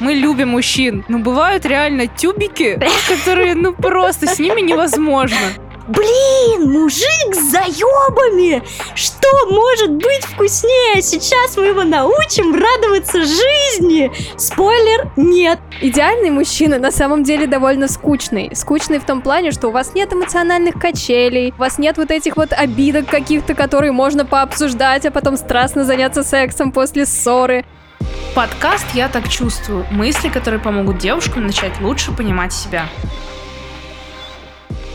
Мы 0.00 0.14
любим 0.14 0.50
мужчин, 0.50 1.04
но 1.08 1.18
бывают 1.18 1.64
реально 1.64 2.06
тюбики, 2.06 2.80
которые, 3.08 3.54
ну 3.54 3.72
просто 3.72 4.26
с 4.26 4.38
ними 4.38 4.60
невозможно. 4.60 5.38
Блин, 5.86 6.72
мужик 6.72 7.34
с 7.34 7.50
заебами! 7.50 8.62
Что 8.94 9.28
может 9.50 9.92
быть 9.92 10.24
вкуснее? 10.24 11.02
Сейчас 11.02 11.58
мы 11.58 11.66
его 11.66 11.84
научим 11.84 12.54
радоваться 12.54 13.20
жизни! 13.20 14.10
Спойлер, 14.38 15.10
нет! 15.16 15.58
Идеальный 15.82 16.30
мужчина 16.30 16.78
на 16.78 16.90
самом 16.90 17.22
деле 17.22 17.46
довольно 17.46 17.86
скучный. 17.88 18.50
Скучный 18.54 18.98
в 18.98 19.04
том 19.04 19.20
плане, 19.20 19.50
что 19.50 19.68
у 19.68 19.72
вас 19.72 19.94
нет 19.94 20.10
эмоциональных 20.14 20.76
качелей, 20.80 21.52
у 21.54 21.60
вас 21.60 21.76
нет 21.76 21.98
вот 21.98 22.10
этих 22.10 22.38
вот 22.38 22.54
обидок 22.54 23.06
каких-то, 23.06 23.52
которые 23.52 23.92
можно 23.92 24.24
пообсуждать, 24.24 25.04
а 25.04 25.10
потом 25.10 25.36
страстно 25.36 25.84
заняться 25.84 26.22
сексом 26.22 26.72
после 26.72 27.04
ссоры. 27.04 27.66
Подкаст 28.34 28.86
«Я 28.94 29.08
так 29.08 29.28
чувствую»– 29.28 29.86
мысли, 29.92 30.28
которые 30.28 30.58
помогут 30.58 30.98
девушкам 30.98 31.46
начать 31.46 31.80
лучше 31.80 32.10
понимать 32.10 32.52
себя. 32.52 32.88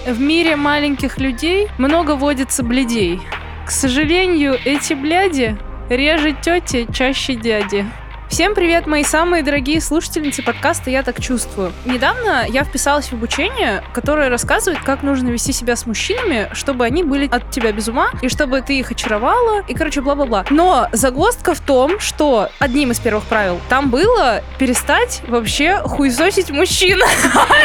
В 0.06 0.20
мире 0.20 0.58
маленьких 0.58 1.20
людей 1.20 1.70
много 1.78 2.18
водится 2.18 2.64
бледей. 2.64 3.22
К 3.66 3.72
сожалению, 3.72 4.60
эти 4.66 4.92
бляди 4.92 5.58
реже 5.90 6.34
тети, 6.34 6.86
чаще 6.94 7.36
дяди. 7.36 7.86
Всем 8.30 8.54
привет, 8.54 8.86
мои 8.86 9.04
самые 9.04 9.42
дорогие 9.42 9.82
слушательницы 9.82 10.44
подкаста 10.44 10.92
«Я 10.92 11.02
так 11.02 11.20
чувствую». 11.20 11.74
Недавно 11.84 12.46
я 12.48 12.64
вписалась 12.64 13.08
в 13.08 13.14
обучение, 13.14 13.84
которое 13.92 14.30
рассказывает, 14.30 14.84
как 14.84 15.02
нужно 15.02 15.30
вести 15.30 15.52
себя 15.52 15.76
с 15.76 15.88
мужчинами, 15.88 16.48
чтобы 16.54 16.86
они 16.86 17.02
были 17.02 17.28
от 17.28 17.50
тебя 17.50 17.72
без 17.72 17.88
ума, 17.88 18.12
и 18.22 18.30
чтобы 18.30 18.62
ты 18.62 18.78
их 18.78 18.92
очаровала, 18.92 19.64
и, 19.68 19.74
короче, 19.74 20.02
бла-бла-бла. 20.02 20.46
Но 20.52 20.88
загвоздка 20.94 21.56
в 21.56 21.60
том, 21.60 22.00
что 22.00 22.50
одним 22.60 22.92
из 22.92 23.00
первых 23.00 23.24
правил 23.26 23.60
там 23.68 23.90
было 23.90 24.44
перестать 24.60 25.22
вообще 25.28 25.82
хуесосить 25.84 26.52
мужчин. 26.52 27.00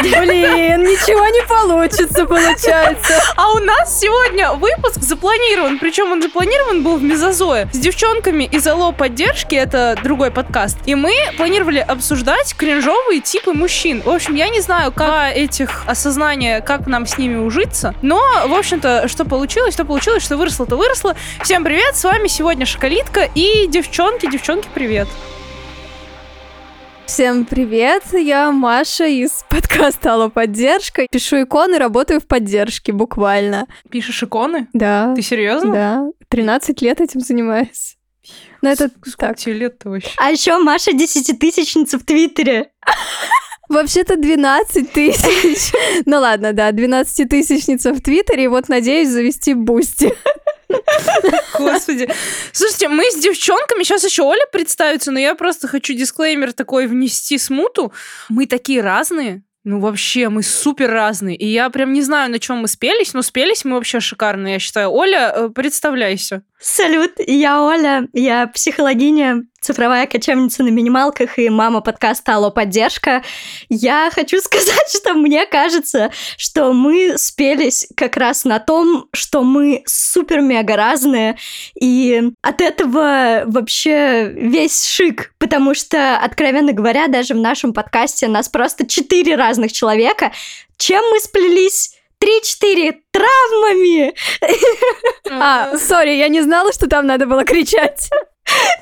Блин, 0.01 0.81
ничего 0.81 1.27
не 1.27 1.45
получится, 1.47 2.25
получается. 2.25 3.21
А 3.35 3.51
у 3.51 3.59
нас 3.59 3.99
сегодня 4.01 4.51
выпуск 4.53 4.99
запланирован, 4.99 5.77
причем 5.77 6.11
он 6.11 6.23
запланирован 6.23 6.81
был 6.83 6.97
в 6.97 7.03
Мезозое 7.03 7.69
с 7.71 7.77
девчонками 7.77 8.45
из 8.45 8.65
Алло 8.65 8.91
поддержки, 8.91 9.53
это 9.53 9.95
другой 10.03 10.31
подкаст, 10.31 10.54
подкаст. 10.55 10.77
И 10.85 10.95
мы 10.95 11.11
планировали 11.35 11.79
обсуждать 11.79 12.55
кринжовые 12.55 13.19
типы 13.19 13.51
мужчин. 13.51 14.01
В 14.01 14.09
общем, 14.09 14.35
я 14.35 14.47
не 14.47 14.61
знаю, 14.61 14.93
как 14.93 15.35
этих 15.35 15.83
осознания, 15.85 16.61
как 16.61 16.87
нам 16.87 17.05
с 17.05 17.17
ними 17.17 17.35
ужиться. 17.35 17.93
Но, 18.01 18.21
в 18.47 18.53
общем-то, 18.53 19.09
что 19.09 19.25
получилось, 19.25 19.73
что 19.73 19.83
получилось, 19.83 20.23
что 20.23 20.37
выросло, 20.37 20.65
то 20.65 20.77
выросло. 20.77 21.13
Всем 21.43 21.65
привет, 21.65 21.97
с 21.97 22.05
вами 22.05 22.27
сегодня 22.27 22.65
Шоколитка 22.65 23.29
и 23.35 23.67
девчонки. 23.67 24.31
Девчонки, 24.31 24.69
привет. 24.73 25.09
Всем 27.05 27.43
привет, 27.43 28.03
я 28.13 28.49
Маша 28.51 29.07
из 29.07 29.43
подкаста 29.49 30.13
«Алло, 30.13 30.29
поддержка». 30.29 31.05
Пишу 31.11 31.43
иконы, 31.43 31.77
работаю 31.77 32.21
в 32.21 32.27
поддержке, 32.27 32.93
буквально. 32.93 33.67
Пишешь 33.91 34.23
иконы? 34.23 34.67
Да. 34.71 35.13
Ты 35.15 35.21
серьезно? 35.21 35.73
Да. 35.73 36.05
13 36.29 36.81
лет 36.81 37.01
этим 37.01 37.19
занимаюсь. 37.19 37.94
Ну, 38.65 38.71
это 38.71 38.89
Сколько 39.05 39.27
так. 39.27 39.37
тебе 39.37 39.53
лет-то 39.53 39.89
вообще? 39.89 40.09
А 40.17 40.31
еще 40.31 40.57
Маша 40.57 40.91
десятитысячница 40.91 41.99
в 41.99 42.03
Твиттере. 42.03 42.71
Вообще-то 43.69 44.15
12 44.15 44.91
тысяч. 44.91 45.71
Ну 46.05 46.19
ладно, 46.19 46.53
да, 46.53 46.71
12-тысячница 46.71 47.93
в 47.93 48.01
Твиттере, 48.01 48.45
и 48.45 48.47
вот 48.47 48.69
надеюсь 48.69 49.09
завести 49.09 49.53
Boosty. 49.53 50.13
Господи. 51.57 52.09
Слушайте, 52.51 52.89
мы 52.89 53.03
с 53.11 53.15
девчонками, 53.15 53.83
сейчас 53.83 54.03
еще 54.03 54.23
Оля 54.23 54.45
представится, 54.51 55.11
но 55.11 55.19
я 55.19 55.35
просто 55.35 55.67
хочу 55.67 55.93
дисклеймер 55.93 56.53
такой 56.53 56.87
внести 56.87 57.37
смуту. 57.37 57.93
Мы 58.29 58.45
такие 58.45 58.81
разные. 58.81 59.43
Ну, 59.63 59.79
вообще, 59.79 60.29
мы 60.29 60.43
супер 60.43 60.91
разные. 60.91 61.35
И 61.35 61.47
я 61.47 61.71
прям 61.71 61.91
не 61.91 62.03
знаю, 62.03 62.29
на 62.29 62.37
чем 62.37 62.57
мы 62.57 62.67
спелись, 62.67 63.13
но 63.15 63.23
спелись 63.23 63.65
мы 63.65 63.73
вообще 63.73 63.99
шикарно, 63.99 64.47
я 64.49 64.59
считаю. 64.59 64.91
Оля, 64.91 65.33
э, 65.35 65.49
представляйся. 65.49 66.43
Салют, 66.67 67.11
я 67.19 67.61
Оля, 67.61 68.07
я 68.11 68.47
психологиня, 68.47 69.43
цифровая 69.61 70.07
кочевница 70.07 70.63
на 70.63 70.69
минималках 70.69 71.37
и 71.37 71.47
мама 71.47 71.81
подкаста 71.81 72.33
«Алло, 72.33 72.49
поддержка». 72.49 73.23
Я 73.69 74.09
хочу 74.11 74.39
сказать, 74.41 74.89
что 74.89 75.13
мне 75.13 75.45
кажется, 75.45 76.11
что 76.37 76.73
мы 76.73 77.19
спелись 77.19 77.87
как 77.95 78.17
раз 78.17 78.45
на 78.45 78.57
том, 78.57 79.05
что 79.13 79.43
мы 79.43 79.83
супер-мега 79.85 80.75
разные, 80.75 81.37
и 81.79 82.31
от 82.41 82.61
этого 82.61 83.43
вообще 83.45 84.31
весь 84.33 84.87
шик, 84.87 85.35
потому 85.37 85.75
что, 85.75 86.17
откровенно 86.17 86.73
говоря, 86.73 87.07
даже 87.07 87.35
в 87.35 87.39
нашем 87.39 87.73
подкасте 87.73 88.27
нас 88.27 88.49
просто 88.49 88.87
четыре 88.87 89.35
разных 89.35 89.71
человека. 89.71 90.31
Чем 90.77 91.03
мы 91.11 91.19
сплелись? 91.19 91.94
Три-четыре 92.25 93.01
травмами. 93.11 94.15
А, 95.29 95.77
сори, 95.77 96.15
я 96.15 96.27
не 96.27 96.41
знала, 96.41 96.73
что 96.73 96.87
там 96.87 97.05
надо 97.05 97.27
было 97.27 97.43
кричать. 97.43 98.09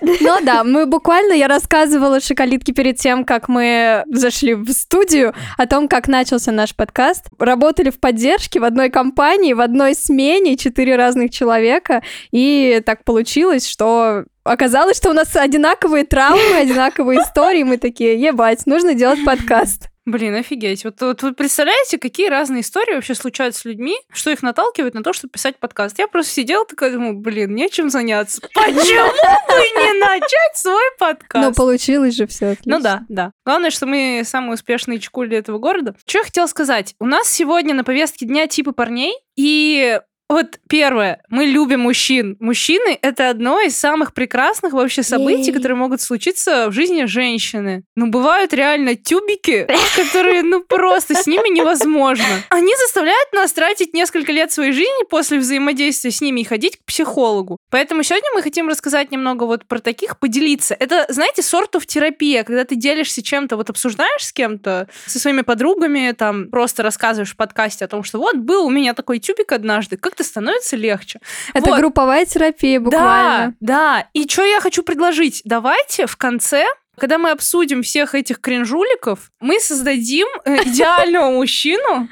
Ну 0.01 0.37
да, 0.41 0.63
мы 0.63 0.85
буквально, 0.85 1.33
я 1.33 1.49
рассказывала 1.49 2.21
Шоколитке 2.21 2.71
перед 2.71 2.97
тем, 2.97 3.25
как 3.25 3.49
мы 3.49 4.03
зашли 4.07 4.53
в 4.53 4.71
студию, 4.71 5.33
о 5.57 5.67
том, 5.67 5.89
как 5.89 6.07
начался 6.07 6.53
наш 6.53 6.73
подкаст. 6.73 7.25
Работали 7.37 7.89
в 7.89 7.99
поддержке 7.99 8.61
в 8.61 8.63
одной 8.63 8.89
компании, 8.89 9.51
в 9.51 9.59
одной 9.59 9.93
смене, 9.95 10.55
четыре 10.55 10.95
разных 10.95 11.31
человека, 11.31 12.01
и 12.31 12.81
так 12.85 13.03
получилось, 13.03 13.67
что 13.67 14.23
оказалось, 14.45 14.95
что 14.95 15.09
у 15.09 15.13
нас 15.13 15.35
одинаковые 15.35 16.05
травмы, 16.05 16.55
одинаковые 16.55 17.21
истории, 17.21 17.63
мы 17.63 17.77
такие, 17.77 18.21
ебать, 18.21 18.65
нужно 18.65 18.93
делать 18.93 19.23
подкаст. 19.25 19.89
Блин, 20.05 20.35
офигеть. 20.35 20.83
Вот, 20.83 20.99
вот 21.01 21.21
вы 21.23 21.33
представляете, 21.33 21.97
какие 21.97 22.27
разные 22.27 22.61
истории 22.61 22.95
вообще 22.95 23.15
случаются 23.15 23.61
с 23.61 23.65
людьми, 23.65 23.95
что 24.11 24.31
их 24.31 24.43
наталкивает 24.43 24.93
на 24.93 25.01
то, 25.01 25.13
чтобы 25.13 25.31
писать 25.31 25.57
подкаст. 25.59 25.97
Я 25.97 26.07
просто 26.07 26.33
сидела 26.33 26.65
такая, 26.65 26.91
думаю, 26.91 27.13
блин, 27.13 27.55
нечем 27.55 27.89
заняться. 27.89 28.41
Почему 28.53 28.73
бы 28.73 29.81
не 29.81 29.99
начать 29.99 30.55
свой 30.55 30.91
подкаст? 30.99 31.47
Ну, 31.47 31.53
получилось 31.53 32.15
же 32.15 32.27
все. 32.27 32.57
Ну 32.65 32.81
да, 32.81 33.03
да. 33.07 33.31
Главное, 33.45 33.69
что 33.69 33.85
мы 33.85 34.23
самые 34.25 34.55
успешные 34.55 34.99
чекули 34.99 35.37
этого 35.37 35.57
города. 35.57 35.95
Что 36.05 36.17
я 36.19 36.23
хотела 36.25 36.47
сказать? 36.47 36.95
У 36.99 37.05
нас 37.05 37.29
сегодня 37.29 37.73
на 37.73 37.85
повестке 37.85 38.25
дня 38.25 38.47
типы 38.47 38.73
парней, 38.73 39.15
и 39.35 39.99
вот 40.29 40.59
первое, 40.67 41.21
мы 41.29 41.45
любим 41.45 41.81
мужчин. 41.81 42.37
Мужчины— 42.39 42.97
это 43.01 43.29
одно 43.29 43.61
из 43.61 43.77
самых 43.77 44.13
прекрасных 44.13 44.73
вообще 44.73 45.03
событий, 45.03 45.51
Ей. 45.51 45.53
которые 45.53 45.77
могут 45.77 46.01
случиться 46.01 46.69
в 46.69 46.71
жизни 46.71 47.05
женщины. 47.05 47.83
Ну, 47.95 48.07
бывают 48.07 48.53
реально 48.53 48.95
тюбики, 48.95 49.67
которые, 49.95 50.43
ну, 50.43 50.61
просто 50.61 51.13
с 51.13 51.27
ними 51.27 51.53
невозможно. 51.53 52.25
Они 52.49 52.73
заставляют 52.83 53.33
нас 53.33 53.51
тратить 53.53 53.93
несколько 53.93 54.31
лет 54.31 54.51
своей 54.51 54.71
жизни 54.71 55.05
после 55.09 55.37
взаимодействия 55.37 56.11
с 56.11 56.21
ними 56.21 56.41
и 56.41 56.43
ходить 56.43 56.77
к 56.77 56.85
психологу. 56.85 57.57
Поэтому 57.69 58.01
сегодня 58.03 58.29
мы 58.33 58.41
хотим 58.41 58.69
рассказать 58.69 59.11
немного 59.11 59.43
вот 59.43 59.67
про 59.67 59.79
таких, 59.79 60.17
поделиться. 60.17 60.75
Это, 60.79 61.05
знаете, 61.09 61.43
сортов 61.43 61.85
терапия, 61.85 62.43
когда 62.43 62.63
ты 62.63 62.75
делишься 62.75 63.21
чем-то, 63.21 63.57
вот 63.57 63.69
обсуждаешь 63.69 64.25
с 64.25 64.33
кем-то, 64.33 64.87
со 65.05 65.19
своими 65.19 65.41
подругами, 65.41 66.13
там, 66.17 66.49
просто 66.49 66.81
рассказываешь 66.81 67.33
в 67.33 67.35
подкасте 67.35 67.85
о 67.85 67.87
том, 67.87 68.03
что 68.03 68.17
вот 68.17 68.37
был 68.37 68.65
у 68.65 68.69
меня 68.69 68.93
такой 68.93 69.19
тюбик 69.19 69.51
однажды, 69.51 69.97
как 69.97 70.12
ты 70.15 70.23
как 70.23 70.27
становится 70.27 70.75
легче. 70.75 71.19
Это 71.53 71.69
вот. 71.69 71.79
групповая 71.79 72.25
терапия 72.25 72.79
буквально. 72.79 73.55
Да, 73.59 74.01
да. 74.01 74.09
И 74.13 74.27
что 74.27 74.43
я 74.43 74.59
хочу 74.59 74.83
предложить? 74.83 75.41
Давайте 75.45 76.07
в 76.07 76.17
конце 76.17 76.65
когда 76.99 77.17
мы 77.17 77.31
обсудим 77.31 77.81
всех 77.81 78.13
этих 78.13 78.39
кринжуликов, 78.39 79.31
мы 79.39 79.59
создадим 79.59 80.27
э, 80.45 80.57
идеального 80.65 81.31
мужчину 81.31 82.07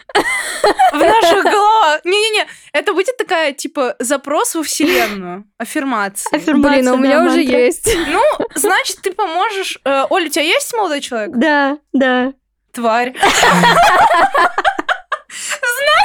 в 0.92 0.98
наших 0.98 1.44
головах. 1.44 2.02
Не-не-не, 2.04 2.48
это 2.74 2.94
будет 2.94 3.16
такая, 3.16 3.54
типа, 3.54 3.96
запрос 4.00 4.56
во 4.56 4.64
вселенную. 4.64 5.46
Аффирмация. 5.60 6.40
Блин, 6.40 6.88
у 6.88 6.98
меня 6.98 7.24
уже 7.26 7.44
есть. 7.44 7.96
Ну, 8.08 8.24
значит, 8.56 8.98
ты 9.04 9.12
поможешь... 9.12 9.78
Э, 9.86 10.06
Оля, 10.10 10.26
у 10.26 10.30
тебя 10.30 10.46
есть 10.46 10.74
молодой 10.74 11.02
человек? 11.02 11.32
Да, 11.36 11.78
да. 11.94 12.34
Тварь. 12.72 13.14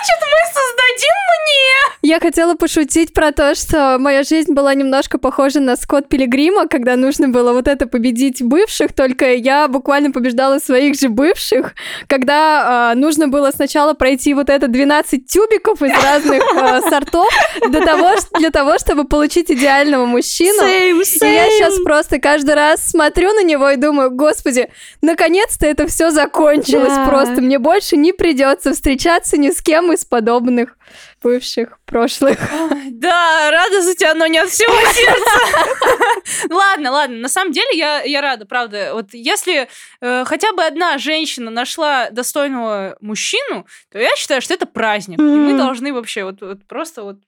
Значит, 0.06 0.22
мы 0.22 0.52
создадим 0.52 1.16
мне! 1.32 1.96
Я 2.02 2.20
хотела 2.20 2.54
пошутить 2.54 3.12
про 3.12 3.32
то, 3.32 3.56
что 3.56 3.96
моя 3.98 4.22
жизнь 4.22 4.52
была 4.52 4.74
немножко 4.74 5.18
похожа 5.18 5.58
на 5.58 5.74
Скотт 5.76 6.08
Пилигрима, 6.08 6.68
когда 6.68 6.94
нужно 6.94 7.28
было 7.28 7.52
вот 7.52 7.66
это 7.66 7.86
победить 7.88 8.42
бывших, 8.42 8.92
только 8.92 9.34
я 9.34 9.66
буквально 9.66 10.12
побеждала 10.12 10.60
своих 10.60 10.98
же 11.00 11.08
бывших, 11.08 11.74
когда 12.06 12.92
э, 12.92 12.98
нужно 12.98 13.26
было 13.26 13.50
сначала 13.50 13.94
пройти 13.94 14.34
вот 14.34 14.50
это 14.50 14.68
12 14.68 15.26
тюбиков 15.26 15.82
из 15.82 15.92
разных 16.00 16.42
э, 16.54 16.80
сортов 16.88 17.28
для 17.68 17.80
того, 17.80 18.12
для 18.38 18.50
того, 18.50 18.78
чтобы 18.78 19.04
получить 19.04 19.50
идеального 19.50 20.06
мужчину. 20.06 20.62
Same, 20.62 21.00
same. 21.00 21.28
И 21.28 21.34
я 21.34 21.50
сейчас 21.50 21.80
просто 21.82 22.20
каждый 22.20 22.54
раз 22.54 22.86
смотрю 22.86 23.32
на 23.32 23.42
него 23.42 23.70
и 23.70 23.76
думаю, 23.76 24.12
господи, 24.12 24.68
наконец-то 25.02 25.66
это 25.66 25.88
все 25.88 26.12
закончилось 26.12 26.92
yeah. 26.92 27.08
просто. 27.08 27.40
Мне 27.40 27.58
больше 27.58 27.96
не 27.96 28.12
придется 28.12 28.72
встречаться 28.72 29.36
ни 29.36 29.50
с 29.50 29.60
кем 29.60 29.95
из 29.96 30.04
подобных 30.04 30.76
бывших, 31.22 31.78
прошлых. 31.84 32.38
Да, 32.90 33.50
рада 33.50 33.82
за 33.82 33.94
тебя, 33.94 34.14
но 34.14 34.26
не 34.26 34.38
от 34.38 34.48
всего 34.48 34.72
сердца. 34.92 36.48
Ладно, 36.54 36.92
ладно, 36.92 37.16
на 37.16 37.28
самом 37.28 37.52
деле 37.52 37.68
я, 37.74 38.02
я 38.02 38.20
рада, 38.20 38.46
правда. 38.46 38.90
Вот 38.94 39.12
если 39.12 39.68
э, 40.00 40.24
хотя 40.24 40.52
бы 40.52 40.64
одна 40.64 40.98
женщина 40.98 41.50
нашла 41.50 42.10
достойного 42.10 42.96
мужчину, 43.00 43.66
то 43.92 43.98
я 43.98 44.14
считаю, 44.16 44.40
что 44.40 44.54
это 44.54 44.66
праздник. 44.66 45.18
И 45.18 45.22
мы 45.22 45.56
должны 45.58 45.92
вообще 45.92 46.24
вот, 46.24 46.40
вот 46.40 46.66
просто 46.66 47.02
вот... 47.02 47.18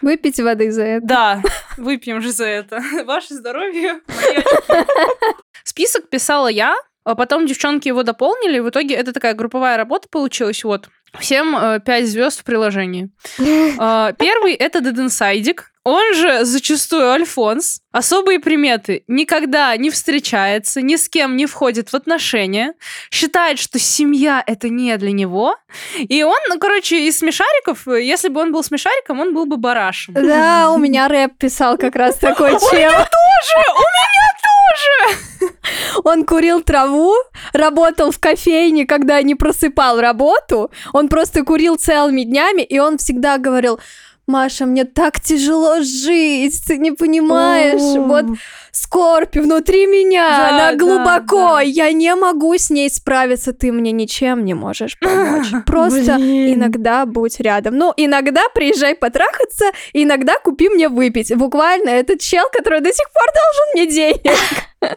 Выпить 0.00 0.40
воды 0.40 0.70
за 0.70 0.82
это. 0.82 1.06
Да, 1.06 1.42
выпьем 1.76 2.20
же 2.22 2.32
за 2.32 2.46
это. 2.46 2.82
Ваше 3.04 3.34
здоровье. 3.34 4.00
Список 5.64 6.08
писала 6.08 6.48
я, 6.48 6.76
а 7.06 7.14
потом 7.14 7.46
девчонки 7.46 7.86
его 7.86 8.02
дополнили, 8.02 8.56
и 8.56 8.60
в 8.60 8.70
итоге 8.70 8.96
это 8.96 9.12
такая 9.12 9.34
групповая 9.34 9.76
работа 9.76 10.08
получилась. 10.08 10.64
Вот. 10.64 10.88
Всем 11.20 11.56
э, 11.56 11.80
пять 11.80 12.06
звезд 12.06 12.40
в 12.40 12.44
приложении. 12.44 13.10
А, 13.78 14.12
Первый 14.12 14.54
это 14.54 14.80
Деденсайдик. 14.80 15.70
Он 15.84 16.14
же 16.14 16.44
зачастую 16.44 17.10
Альфонс. 17.10 17.80
Особые 17.92 18.40
приметы. 18.40 19.04
Никогда 19.06 19.76
не 19.76 19.90
встречается, 19.90 20.82
ни 20.82 20.96
с 20.96 21.08
кем 21.08 21.36
не 21.36 21.46
входит 21.46 21.90
в 21.90 21.94
отношения. 21.94 22.74
Считает, 23.10 23.60
что 23.60 23.78
семья 23.78 24.42
это 24.44 24.68
не 24.68 24.96
для 24.96 25.12
него. 25.12 25.56
И 25.96 26.24
он, 26.24 26.38
ну, 26.48 26.58
короче, 26.58 27.06
из 27.06 27.18
смешариков, 27.18 27.86
э, 27.86 28.02
если 28.02 28.28
бы 28.28 28.40
он 28.40 28.50
был 28.52 28.64
смешариком, 28.64 29.20
он 29.20 29.32
был 29.32 29.46
бы 29.46 29.58
барашем. 29.58 30.14
Да, 30.14 30.70
у 30.72 30.78
меня 30.84 31.06
рэп 31.06 31.38
писал 31.38 31.78
как 31.78 31.94
раз 31.94 32.16
такой 32.16 32.50
чел. 32.58 32.60
Тоже! 32.60 32.72
У 32.80 32.80
меня 32.80 33.06
тоже! 34.32 34.35
Он 36.04 36.24
курил 36.24 36.60
траву, 36.62 37.14
работал 37.52 38.10
в 38.10 38.18
кофейне, 38.18 38.86
когда 38.86 39.22
не 39.22 39.34
просыпал 39.34 40.00
работу. 40.00 40.70
Он 40.92 41.08
просто 41.08 41.44
курил 41.44 41.76
целыми 41.76 42.22
днями, 42.22 42.62
и 42.62 42.78
он 42.78 42.98
всегда 42.98 43.38
говорил, 43.38 43.78
Маша, 44.26 44.66
мне 44.66 44.84
так 44.84 45.20
тяжело 45.20 45.82
жить, 45.82 46.60
ты 46.66 46.78
не 46.78 46.90
понимаешь, 46.90 47.80
О. 47.96 48.00
вот 48.00 48.24
скорбь 48.72 49.36
внутри 49.36 49.86
меня, 49.86 50.28
Да, 50.36 50.48
она 50.48 50.72
да, 50.72 50.76
глубоко, 50.76 51.54
да. 51.54 51.60
я 51.60 51.92
не 51.92 52.12
могу 52.16 52.52
с 52.58 52.68
ней 52.68 52.90
справиться, 52.90 53.52
ты 53.52 53.70
мне 53.70 53.92
ничем 53.92 54.44
не 54.44 54.54
можешь 54.54 54.98
помочь. 55.00 55.46
Просто 55.64 56.16
Блин. 56.16 56.54
иногда 56.54 57.06
будь 57.06 57.38
рядом. 57.38 57.76
Ну, 57.78 57.92
иногда 57.96 58.42
приезжай 58.52 58.96
потрахаться, 58.96 59.66
иногда 59.92 60.34
купи 60.42 60.70
мне 60.70 60.88
выпить. 60.88 61.32
Буквально 61.36 61.90
этот 61.90 62.20
чел, 62.20 62.46
который 62.52 62.80
до 62.80 62.92
сих 62.92 63.06
пор 63.12 63.22
должен 63.32 63.66
мне 63.74 63.86
денег. 63.86 64.38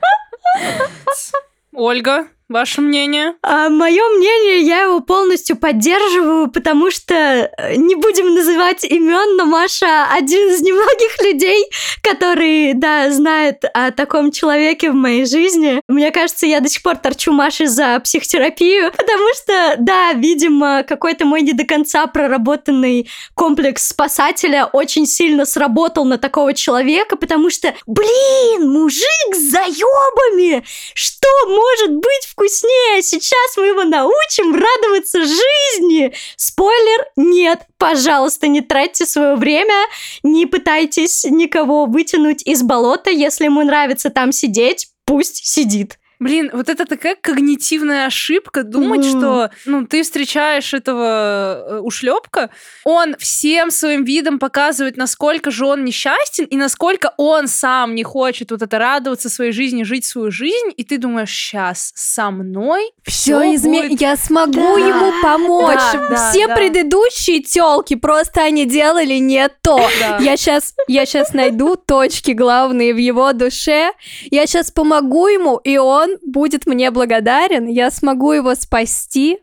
Ольга, 1.74 2.28
ваше 2.50 2.81
мнение? 2.81 3.36
А 3.44 3.69
мое 3.69 4.04
мнение, 4.18 4.62
я 4.62 4.81
его 4.84 5.00
полностью 5.00 5.56
поддерживаю, 5.56 6.50
потому 6.50 6.90
что 6.92 7.13
э, 7.13 7.75
не 7.75 7.96
будем 7.96 8.34
называть 8.34 8.84
имен, 8.84 9.38
но 9.38 9.46
Маша 9.46 10.07
один 10.12 10.50
из 10.50 10.62
немногих 10.62 11.22
людей, 11.24 11.66
который, 12.01 12.74
да, 12.74 13.12
знает 13.12 13.63
о 13.74 13.92
таком 13.92 14.31
человеке 14.31 14.90
в 14.92 14.96
моей 14.96 15.25
жизни. 15.25 15.81
Мне 15.88 16.12
кажется, 16.12 16.48
я 16.48 16.60
до 16.60 16.69
сих 16.69 16.81
пор 16.81 16.98
торчу 16.98 17.31
Маше 17.31 17.68
за 17.68 18.00
психотерапию, 18.00 18.92
потому 18.98 19.28
что, 19.36 19.75
да, 19.78 20.13
видимо, 20.13 20.84
какой-то 20.84 21.25
мой 21.25 21.42
не 21.42 21.54
до 21.54 21.66
конца 21.66 22.07
проработанный 22.07 23.10
комплекс 23.36 23.88
спасателя 23.88 24.66
очень 24.66 25.06
сильно 25.06 25.45
сработал 25.45 26.06
на 26.06 26.18
такого 26.18 26.54
человека, 26.54 27.16
потому 27.16 27.50
что, 27.52 27.75
блин, 27.86 28.72
мужик 28.72 29.36
с 29.36 29.52
заебами! 29.52 30.63
Что 30.94 31.28
может 31.48 31.95
быть 31.95 32.28
вкуснее? 32.40 33.02
Сейчас 33.02 33.58
мы 33.58 33.68
его 33.68 33.84
научим 33.84 34.56
радоваться 34.56 35.20
жизни. 35.20 36.14
Спойлер, 36.38 37.06
нет. 37.18 37.62
Пожалуйста, 37.78 38.48
не 38.48 38.62
тратьте 38.62 39.06
свое 39.06 39.36
время, 39.36 39.76
не 40.24 40.46
пытайтесь 40.46 41.26
никого 41.26 41.86
вытянуть 41.86 42.42
из 42.44 42.64
болота. 42.64 43.10
Если 43.10 43.46
ему 43.46 43.62
нравится 43.64 44.10
там 44.10 44.32
сидеть, 44.32 44.88
пусть 45.06 45.46
сидит. 45.46 46.00
Блин, 46.19 46.50
вот 46.54 46.68
это 46.69 46.86
такая 46.86 47.16
когнитивная 47.19 48.06
ошибка 48.06 48.63
думать, 48.63 49.06
Мгм. 49.06 49.19
что 49.19 49.51
ну 49.66 49.86
ты 49.88 50.04
встречаешь 50.04 50.74
этого 50.74 51.66
э, 51.69 51.80
ушлепка, 51.80 52.50
он 52.83 53.16
всем 53.18 53.71
своим 53.71 54.04
видом 54.04 54.38
показывает, 54.38 54.98
насколько 54.98 55.50
же 55.50 55.66
он 55.66 55.86
несчастен 55.86 56.45
и 56.45 56.57
насколько 56.57 57.13
он 57.18 57.48
сам 57.48 57.95
не 57.95 58.04
хочет 58.04 58.51
вот 58.51 58.62
это 58.62 58.77
радоваться 58.80 59.30
своей 59.30 59.51
жизни, 59.54 59.83
жить 59.83 60.06
свою 60.06 60.30
жизнь, 60.31 60.74
и 60.75 60.83
ты 60.83 60.98
думаешь, 60.98 61.30
сейчас 61.31 61.92
со 61.95 62.31
мной 62.31 62.92
Все 63.06 63.39
все 63.39 63.56
изме... 63.56 63.83
будет 63.83 64.01
Я 64.01 64.18
смогу 64.18 64.51
Да. 64.54 64.77
ему 64.88 65.12
помочь. 65.21 65.80
Да, 65.94 66.07
да, 66.10 66.31
Все 66.31 66.48
да. 66.48 66.56
предыдущие 66.56 67.42
телки 67.42 67.95
просто 67.95 68.42
они 68.42 68.66
делали 68.66 69.16
не 69.16 69.48
то. 69.62 69.80
Да. 70.00 70.18
Я 70.19 70.36
сейчас, 70.38 70.74
я 70.88 71.06
сейчас 71.06 71.33
найду 71.33 71.75
точки 71.75 72.31
главные 72.31 72.94
в 72.94 72.98
его 72.98 73.31
душе. 73.33 73.92
Я 74.31 74.45
сейчас 74.48 74.71
помогу 74.71 75.27
ему, 75.27 75.57
и 75.57 75.77
он 75.77 76.09
будет 76.26 76.66
мне 76.66 76.92
благодарен. 76.92 77.68
Я 77.68 77.92
смогу 77.92 78.32
его 78.32 78.56
спасти. 78.56 79.40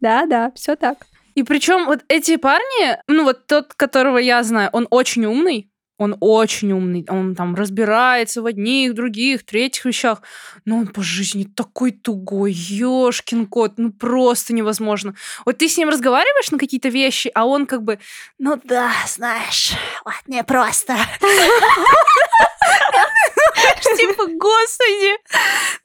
Да, 0.00 0.26
да, 0.26 0.52
все 0.54 0.76
так. 0.76 1.06
И 1.34 1.42
причем 1.42 1.86
вот 1.86 2.00
эти 2.08 2.36
парни, 2.36 2.98
ну 3.06 3.24
вот 3.24 3.46
тот, 3.46 3.74
которого 3.74 4.18
я 4.18 4.42
знаю, 4.42 4.70
он 4.72 4.86
очень 4.90 5.26
умный, 5.26 5.70
он 6.00 6.16
очень 6.20 6.72
умный, 6.72 7.04
он 7.08 7.34
там 7.34 7.54
разбирается 7.54 8.40
в 8.40 8.46
одних, 8.46 8.94
других, 8.94 9.44
третьих 9.44 9.84
вещах, 9.84 10.22
но 10.64 10.78
он 10.78 10.86
по 10.86 11.02
жизни 11.02 11.44
такой 11.44 11.92
тугой, 11.92 12.52
ёшкин 12.52 13.46
кот, 13.46 13.74
ну 13.76 13.92
просто 13.92 14.54
невозможно. 14.54 15.14
Вот 15.44 15.58
ты 15.58 15.68
с 15.68 15.76
ним 15.76 15.90
разговариваешь 15.90 16.50
на 16.50 16.58
какие-то 16.58 16.88
вещи, 16.88 17.30
а 17.34 17.46
он 17.46 17.66
как 17.66 17.82
бы, 17.82 17.98
ну 18.38 18.58
да, 18.64 18.90
знаешь, 19.06 19.72
вот 20.04 20.14
не 20.26 20.42
просто. 20.42 20.96
Типа, 23.96 24.26
господи. 24.26 25.16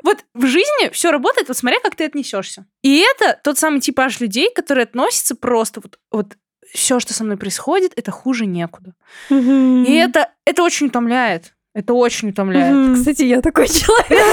Вот 0.03 0.19
в 0.33 0.45
жизни 0.45 0.89
все 0.91 1.11
работает, 1.11 1.47
вот 1.47 1.57
смотря, 1.57 1.79
как 1.81 1.95
ты 1.95 2.05
отнесешься. 2.05 2.65
И 2.81 2.99
это 2.99 3.39
тот 3.43 3.57
самый 3.57 3.81
типаж 3.81 4.19
людей, 4.19 4.49
которые 4.53 4.83
относятся 4.83 5.35
просто 5.35 5.81
вот, 5.81 5.99
вот 6.11 6.37
все, 6.71 6.99
что 6.99 7.13
со 7.13 7.23
мной 7.23 7.37
происходит, 7.37 7.93
это 7.95 8.11
хуже 8.11 8.45
некуда. 8.45 8.93
И 9.29 9.93
это, 9.95 10.31
это 10.45 10.63
очень 10.63 10.87
утомляет. 10.87 11.53
Это 11.73 11.93
очень 11.93 12.29
утомляет. 12.29 12.97
Кстати, 12.97 13.23
я 13.23 13.41
такой 13.41 13.67
человек. 13.69 14.23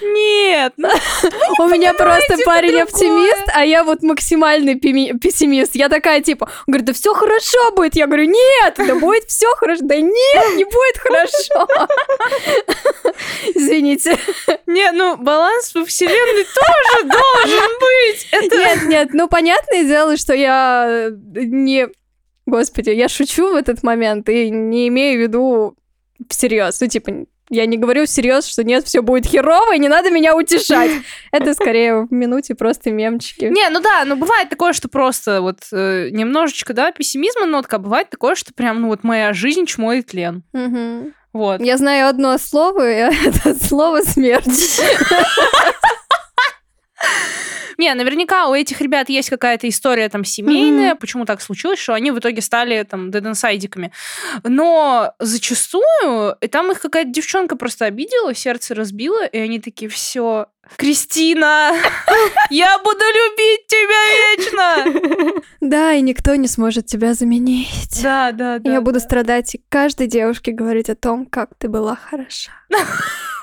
Нет, 0.00 0.72
ну, 0.76 0.88
У 1.58 1.68
меня 1.68 1.94
просто 1.94 2.36
парень 2.44 2.80
оптимист, 2.80 3.48
а 3.54 3.64
я 3.64 3.84
вот 3.84 4.02
максимальный 4.02 4.76
пессимист. 4.76 5.74
Я 5.74 5.88
такая 5.88 6.20
типа, 6.20 6.44
он 6.66 6.72
говорит, 6.72 6.86
да 6.86 6.92
все 6.92 7.14
хорошо 7.14 7.72
будет. 7.74 7.96
Я 7.96 8.06
говорю, 8.06 8.24
нет, 8.24 8.74
да 8.76 8.94
будет 8.96 9.24
все 9.24 9.48
хорошо. 9.56 9.82
Да 9.84 9.96
нет, 9.96 10.56
не 10.56 10.64
будет 10.64 10.98
хорошо. 10.98 11.68
Извините. 13.54 14.18
не, 14.66 14.90
ну 14.92 15.16
баланс 15.16 15.74
во 15.74 15.84
вселенной 15.84 16.44
тоже 16.44 17.08
должен 17.08 17.70
быть. 17.80 18.28
Это 18.30 18.56
Нет, 18.56 18.82
нет, 18.84 19.08
ну 19.12 19.28
понятное 19.28 19.84
дело, 19.84 20.16
что 20.16 20.34
я 20.34 20.86
э, 20.88 21.10
не... 21.34 21.88
Господи, 22.46 22.90
я 22.90 23.08
шучу 23.08 23.52
в 23.52 23.56
этот 23.56 23.82
момент 23.82 24.28
и 24.28 24.50
не 24.50 24.88
имею 24.88 25.18
в 25.18 25.22
виду 25.22 25.76
всерьез. 26.28 26.80
Ну, 26.80 26.86
типа, 26.86 27.26
я 27.48 27.66
не 27.66 27.76
говорю 27.76 28.06
всерьез, 28.06 28.46
что 28.46 28.64
нет, 28.64 28.84
все 28.86 29.02
будет 29.02 29.26
херово, 29.26 29.74
и 29.74 29.78
не 29.78 29.88
надо 29.88 30.10
меня 30.10 30.36
утешать. 30.36 30.90
Это 31.32 31.54
скорее 31.54 32.06
в 32.06 32.12
минуте 32.12 32.54
просто 32.54 32.90
мемчики. 32.90 33.44
Не, 33.44 33.68
ну 33.70 33.80
да, 33.80 34.04
ну 34.04 34.16
бывает 34.16 34.48
такое, 34.48 34.72
что 34.72 34.88
просто 34.88 35.40
вот 35.40 35.60
э, 35.72 36.10
немножечко, 36.10 36.72
да, 36.72 36.92
пессимизма 36.92 37.46
нотка, 37.46 37.76
а 37.76 37.78
бывает 37.78 38.10
такое, 38.10 38.34
что 38.34 38.52
прям, 38.52 38.80
ну 38.80 38.88
вот 38.88 39.04
моя 39.04 39.32
жизнь 39.32 39.66
чмо 39.66 39.94
и 39.94 40.02
тлен. 40.02 40.42
Мгм. 40.52 41.14
Вот. 41.32 41.60
Я 41.60 41.76
знаю 41.76 42.08
одно 42.08 42.38
слово, 42.38 42.90
и 42.90 42.94
это 43.26 43.54
слово 43.62 44.00
смерть. 44.00 44.80
Не, 47.78 47.92
наверняка 47.94 48.48
у 48.48 48.54
этих 48.54 48.80
ребят 48.80 49.08
есть 49.08 49.30
какая-то 49.30 49.68
история 49.68 50.08
там 50.08 50.24
семейная, 50.24 50.94
почему 50.94 51.24
так 51.24 51.40
случилось, 51.40 51.78
что 51.78 51.94
они 51.94 52.10
в 52.10 52.18
итоге 52.18 52.40
стали 52.40 52.82
там 52.82 53.10
деденсайдиками. 53.10 53.92
Но 54.42 55.14
зачастую, 55.18 56.36
и 56.40 56.46
там 56.48 56.72
их 56.72 56.80
какая-то 56.80 57.10
девчонка 57.10 57.56
просто 57.56 57.84
обидела, 57.86 58.34
сердце 58.34 58.74
разбила, 58.74 59.24
и 59.26 59.38
они 59.38 59.60
такие, 59.60 59.88
все, 59.88 60.46
Кристина, 60.76 61.72
я 62.50 62.78
буду 62.78 62.98
любить 62.98 63.66
тебя 63.68 64.36
вечно. 64.36 65.42
Да, 65.60 65.92
и 65.92 66.00
никто 66.00 66.34
не 66.34 66.48
сможет 66.48 66.86
тебя 66.86 67.14
заменить. 67.14 68.00
Да, 68.02 68.32
да, 68.32 68.58
да. 68.58 68.72
Я 68.72 68.80
буду 68.80 68.98
да. 68.98 69.04
страдать 69.04 69.54
и 69.54 69.62
каждой 69.68 70.06
девушке 70.06 70.52
говорить 70.52 70.90
о 70.90 70.96
том, 70.96 71.26
как 71.26 71.50
ты 71.58 71.68
была 71.68 71.96
хороша. 71.96 72.52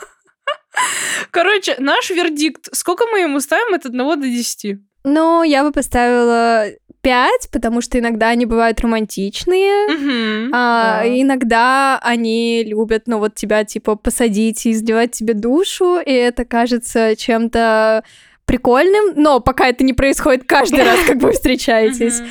Короче, 1.32 1.75
наш 1.80 2.10
вердикт. 2.10 2.70
Сколько 2.72 3.06
мы 3.08 3.20
ему 3.20 3.39
ставим 3.39 3.74
от 3.74 3.86
1 3.86 3.98
до 3.98 4.15
10? 4.27 4.77
Ну, 5.03 5.44
я 5.44 5.63
бы 5.63 5.72
поставила 5.72 6.65
5, 7.01 7.50
потому 7.51 7.82
что 7.82 8.00
иногда 8.00 8.30
они 8.30 8.46
бывают 8.46 8.80
романтичные. 8.80 9.88
Мгм, 9.89 10.51
А, 10.53 11.01
да. 11.03 11.08
Иногда 11.22 12.00
они 12.01 12.63
любят, 12.63 13.03
ну 13.08 13.20
вот 13.20 13.36
тебя 13.36 13.65
типа 13.65 13.96
посадить 13.96 14.65
и 14.65 14.72
изливать 14.72 15.12
тебе 15.12 15.34
душу, 15.34 16.00
и 16.00 16.12
это 16.12 16.46
кажется 16.46 17.15
чем-то 17.18 18.03
прикольным, 18.46 19.13
но 19.15 19.39
пока 19.42 19.68
это 19.68 19.84
не 19.84 19.94
происходит 19.94 20.44
каждый 20.46 20.84
раз, 20.84 21.00
как 21.08 21.18
вы 21.18 21.32
встречаетесь. 21.34 22.22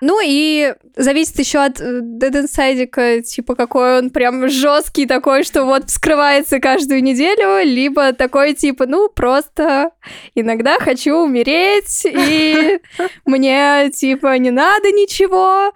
Ну 0.00 0.20
и 0.24 0.74
зависит 0.96 1.38
еще 1.38 1.58
от 1.58 1.80
э, 1.80 2.00
Dead 2.00 2.44
Inside, 2.44 3.22
типа 3.22 3.54
какой 3.54 3.98
он 3.98 4.10
прям 4.10 4.48
жесткий 4.48 5.06
такой, 5.06 5.44
что 5.44 5.64
вот 5.64 5.90
вскрывается 5.90 6.58
каждую 6.58 7.02
неделю, 7.02 7.62
либо 7.64 8.12
такой 8.12 8.54
типа, 8.54 8.86
ну 8.86 9.08
просто 9.08 9.90
иногда 10.34 10.78
хочу 10.78 11.16
умереть, 11.16 12.06
и 12.06 12.80
мне 13.26 13.90
типа 13.90 14.38
не 14.38 14.50
надо 14.50 14.90
ничего. 14.90 15.72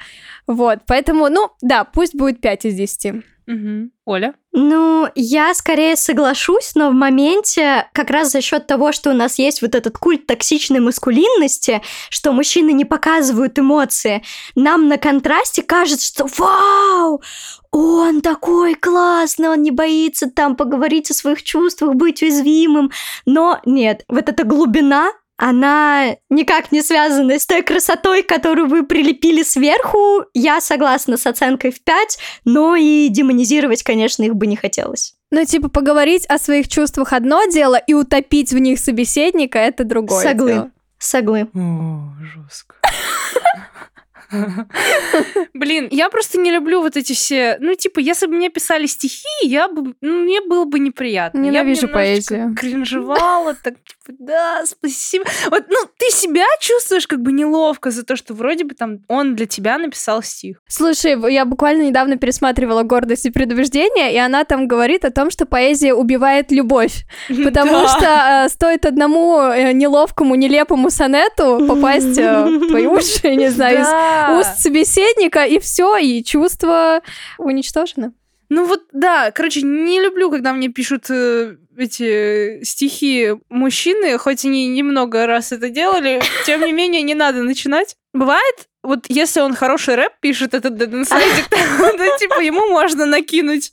Вот, 0.47 0.81
поэтому, 0.87 1.29
ну 1.29 1.51
да, 1.63 1.85
пусть 1.85 2.15
будет 2.15 2.41
5 2.41 2.67
из 2.67 2.75
10. 2.75 3.25
Угу. 3.47 3.91
Оля? 4.07 4.35
Ну, 4.53 5.09
я 5.15 5.53
скорее 5.55 5.97
соглашусь, 5.97 6.75
но 6.75 6.91
в 6.91 6.95
моменте 6.95 7.89
как 7.93 8.11
раз 8.11 8.31
за 8.31 8.41
счет 8.41 8.67
того, 8.67 8.93
что 8.93 9.11
у 9.11 9.13
нас 9.13 9.39
есть 9.39 9.61
вот 9.61 9.75
этот 9.75 9.99
культ 9.99 10.27
токсичной 10.27 10.81
маскулинности, 10.81 11.83
что 12.09 12.33
мужчины 12.33 12.73
не 12.73 12.85
показывают 12.85 13.59
эмоции, 13.59 14.23
нам 14.55 14.89
на 14.89 14.97
контрасте 14.97 15.63
кажется, 15.63 16.07
что 16.07 16.27
вау, 16.39 17.23
он 17.71 18.21
такой 18.21 18.75
классный, 18.75 19.49
он 19.49 19.63
не 19.63 19.73
боится 19.73 20.31
там 20.31 20.57
поговорить 20.57 21.11
о 21.11 21.15
своих 21.15 21.43
чувствах, 21.43 21.95
быть 21.95 22.23
уязвимым. 22.23 22.93
Но 23.27 23.61
нет, 23.65 24.05
вот 24.09 24.29
эта 24.29 24.45
глубина, 24.45 25.11
она 25.37 26.17
никак 26.31 26.71
не 26.71 26.83
связана 26.83 27.39
с 27.39 27.47
той 27.47 27.63
красотой, 27.63 28.23
которую 28.23 28.69
вы 28.69 28.85
прилепили 28.85 29.43
сверху. 29.43 30.25
Я 30.33 30.61
согласна 30.61 31.17
с 31.17 31.27
оценкой 31.27 31.73
в 31.73 31.83
5, 31.83 32.19
но 32.45 32.77
и 32.77 33.09
демонизировать, 33.09 33.83
конечно, 33.83 34.23
их 34.23 34.35
бы 34.37 34.47
не 34.47 34.57
хотелось. 34.57 35.15
Ну, 35.31 35.45
типа, 35.45 35.69
поговорить 35.69 36.27
о 36.27 36.39
своих 36.39 36.69
чувствах 36.69 37.13
одно 37.13 37.45
дело, 37.47 37.75
и 37.75 37.95
утопить 37.95 38.53
в 38.53 38.59
них 38.59 38.79
собеседника 38.79 39.59
это 39.59 39.85
другое 39.85 40.23
Соглы. 40.23 40.53
дело. 40.53 40.71
Соглы. 40.99 41.49
О, 41.55 42.13
жестко. 42.23 42.77
Блин, 45.55 45.89
я 45.91 46.11
просто 46.11 46.41
не 46.41 46.51
люблю 46.51 46.81
вот 46.81 46.97
эти 46.97 47.13
все... 47.13 47.57
Ну, 47.61 47.75
типа, 47.75 48.01
если 48.01 48.27
бы 48.27 48.35
мне 48.35 48.49
писали 48.51 48.87
стихи, 48.87 49.27
я 49.43 49.69
бы... 49.69 49.95
Ну, 50.01 50.21
мне 50.21 50.41
было 50.41 50.65
бы 50.65 50.79
неприятно. 50.79 51.39
Ненавижу 51.39 51.83
я 51.83 51.87
бы 51.89 51.93
поэзию. 51.93 52.55
кринжевала, 52.55 53.55
так, 53.55 53.75
типа, 53.75 54.04
да, 54.09 54.63
спасибо. 54.67 55.25
Вот, 55.51 55.65
ну, 55.69 55.79
ты 55.99 56.11
себя 56.11 56.45
чувствуешь 56.61 57.07
как 57.07 57.21
бы 57.21 57.33
неловко 57.33 57.91
за 57.91 58.05
то, 58.05 58.17
что 58.17 58.35
вроде 58.35 58.65
бы 58.65 58.75
там 58.75 59.01
он 59.09 59.35
для 59.35 59.47
тебя 59.47 59.79
написал 59.79 60.23
стих. 60.23 60.61
Слушай, 60.69 61.17
я 61.33 61.45
буквально 61.45 61.83
недавно 61.83 62.17
пересматривала 62.17 62.83
«Гордость 62.83 63.27
и 63.27 63.31
предубеждение», 63.31 64.13
и 64.13 64.19
она 64.19 64.45
там 64.45 64.69
говорит 64.69 65.05
о 65.05 65.11
том, 65.11 65.31
что 65.31 65.47
поэзия 65.47 65.95
убивает 65.95 66.51
любовь. 66.51 67.07
Потому 67.29 67.89
что 67.89 68.45
э, 68.45 68.49
стоит 68.49 68.85
одному 68.85 69.41
э, 69.41 69.73
неловкому, 69.73 70.35
нелепому 70.35 70.91
сонету 70.91 71.65
попасть 71.67 72.19
э, 72.19 72.45
в 72.45 72.69
твои 72.69 72.87
уши, 72.87 73.35
не 73.35 73.49
знаю, 73.49 73.81
из 73.81 74.41
уст 74.41 74.59
собеседника, 74.59 75.45
и 75.45 75.59
все, 75.59 75.97
и 75.97 76.23
чувство 76.23 77.01
уничтожено. 77.39 78.13
Ну 78.49 78.67
вот, 78.67 78.83
да, 78.93 79.31
короче, 79.31 79.63
не 79.63 80.01
люблю, 80.01 80.31
когда 80.31 80.53
мне 80.53 80.69
пишут 80.69 81.07
э, 81.11 81.57
эти 81.77 82.63
стихи 82.63 83.35
мужчины, 83.49 84.19
хоть 84.19 84.45
они 84.45 84.69
немного 84.69 85.27
раз 85.27 85.53
это 85.53 85.69
делали, 85.69 86.23
тем 86.47 86.61
не 86.63 86.73
менее, 86.73 87.03
не 87.03 87.15
надо 87.15 87.43
начинать. 87.43 87.97
Бывает, 88.13 88.69
вот 88.83 89.07
если 89.09 89.41
он 89.41 89.55
хороший 89.55 89.95
рэп 89.95 90.13
пишет, 90.21 90.55
этот 90.55 90.75
Dead 90.75 90.91
Inside, 90.91 91.49
то 91.97 92.17
типа 92.19 92.41
ему 92.41 92.69
можно 92.69 93.07
накинуть, 93.07 93.73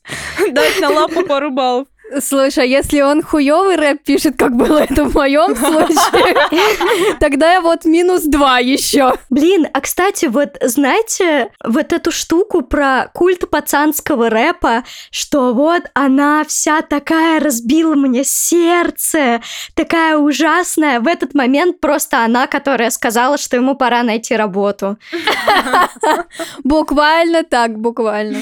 дать 0.51 0.79
на 0.79 0.89
лапу 0.89 1.23
пару 1.23 1.51
баллов. 1.51 1.87
Слушай, 2.19 2.65
а 2.65 2.67
если 2.67 3.01
он 3.01 3.21
хуёвый 3.21 3.75
рэп 3.77 4.03
пишет, 4.03 4.35
как 4.37 4.55
было 4.55 4.77
это 4.89 5.05
в 5.05 5.15
моем 5.15 5.55
случае, 5.55 7.15
тогда 7.19 7.53
я 7.53 7.61
вот 7.61 7.85
минус 7.85 8.23
два 8.23 8.59
еще. 8.59 9.13
Блин, 9.29 9.67
а 9.73 9.81
кстати, 9.81 10.25
вот 10.25 10.57
знаете, 10.61 11.51
вот 11.63 11.93
эту 11.93 12.11
штуку 12.11 12.61
про 12.61 13.09
культ 13.13 13.49
пацанского 13.49 14.29
рэпа, 14.29 14.83
что 15.09 15.53
вот 15.53 15.83
она 15.93 16.43
вся 16.45 16.81
такая 16.81 17.39
разбила 17.39 17.95
мне 17.95 18.23
сердце, 18.25 19.41
такая 19.73 20.17
ужасная. 20.17 20.99
В 20.99 21.07
этот 21.07 21.33
момент 21.33 21.79
просто 21.79 22.25
она, 22.25 22.47
которая 22.47 22.89
сказала, 22.89 23.37
что 23.37 23.55
ему 23.55 23.75
пора 23.75 24.03
найти 24.03 24.35
работу. 24.35 24.97
Буквально 26.63 27.43
так, 27.43 27.77
буквально. 27.77 28.39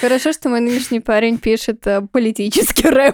Хорошо, 0.00 0.32
что 0.32 0.48
мой 0.48 0.60
нынешний 0.60 1.00
парень 1.00 1.38
пишет 1.38 1.86
э, 1.86 2.02
политический 2.12 2.88
рэп. 2.88 2.99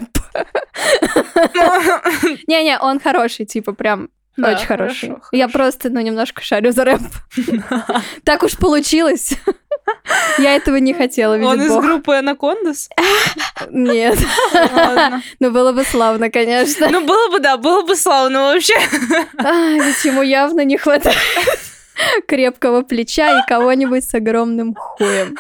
Не-не, 2.47 2.79
он 2.79 3.01
хороший, 3.01 3.47
типа 3.47 3.73
прям 3.73 4.09
Да, 4.37 4.53
очень 4.53 4.67
хороший. 4.67 5.09
хорошо, 5.09 5.29
Я 5.33 5.45
хорошо. 5.49 5.59
просто, 5.59 5.91
ну, 5.91 6.01
немножко 6.01 6.43
шарю 6.43 6.73
за 6.73 6.85
рэп. 6.85 7.01
Так 8.25 8.43
уж 8.43 8.57
получилось. 8.57 9.33
Я 10.39 10.57
этого 10.57 10.77
не 10.77 10.93
хотела, 10.95 11.35
Он 11.37 11.61
из 11.63 11.69
Бог. 11.69 11.85
группы 11.85 12.15
Анакондас? 12.17 12.89
Нет. 13.71 14.19
Ну, 15.39 15.51
было 15.53 15.73
бы 15.73 15.85
славно, 15.85 16.29
конечно. 16.31 16.89
Ну, 16.91 17.07
было 17.07 17.31
бы, 17.31 17.39
да, 17.39 17.57
было 17.57 17.83
бы 17.83 17.95
славно 17.97 18.43
вообще. 18.53 18.75
А, 19.39 19.53
ведь 19.71 20.05
ему 20.05 20.23
явно 20.23 20.63
не 20.65 20.77
хватает 20.77 21.17
крепкого 22.29 22.83
плеча 22.83 23.39
и 23.41 23.47
кого-нибудь 23.49 24.05
с 24.05 24.13
огромным 24.15 24.75
хуем. 24.75 25.37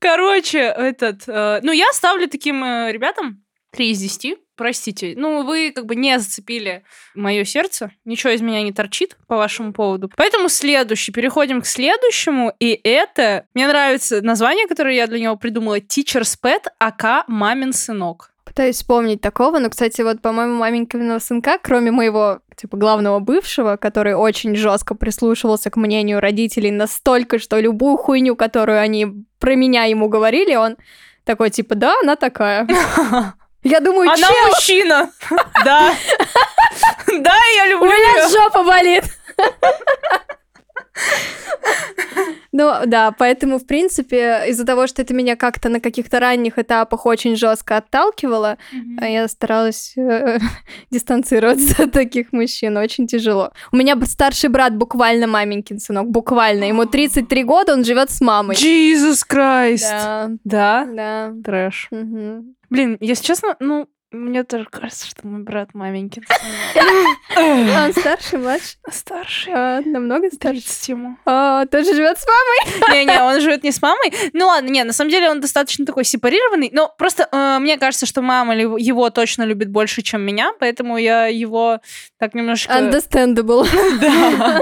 Короче, 0.00 0.58
этот... 0.58 1.22
э, 1.28 1.60
ну, 1.62 1.70
я 1.72 1.86
ставлю 1.92 2.28
таким 2.28 2.62
э, 2.64 2.90
ребятам 2.92 3.41
3 3.72 3.90
из 3.90 4.00
10. 4.00 4.38
Простите. 4.54 5.14
Ну, 5.16 5.44
вы 5.44 5.72
как 5.74 5.86
бы 5.86 5.96
не 5.96 6.18
зацепили 6.18 6.84
мое 7.14 7.44
сердце. 7.44 7.90
Ничего 8.04 8.32
из 8.32 8.42
меня 8.42 8.62
не 8.62 8.72
торчит 8.72 9.16
по 9.26 9.36
вашему 9.36 9.72
поводу. 9.72 10.10
Поэтому 10.16 10.48
следующий. 10.48 11.10
Переходим 11.10 11.62
к 11.62 11.66
следующему. 11.66 12.52
И 12.60 12.78
это... 12.84 13.46
Мне 13.54 13.66
нравится 13.66 14.20
название, 14.20 14.66
которое 14.66 14.94
я 14.94 15.06
для 15.06 15.20
него 15.20 15.36
придумала. 15.36 15.78
Teacher's 15.78 16.36
Pet, 16.42 16.66
АК 16.78 17.24
«Мамин 17.28 17.72
сынок». 17.72 18.30
Пытаюсь 18.44 18.76
вспомнить 18.76 19.22
такого, 19.22 19.58
но, 19.58 19.70
кстати, 19.70 20.02
вот, 20.02 20.20
по-моему, 20.20 20.56
маменькиного 20.56 21.18
сынка, 21.20 21.58
кроме 21.62 21.90
моего, 21.90 22.40
типа, 22.54 22.76
главного 22.76 23.18
бывшего, 23.18 23.76
который 23.76 24.14
очень 24.14 24.54
жестко 24.54 24.94
прислушивался 24.94 25.70
к 25.70 25.76
мнению 25.76 26.20
родителей 26.20 26.70
настолько, 26.70 27.38
что 27.38 27.58
любую 27.58 27.96
хуйню, 27.96 28.36
которую 28.36 28.78
они 28.78 29.06
про 29.38 29.54
меня 29.54 29.84
ему 29.84 30.08
говорили, 30.08 30.54
он 30.54 30.76
такой, 31.24 31.48
типа, 31.48 31.76
да, 31.76 31.94
она 32.02 32.16
такая. 32.16 32.68
Я 33.62 33.80
думаю, 33.80 34.10
Она 34.10 34.28
чел, 34.28 34.46
мужчина! 34.48 35.10
Да. 35.64 35.94
Да, 37.06 37.36
я 37.56 37.64
у 37.64 37.68
люблю 37.68 37.90
меня 37.90 38.10
её. 38.16 38.28
жопа 38.28 38.62
болит. 38.64 39.04
Ну 42.54 42.70
да, 42.86 43.12
поэтому, 43.12 43.58
в 43.58 43.66
принципе, 43.66 44.44
из-за 44.48 44.66
того, 44.66 44.86
что 44.86 45.00
это 45.00 45.14
меня 45.14 45.36
как-то 45.36 45.70
на 45.70 45.80
каких-то 45.80 46.20
ранних 46.20 46.58
этапах 46.58 47.06
очень 47.06 47.34
жестко 47.34 47.78
отталкивало, 47.78 48.58
а 48.98 49.08
я 49.08 49.26
старалась 49.28 49.94
э, 49.96 50.38
дистанцироваться 50.90 51.84
от 51.84 51.92
таких 51.92 52.32
мужчин. 52.32 52.76
Очень 52.76 53.06
тяжело. 53.06 53.52
У 53.72 53.76
меня 53.76 53.98
старший 54.04 54.50
брат 54.50 54.76
буквально 54.76 55.26
маменькин 55.26 55.78
сынок, 55.78 56.10
буквально. 56.10 56.64
Ему 56.64 56.84
33 56.86 57.42
года, 57.44 57.72
он 57.72 57.84
живет 57.84 58.10
с 58.10 58.20
мамой. 58.20 58.54
Jesus 58.54 59.20
Christ. 59.26 59.88
Да, 59.90 60.30
Да? 60.44 60.84
да. 60.84 61.32
Трэш. 61.42 61.88
Мгм. 61.90 62.54
Блин, 62.68 62.96
если 63.00 63.24
честно, 63.24 63.56
ну, 63.60 63.86
мне 64.12 64.44
тоже 64.44 64.66
кажется, 64.70 65.08
что 65.08 65.26
мой 65.26 65.42
брат 65.42 65.74
маменькин. 65.74 66.24
А 67.34 67.84
Он 67.86 67.92
старший, 67.92 68.38
младший? 68.38 68.76
Старший. 68.90 69.52
А, 69.54 69.80
намного 69.84 70.30
старше. 70.30 70.60
30 70.60 70.88
ему. 70.88 71.16
А, 71.24 71.66
тоже 71.66 71.94
живет 71.94 72.18
с 72.18 72.26
мамой? 72.26 72.90
Не-не, 72.94 73.22
он 73.22 73.40
живет 73.40 73.64
не 73.64 73.72
с 73.72 73.80
мамой. 73.80 74.12
Ну 74.32 74.46
ладно, 74.46 74.68
не, 74.68 74.84
на 74.84 74.92
самом 74.92 75.10
деле 75.10 75.30
он 75.30 75.40
достаточно 75.40 75.86
такой 75.86 76.04
сепарированный. 76.04 76.70
Но 76.72 76.94
просто 76.96 77.28
э, 77.32 77.58
мне 77.58 77.78
кажется, 77.78 78.06
что 78.06 78.22
мама 78.22 78.54
его 78.54 79.10
точно 79.10 79.44
любит 79.44 79.70
больше, 79.70 80.02
чем 80.02 80.22
меня, 80.22 80.52
поэтому 80.60 80.98
я 80.98 81.26
его 81.26 81.80
так 82.18 82.34
немножко... 82.34 82.72
Understandable. 82.72 83.66
Да. 84.00 84.60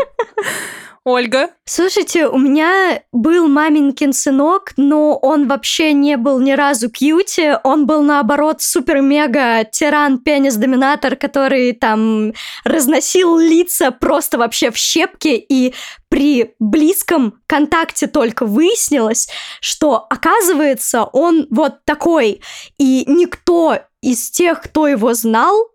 Ольга. 1.04 1.48
Слушайте, 1.64 2.26
у 2.26 2.36
меня 2.36 3.02
был 3.10 3.48
маменькин 3.48 4.12
сынок, 4.12 4.74
но 4.76 5.16
он 5.16 5.48
вообще 5.48 5.94
не 5.94 6.18
был 6.18 6.40
ни 6.40 6.52
разу 6.52 6.90
кьюти. 6.90 7.54
Он 7.64 7.86
был, 7.86 8.02
наоборот, 8.02 8.60
супер-мега 8.60 9.64
тиран-пенис-доминатор, 9.64 11.16
который 11.16 11.72
там 11.72 12.34
разносил 12.64 13.38
лица 13.38 13.92
просто 13.92 14.36
вообще 14.36 14.70
в 14.70 14.76
щепки. 14.76 15.42
И 15.48 15.74
при 16.10 16.54
близком 16.58 17.40
контакте 17.46 18.06
только 18.06 18.44
выяснилось, 18.44 19.28
что, 19.62 20.06
оказывается, 20.10 21.04
он 21.04 21.46
вот 21.50 21.82
такой. 21.86 22.42
И 22.76 23.04
никто 23.06 23.78
из 24.02 24.30
тех, 24.30 24.60
кто 24.60 24.86
его 24.86 25.14
знал, 25.14 25.70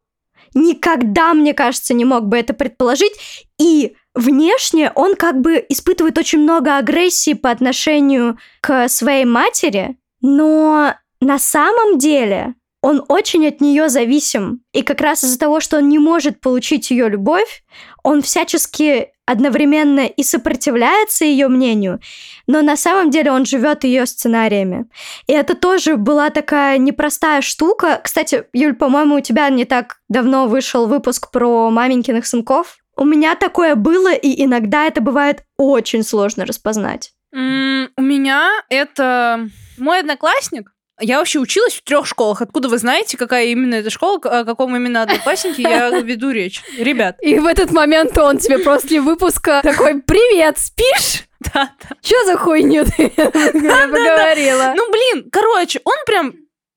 никогда, 0.53 1.33
мне 1.33 1.53
кажется, 1.53 1.93
не 1.93 2.05
мог 2.05 2.25
бы 2.25 2.37
это 2.37 2.53
предположить. 2.53 3.44
И 3.59 3.95
внешне 4.13 4.91
он 4.95 5.15
как 5.15 5.41
бы 5.41 5.63
испытывает 5.69 6.17
очень 6.17 6.39
много 6.39 6.77
агрессии 6.77 7.33
по 7.33 7.51
отношению 7.51 8.37
к 8.61 8.87
своей 8.87 9.25
матери, 9.25 9.97
но 10.21 10.95
на 11.21 11.39
самом 11.39 11.97
деле 11.97 12.55
он 12.81 13.03
очень 13.07 13.47
от 13.47 13.61
нее 13.61 13.89
зависим. 13.89 14.61
И 14.71 14.83
как 14.83 15.01
раз 15.01 15.23
из-за 15.23 15.39
того, 15.39 15.59
что 15.59 15.77
он 15.77 15.89
не 15.89 15.97
может 15.97 16.39
получить 16.39 16.91
ее 16.91 17.09
любовь, 17.09 17.63
он 18.03 18.21
всячески 18.21 19.09
одновременно 19.25 20.05
и 20.05 20.21
сопротивляется 20.21 21.25
ее 21.25 21.47
мнению, 21.47 21.99
но 22.45 22.61
на 22.61 22.77
самом 22.77 23.09
деле 23.09 23.31
он 23.31 23.45
живет 23.45 23.83
ее 23.83 24.05
сценариями. 24.05 24.85
И 25.25 25.33
это 25.33 25.55
тоже 25.55 25.95
была 25.95 26.29
такая 26.29 26.77
непростая 26.77 27.41
штука. 27.41 27.99
Кстати, 28.03 28.43
Юль, 28.53 28.75
по-моему, 28.75 29.15
у 29.15 29.21
тебя 29.21 29.49
не 29.49 29.65
так 29.65 29.97
давно 30.07 30.47
вышел 30.47 30.85
выпуск 30.85 31.31
про 31.31 31.71
маменькиных 31.71 32.27
сынков. 32.27 32.84
У 32.97 33.03
меня 33.05 33.35
такое 33.35 33.75
было, 33.75 34.13
и 34.13 34.43
иногда 34.43 34.85
это 34.87 35.01
бывает 35.01 35.43
очень 35.57 36.03
сложно 36.03 36.45
распознать. 36.45 37.11
М, 37.33 37.89
У 37.97 38.01
меня 38.01 38.49
это 38.69 39.49
мой 39.77 39.99
одноклассник. 39.99 40.71
Я 41.01 41.17
вообще 41.19 41.39
училась 41.39 41.73
в 41.73 41.83
трех 41.83 42.05
школах. 42.07 42.41
Откуда 42.41 42.69
вы 42.69 42.77
знаете, 42.77 43.17
какая 43.17 43.47
именно 43.47 43.75
эта 43.75 43.89
школа, 43.89 44.17
о 44.23 44.45
каком 44.45 44.73
именно 44.77 45.01
однокласснике 45.01 45.63
я 45.63 45.89
веду 45.99 46.31
речь? 46.31 46.63
Ребят, 46.77 47.17
И 47.21 47.37
в 47.37 47.45
этот 47.45 47.71
момент 47.71 48.17
он 48.17 48.37
тебе 48.37 48.59
после 48.59 49.01
выпуска 49.01 49.59
такой, 49.61 50.01
привет, 50.01 50.57
спишь? 50.57 51.25
да, 51.53 51.71
да. 51.81 51.95
Чё 52.01 52.15
за 52.25 52.37
хуйню 52.37 52.85
ты 52.85 53.09
поговорила? 53.09 54.73
Ну, 54.75 54.89
блин, 54.91 55.29
короче, 55.31 55.81
он 55.83 55.95
прям 56.05 56.33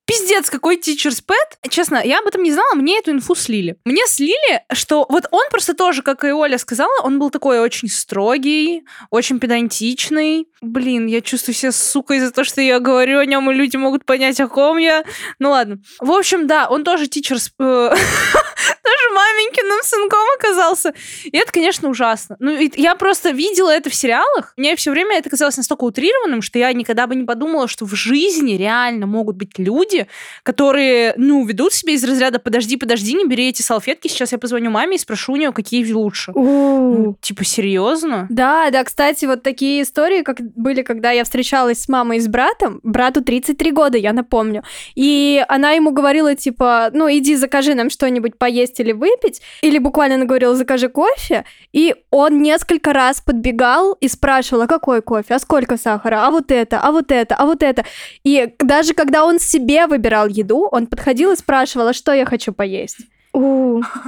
пиздец 0.09 0.49
какой 0.49 0.79
teacher's 0.79 1.23
pet. 1.23 1.69
Честно, 1.69 2.01
я 2.03 2.21
об 2.21 2.27
этом 2.27 2.43
не 2.43 2.51
знала, 2.51 2.75
мне 2.75 2.99
эту 2.99 3.11
инфу 3.11 3.35
слили. 3.35 3.77
Мне 3.85 4.07
слили, 4.07 4.65
что 4.73 5.07
вот 5.09 5.27
он 5.31 5.45
просто 5.51 5.75
тоже, 5.75 6.03
как 6.03 6.25
и 6.25 6.33
Оля 6.33 6.57
сказала, 6.57 7.03
он 7.03 7.19
был 7.19 7.31
такой 7.31 7.61
очень 7.61 7.89
строгий, 7.89 8.85
очень 9.11 9.39
педантичный. 9.39 10.49
Блин, 10.63 11.07
я 11.07 11.21
чувствую 11.21 11.55
себя 11.55 11.73
сукой 11.73 12.21
за 12.21 12.33
то, 12.33 12.43
что 12.43 12.63
я 12.63 12.81
говорю 12.81 13.19
о 13.19 13.27
нем, 13.27 13.51
и 13.51 13.55
люди 13.55 13.77
могут 13.77 14.07
понять, 14.07 14.41
о 14.41 14.49
ком 14.49 14.79
я. 14.79 15.05
Ну 15.39 15.51
ладно. 15.51 15.79
В 16.01 16.11
общем, 16.11 16.47
да, 16.47 16.69
он 16.69 16.85
тоже 16.85 17.05
teacher's... 17.05 17.51
э, 17.61 17.95
Тоже 18.83 19.15
маменькиным 19.15 19.83
сынком 19.83 20.21
оказался. 20.39 20.95
И 21.25 21.37
это, 21.37 21.53
конечно, 21.53 21.89
ужасно. 21.89 22.37
Ну, 22.39 22.57
я 22.77 22.95
просто 22.95 23.31
видела 23.31 23.71
это 23.71 23.91
в 23.91 23.95
сериалах. 23.95 24.53
Мне 24.57 24.77
все 24.77 24.91
время 24.91 25.19
это 25.19 25.31
казалось 25.31 25.57
настолько 25.57 25.85
утрированным, 25.85 26.43
что 26.43 26.59
я 26.59 26.73
никогда 26.73 27.07
бы 27.07 27.15
не 27.15 27.25
подумала, 27.25 27.69
что 27.69 27.85
в 27.85 27.95
жизни 27.95 28.53
реально 28.53 29.07
могут 29.07 29.37
быть 29.37 29.59
люди, 29.59 29.98
которые, 30.43 31.15
ну, 31.17 31.45
ведут 31.45 31.73
себя 31.73 31.93
из 31.93 32.05
разряда 32.05 32.39
«подожди, 32.39 32.77
подожди, 32.77 33.15
не 33.15 33.27
бери 33.27 33.49
эти 33.49 33.63
салфетки, 33.63 34.09
сейчас 34.09 34.33
я 34.33 34.39
позвоню 34.39 34.71
маме 34.71 34.97
и 34.97 34.99
спрошу 34.99 35.33
у 35.33 35.37
нее, 35.37 35.53
какие 35.53 35.91
лучше». 35.93 36.33
Ну, 36.35 37.17
типа, 37.21 37.45
серьезно? 37.45 38.27
Да, 38.31 38.71
да, 38.71 38.85
кстати, 38.85 39.25
вот 39.25 39.43
такие 39.43 39.83
истории, 39.83 40.23
как 40.23 40.41
были, 40.41 40.83
когда 40.83 41.11
я 41.11 41.25
встречалась 41.25 41.81
с 41.81 41.89
мамой 41.89 42.19
и 42.19 42.21
с 42.21 42.29
братом. 42.29 42.81
Брату 42.83 43.23
33 43.23 43.73
года, 43.73 43.99
я 43.99 44.13
напомню. 44.13 44.63
И 44.95 45.45
она 45.49 45.73
ему 45.73 45.91
говорила, 45.91 46.35
типа, 46.35 46.91
ну, 46.93 47.11
иди 47.11 47.37
закажи 47.37 47.75
нам 47.75 47.91
что-нибудь 47.91 48.39
поесть 48.39 48.81
или 48.81 48.93
выпить. 48.93 49.41
Или 49.63 49.79
буквально 49.79 50.17
она 50.17 50.25
говорила, 50.25 50.55
закажи 50.55 50.89
кофе. 50.89 51.45
И 51.73 51.95
он 52.11 52.43
несколько 52.43 52.93
раз 52.93 53.21
подбегал 53.21 53.95
и 54.01 54.09
спрашивал, 54.09 54.63
а 54.63 54.67
какой 54.67 55.03
кофе, 55.03 55.35
а 55.35 55.39
сколько 55.39 55.77
сахара, 55.77 56.27
а 56.27 56.31
вот 56.31 56.51
это, 56.51 56.81
а 56.81 56.93
вот 56.93 57.11
это, 57.11 57.35
а 57.35 57.47
вот 57.47 57.63
это. 57.63 57.85
И 58.25 58.53
даже 58.59 58.95
когда 58.95 59.25
он 59.25 59.39
себе 59.39 59.87
выбирал 59.89 60.29
еду, 60.29 60.69
он 60.71 60.87
подходил 60.87 61.33
и 61.33 61.37
спрашивал, 61.37 61.89
а 61.89 61.93
что 61.93 62.13
я 62.13 62.25
хочу 62.25 62.53
поесть. 62.53 62.99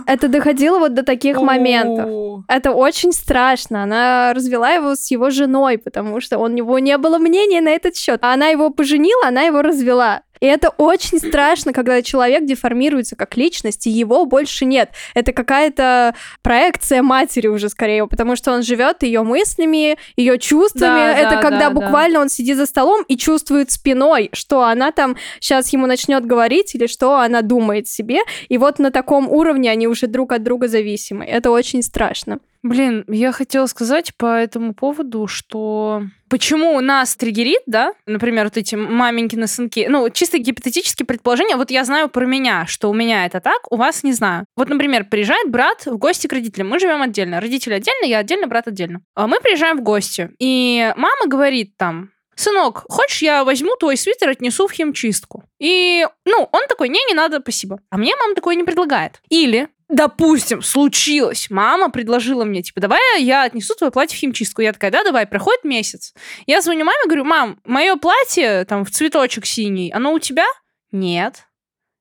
Это 0.06 0.28
доходило 0.28 0.78
вот 0.78 0.94
до 0.94 1.02
таких 1.02 1.40
моментов. 1.40 2.44
Это 2.48 2.72
очень 2.72 3.12
страшно. 3.12 3.82
Она 3.82 4.32
развела 4.34 4.70
его 4.72 4.94
с 4.94 5.10
его 5.10 5.30
женой, 5.30 5.78
потому 5.78 6.20
что 6.20 6.38
у 6.38 6.48
него 6.48 6.78
не 6.78 6.96
было 6.98 7.18
мнения 7.18 7.60
на 7.60 7.70
этот 7.70 7.96
счет. 7.96 8.20
Она 8.22 8.48
его 8.48 8.70
поженила, 8.70 9.28
она 9.28 9.42
его 9.42 9.62
развела. 9.62 10.22
И 10.40 10.46
это 10.46 10.70
очень 10.70 11.18
страшно, 11.18 11.72
когда 11.72 12.02
человек 12.02 12.44
деформируется 12.46 13.16
как 13.16 13.36
личность, 13.36 13.86
и 13.86 13.90
его 13.90 14.24
больше 14.24 14.64
нет. 14.64 14.90
Это 15.14 15.32
какая-то 15.32 16.14
проекция 16.42 17.02
матери 17.02 17.46
уже 17.46 17.68
скорее, 17.68 18.06
потому 18.06 18.36
что 18.36 18.52
он 18.52 18.62
живет 18.62 19.02
ее 19.02 19.22
мыслями, 19.22 19.98
ее 20.16 20.38
чувствами. 20.38 20.80
Да, 20.80 21.18
это 21.18 21.36
да, 21.36 21.42
когда 21.42 21.58
да, 21.58 21.68
да. 21.68 21.70
буквально 21.70 22.20
он 22.20 22.28
сидит 22.28 22.56
за 22.56 22.66
столом 22.66 23.04
и 23.06 23.16
чувствует 23.16 23.70
спиной, 23.70 24.30
что 24.32 24.62
она 24.62 24.92
там 24.92 25.16
сейчас 25.40 25.72
ему 25.72 25.86
начнет 25.86 26.24
говорить 26.24 26.74
или 26.74 26.86
что 26.86 27.18
она 27.18 27.42
думает 27.42 27.88
себе. 27.88 28.20
И 28.48 28.58
вот 28.58 28.78
на 28.78 28.90
таком 28.90 29.28
уровне 29.28 29.70
они 29.70 29.86
уже 29.88 30.06
друг 30.06 30.32
от 30.32 30.42
друга 30.42 30.68
зависимы. 30.68 31.24
Это 31.24 31.50
очень 31.50 31.82
страшно. 31.82 32.40
Блин, 32.62 33.04
я 33.08 33.32
хотела 33.32 33.64
сказать 33.66 34.14
по 34.16 34.26
этому 34.38 34.74
поводу, 34.74 35.26
что 35.26 36.02
почему 36.28 36.78
нас 36.80 37.16
триггерит, 37.16 37.62
да, 37.64 37.94
например, 38.04 38.44
вот 38.44 38.58
эти 38.58 38.74
маменькины 38.74 39.46
сынки, 39.46 39.86
ну, 39.88 40.10
чисто 40.10 40.36
гипотетические 40.36 41.06
предположения, 41.06 41.56
вот 41.56 41.70
я 41.70 41.84
знаю 41.84 42.10
про 42.10 42.26
меня, 42.26 42.66
что 42.66 42.90
у 42.90 42.94
меня 42.94 43.24
это 43.24 43.40
так, 43.40 43.60
у 43.72 43.76
вас 43.76 44.02
не 44.02 44.12
знаю. 44.12 44.44
Вот, 44.56 44.68
например, 44.68 45.06
приезжает 45.06 45.50
брат 45.50 45.86
в 45.86 45.96
гости 45.96 46.26
к 46.26 46.32
родителям, 46.34 46.68
мы 46.68 46.78
живем 46.78 47.00
отдельно, 47.00 47.40
родители 47.40 47.72
отдельно, 47.72 48.04
я 48.04 48.18
отдельно, 48.18 48.46
брат 48.46 48.68
отдельно. 48.68 49.00
А 49.14 49.26
мы 49.26 49.40
приезжаем 49.40 49.78
в 49.78 49.82
гости, 49.82 50.30
и 50.38 50.92
мама 50.96 51.26
говорит 51.28 51.78
там, 51.78 52.10
сынок, 52.36 52.84
хочешь, 52.88 53.22
я 53.22 53.44
возьму 53.44 53.74
твой 53.76 53.96
свитер, 53.96 54.28
отнесу 54.28 54.66
в 54.66 54.72
химчистку? 54.72 55.44
И, 55.58 56.06
ну, 56.26 56.48
он 56.52 56.66
такой, 56.68 56.88
не, 56.88 57.02
не 57.06 57.14
надо, 57.14 57.40
спасибо. 57.40 57.80
А 57.90 57.96
мне 57.96 58.14
мама 58.16 58.34
такое 58.34 58.54
не 58.54 58.64
предлагает. 58.64 59.20
Или, 59.28 59.68
допустим, 59.90 60.62
случилось, 60.62 61.48
мама 61.50 61.90
предложила 61.90 62.44
мне, 62.44 62.62
типа, 62.62 62.80
давай 62.80 63.00
я 63.18 63.42
отнесу 63.42 63.74
твое 63.74 63.90
платье 63.90 64.16
в 64.16 64.20
химчистку. 64.20 64.62
Я 64.62 64.72
такая, 64.72 64.90
да, 64.90 65.04
давай, 65.04 65.26
проходит 65.26 65.64
месяц. 65.64 66.14
Я 66.46 66.62
звоню 66.62 66.84
маме, 66.84 67.04
говорю, 67.04 67.24
мам, 67.24 67.58
мое 67.64 67.96
платье, 67.96 68.64
там, 68.64 68.84
в 68.84 68.90
цветочек 68.90 69.46
синий, 69.46 69.90
оно 69.92 70.12
у 70.12 70.18
тебя? 70.18 70.46
Нет. 70.92 71.46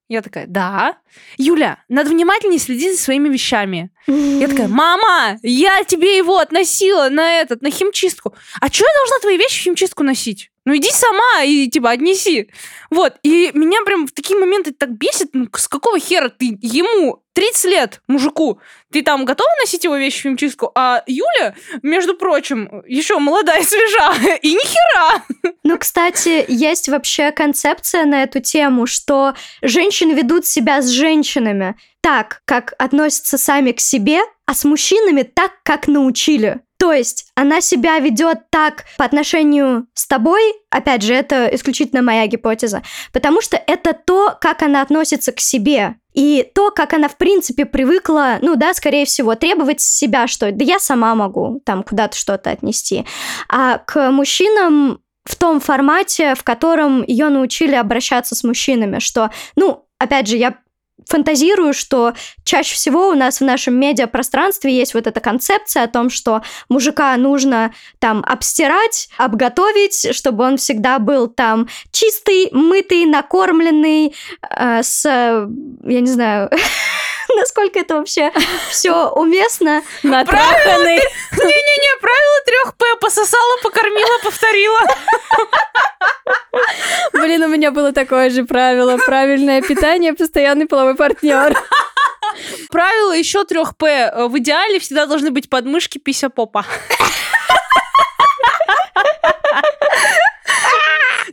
Я 0.07 0.23
такая, 0.23 0.47
да. 0.47 0.97
Юля, 1.37 1.83
надо 1.87 2.09
внимательнее 2.09 2.59
следить 2.59 2.97
за 2.97 3.03
своими 3.03 3.29
вещами. 3.29 3.91
Я 4.07 4.47
такая, 4.47 4.67
мама, 4.67 5.37
я 5.43 5.83
тебе 5.83 6.17
его 6.17 6.39
относила 6.39 7.09
на 7.09 7.39
этот, 7.39 7.61
на 7.61 7.69
химчистку. 7.69 8.33
А 8.59 8.71
что 8.71 8.85
я 8.85 8.91
должна 8.97 9.19
твои 9.21 9.37
вещи 9.37 9.59
в 9.59 9.63
химчистку 9.65 10.03
носить? 10.03 10.49
Ну 10.69 10.77
иди 10.77 10.91
сама 10.91 11.41
и 11.43 11.67
типа 11.67 11.89
отнеси. 11.89 12.51
Вот, 12.91 13.15
и 13.23 13.49
меня 13.55 13.79
прям 13.85 14.05
в 14.05 14.11
такие 14.11 14.39
моменты 14.39 14.71
так 14.71 14.91
бесит, 14.91 15.29
ну, 15.33 15.47
с 15.51 15.67
какого 15.67 15.99
хера 15.99 16.29
ты 16.29 16.59
ему 16.61 17.23
30 17.33 17.65
лет, 17.65 18.01
мужику, 18.07 18.61
ты 18.91 19.01
там 19.01 19.25
готова 19.25 19.49
носить 19.59 19.83
его 19.83 19.97
вещи 19.97 20.19
в 20.19 20.21
химчистку, 20.21 20.71
а 20.75 21.01
Юля, 21.07 21.55
между 21.81 22.13
прочим, 22.13 22.83
еще 22.85 23.17
молодая 23.17 23.63
свежа, 23.63 24.13
и 24.43 24.53
ни 24.53 24.63
хера. 24.63 25.23
Ну, 25.63 25.79
кстати, 25.79 26.45
есть 26.47 26.87
вообще 26.87 27.31
концепция 27.31 28.05
на 28.05 28.21
эту 28.21 28.39
тему, 28.39 28.85
что 28.85 29.33
женщины 29.63 30.11
ведут 30.11 30.45
себя 30.45 30.83
с 30.83 30.89
женщинами 30.89 31.77
так, 32.01 32.43
как 32.45 32.75
относятся 32.77 33.39
сами 33.39 33.71
к 33.71 33.79
себе, 33.79 34.19
а 34.45 34.53
с 34.53 34.65
мужчинами 34.65 35.23
так, 35.23 35.51
как 35.63 35.87
научили. 35.87 36.61
То 36.79 36.93
есть 36.93 37.27
она 37.35 37.59
себя 37.59 37.99
ведет 37.99 38.49
так 38.49 38.85
по 38.97 39.03
отношению 39.03 39.87
с 39.93 40.07
тобой, 40.07 40.41
опять 40.69 41.03
же, 41.03 41.13
это 41.13 41.47
исключительно 41.53 42.01
моя 42.01 42.25
гипотеза, 42.25 42.83
потому 43.11 43.41
что 43.41 43.61
это 43.67 43.93
то, 43.93 44.37
как 44.39 44.63
она 44.63 44.81
относится 44.81 45.33
к 45.33 45.41
себе. 45.41 45.95
И 46.13 46.49
то, 46.55 46.71
как 46.71 46.93
она, 46.93 47.09
в 47.09 47.17
принципе, 47.17 47.65
привыкла, 47.65 48.39
ну 48.41 48.55
да, 48.55 48.73
скорее 48.73 49.05
всего, 49.05 49.35
требовать 49.35 49.81
себя, 49.81 50.27
что 50.27 50.51
да 50.51 50.63
я 50.65 50.79
сама 50.79 51.13
могу 51.15 51.61
там 51.65 51.83
куда-то 51.83 52.17
что-то 52.17 52.49
отнести. 52.49 53.05
А 53.49 53.79
к 53.79 54.09
мужчинам 54.11 55.01
в 55.25 55.35
том 55.35 55.59
формате, 55.59 56.33
в 56.33 56.43
котором 56.43 57.03
ее 57.03 57.27
научили 57.27 57.75
обращаться 57.75 58.35
с 58.35 58.43
мужчинами, 58.43 58.99
что, 58.99 59.31
ну, 59.55 59.85
опять 59.99 60.27
же, 60.27 60.37
я 60.37 60.55
фантазирую, 61.07 61.73
что 61.73 62.13
чаще 62.43 62.75
всего 62.75 63.09
у 63.09 63.15
нас 63.15 63.39
в 63.39 63.43
нашем 63.43 63.75
медиапространстве 63.79 64.75
есть 64.75 64.93
вот 64.93 65.07
эта 65.07 65.19
концепция 65.19 65.83
о 65.83 65.87
том, 65.87 66.09
что 66.09 66.41
мужика 66.69 67.15
нужно 67.17 67.73
там 67.99 68.23
обстирать, 68.25 69.09
обготовить, 69.17 70.15
чтобы 70.15 70.43
он 70.43 70.57
всегда 70.57 70.99
был 70.99 71.27
там 71.27 71.67
чистый, 71.91 72.49
мытый, 72.51 73.05
накормленный, 73.05 74.15
э, 74.49 74.83
с, 74.83 75.05
я 75.05 75.99
не 76.01 76.07
знаю, 76.11 76.49
насколько 77.39 77.79
это 77.79 77.95
вообще 77.95 78.31
все 78.69 79.09
уместно. 79.09 79.81
Натраханный. 80.03 80.97
Не-не-не, 81.31 81.99
правило 82.01 82.41
трех 82.45 82.77
П. 82.77 82.85
Пососала, 83.01 83.57
покормила, 83.63 84.19
повторила. 84.23 84.79
Блин, 87.13 87.43
у 87.43 87.47
меня 87.47 87.71
было 87.71 87.91
такое 87.91 88.29
же 88.29 88.43
правило. 88.43 88.97
Правильное 88.97 89.61
питание, 89.61 90.13
постоянный 90.13 90.65
половой 90.65 90.95
партнер. 90.95 91.57
Правило 92.69 93.13
еще 93.13 93.43
трех 93.45 93.75
П. 93.75 94.27
В 94.27 94.37
идеале 94.39 94.79
всегда 94.79 95.05
должны 95.05 95.31
быть 95.31 95.49
подмышки, 95.49 95.97
пися, 95.97 96.29
попа. 96.29 96.65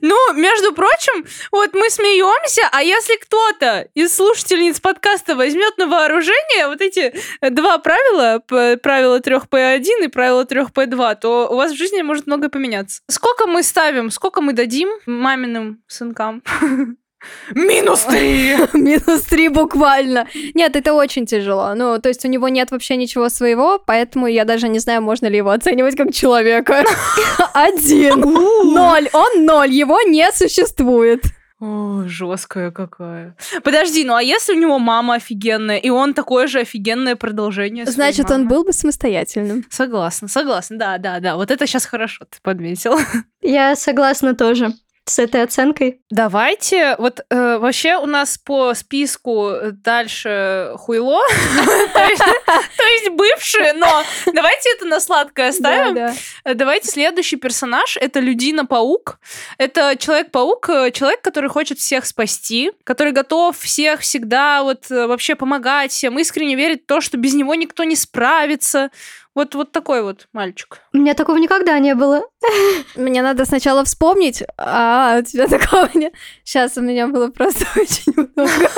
Ну, 0.02 0.16
между 0.36 0.72
прочим, 0.72 1.26
вот 1.50 1.74
мы 1.74 1.90
смеемся, 1.90 2.62
а 2.72 2.82
если 2.82 3.16
кто-то 3.16 3.88
из 3.94 4.14
слушательниц 4.14 4.80
подкаста 4.80 5.34
возьмет 5.34 5.78
на 5.78 5.86
вооружение 5.86 6.68
вот 6.68 6.80
эти 6.80 7.14
два 7.50 7.78
правила, 7.78 8.40
правило 8.46 9.18
3П1 9.18 10.04
и 10.04 10.08
правило 10.08 10.44
3П2, 10.44 11.16
то 11.20 11.48
у 11.50 11.56
вас 11.56 11.72
в 11.72 11.76
жизни 11.76 12.02
может 12.02 12.26
многое 12.26 12.50
поменяться. 12.50 13.02
Сколько 13.08 13.46
мы 13.46 13.62
ставим, 13.62 14.10
сколько 14.10 14.40
мы 14.40 14.52
дадим 14.52 14.88
маминым 15.06 15.82
сынкам? 15.86 16.42
Минус 17.54 18.02
три! 18.02 18.56
Минус 18.72 19.22
три 19.22 19.48
буквально. 19.48 20.26
Нет, 20.54 20.76
это 20.76 20.92
очень 20.92 21.26
тяжело. 21.26 21.74
Ну, 21.74 21.98
то 22.00 22.08
есть 22.08 22.24
у 22.24 22.28
него 22.28 22.48
нет 22.48 22.70
вообще 22.70 22.96
ничего 22.96 23.28
своего, 23.28 23.78
поэтому 23.84 24.26
я 24.26 24.44
даже 24.44 24.68
не 24.68 24.78
знаю, 24.78 25.02
можно 25.02 25.26
ли 25.26 25.38
его 25.38 25.50
оценивать 25.50 25.96
как 25.96 26.12
человека. 26.12 26.84
Один. 27.54 28.20
Ноль. 28.20 29.08
Он 29.12 29.44
ноль. 29.44 29.70
Его 29.70 30.00
не 30.02 30.30
существует. 30.32 31.22
О, 31.58 32.02
жесткая 32.06 32.70
какая. 32.70 33.34
Подожди, 33.64 34.04
ну 34.04 34.14
а 34.14 34.22
если 34.22 34.52
у 34.52 34.58
него 34.58 34.78
мама 34.78 35.14
офигенная, 35.14 35.78
и 35.78 35.88
он 35.88 36.12
такое 36.12 36.48
же 36.48 36.60
офигенное 36.60 37.16
продолжение? 37.16 37.86
своей 37.86 37.94
Значит, 37.94 38.30
он 38.30 38.42
мамы? 38.42 38.50
был 38.50 38.64
бы 38.64 38.74
самостоятельным. 38.74 39.64
Согласна, 39.70 40.28
согласна, 40.28 40.76
да, 40.78 40.98
да, 40.98 41.18
да. 41.20 41.36
Вот 41.36 41.50
это 41.50 41.66
сейчас 41.66 41.86
хорошо 41.86 42.26
ты 42.28 42.38
подметил. 42.42 42.98
Я 43.40 43.74
согласна 43.74 44.34
тоже 44.34 44.74
с 45.08 45.20
этой 45.20 45.44
оценкой. 45.44 46.00
Давайте, 46.10 46.96
вот 46.98 47.20
э, 47.30 47.58
вообще 47.58 47.96
у 47.96 48.06
нас 48.06 48.38
по 48.38 48.74
списку 48.74 49.52
дальше 49.72 50.72
хуйло, 50.76 51.22
то 51.94 52.02
есть 52.02 53.10
бывшие, 53.10 53.72
но 53.74 54.02
давайте 54.32 54.70
это 54.74 54.84
на 54.86 55.00
сладкое 55.00 55.50
оставим. 55.50 55.96
Э, 56.44 56.54
Давайте 56.54 56.88
следующий 56.88 57.36
персонаж 57.36 57.96
это 57.96 58.18
Людина-паук. 58.18 59.20
Это 59.58 59.96
Человек-паук, 59.96 60.68
э, 60.70 60.90
человек, 60.90 61.22
который 61.22 61.50
хочет 61.50 61.78
всех 61.78 62.04
спасти, 62.04 62.72
который 62.82 63.12
готов 63.12 63.56
всех 63.56 64.00
всегда 64.00 64.64
вот 64.64 64.90
э, 64.90 65.06
вообще 65.06 65.36
помогать 65.36 65.92
всем, 65.92 66.18
искренне 66.18 66.56
верит 66.56 66.82
в 66.82 66.86
то, 66.86 67.00
что 67.00 67.16
без 67.16 67.34
него 67.34 67.54
никто 67.54 67.84
не 67.84 67.94
справится. 67.94 68.90
Вот, 69.36 69.54
вот 69.54 69.70
такой 69.70 70.02
вот 70.02 70.28
мальчик. 70.32 70.80
У 70.94 70.96
меня 70.96 71.12
такого 71.12 71.36
никогда 71.36 71.78
не 71.78 71.94
было. 71.94 72.22
Мне 72.96 73.20
надо 73.20 73.44
сначала 73.44 73.84
вспомнить. 73.84 74.42
А, 74.56 75.18
у 75.20 75.22
тебя 75.22 75.46
такого 75.58 75.90
нет. 75.92 76.14
Сейчас 76.42 76.78
у 76.78 76.80
меня 76.80 77.06
было 77.06 77.28
просто 77.28 77.66
очень 77.76 78.14
много. 78.16 78.70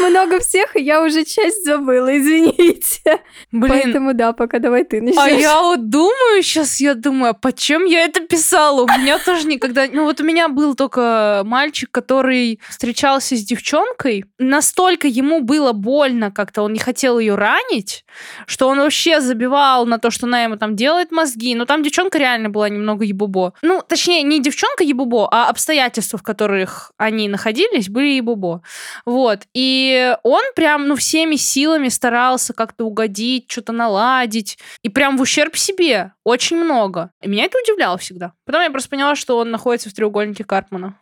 Много 0.00 0.40
всех, 0.40 0.74
и 0.76 0.82
я 0.82 1.02
уже 1.02 1.24
часть 1.24 1.64
забыла, 1.64 2.16
извините. 2.18 3.20
Блин, 3.52 3.70
Поэтому 3.70 4.14
да, 4.14 4.32
пока 4.32 4.58
давай 4.58 4.84
ты 4.84 4.98
А 4.98 5.02
начнешь. 5.02 5.40
я 5.40 5.60
вот 5.60 5.88
думаю, 5.88 6.42
сейчас 6.42 6.80
я 6.80 6.94
думаю, 6.94 7.30
а 7.30 7.34
почем 7.34 7.84
я 7.84 8.00
это 8.04 8.20
писала? 8.20 8.82
У 8.82 8.86
меня 8.86 9.18
тоже 9.18 9.46
никогда... 9.46 9.86
Ну 9.86 10.04
вот 10.04 10.20
у 10.20 10.24
меня 10.24 10.48
был 10.48 10.74
только 10.74 11.42
мальчик, 11.44 11.90
который 11.90 12.60
встречался 12.68 13.36
с 13.36 13.42
девчонкой. 13.42 14.24
Настолько 14.38 15.06
ему 15.08 15.40
было 15.40 15.72
больно 15.72 16.30
как-то, 16.30 16.62
он 16.62 16.72
не 16.72 16.78
хотел 16.78 17.18
ее 17.18 17.34
ранить, 17.34 18.04
что 18.46 18.68
он 18.68 18.78
вообще 18.78 19.20
забивал 19.20 19.86
на 19.86 19.98
то, 19.98 20.10
что 20.10 20.26
она 20.26 20.42
ему 20.42 20.56
там 20.56 20.74
делает 20.74 21.12
мозги. 21.12 21.54
Но 21.54 21.64
там 21.66 21.82
девчонка 21.82 22.18
реально 22.18 22.48
была 22.48 22.68
немного 22.68 23.04
ебубо. 23.04 23.54
Ну, 23.62 23.82
точнее, 23.86 24.22
не 24.22 24.40
девчонка 24.40 24.84
ебубо, 24.84 25.28
а 25.30 25.48
обстоятельства, 25.48 26.18
в 26.18 26.22
которых 26.22 26.92
они 26.96 27.28
находились, 27.28 27.88
были 27.88 28.08
ебубо. 28.08 28.62
Вот. 29.04 29.42
И 29.52 30.16
он 30.22 30.42
прям, 30.54 30.88
ну, 30.88 30.96
всеми 30.96 31.36
силами 31.36 31.88
старался 31.88 32.52
как-то 32.52 32.84
угодить, 32.84 33.50
что-то 33.50 33.72
наладить. 33.72 34.58
И 34.82 34.88
прям 34.88 35.16
в 35.16 35.20
ущерб 35.20 35.56
себе. 35.56 36.12
Очень 36.24 36.56
много. 36.56 37.10
И 37.20 37.28
меня 37.28 37.44
это 37.44 37.58
удивляло 37.62 37.98
всегда. 37.98 38.32
Потом 38.46 38.62
я 38.62 38.70
просто 38.70 38.88
поняла, 38.88 39.16
что 39.16 39.38
он 39.38 39.50
находится 39.50 39.90
в 39.90 39.94
треугольнике 39.94 40.44
Карпмана. 40.44 40.98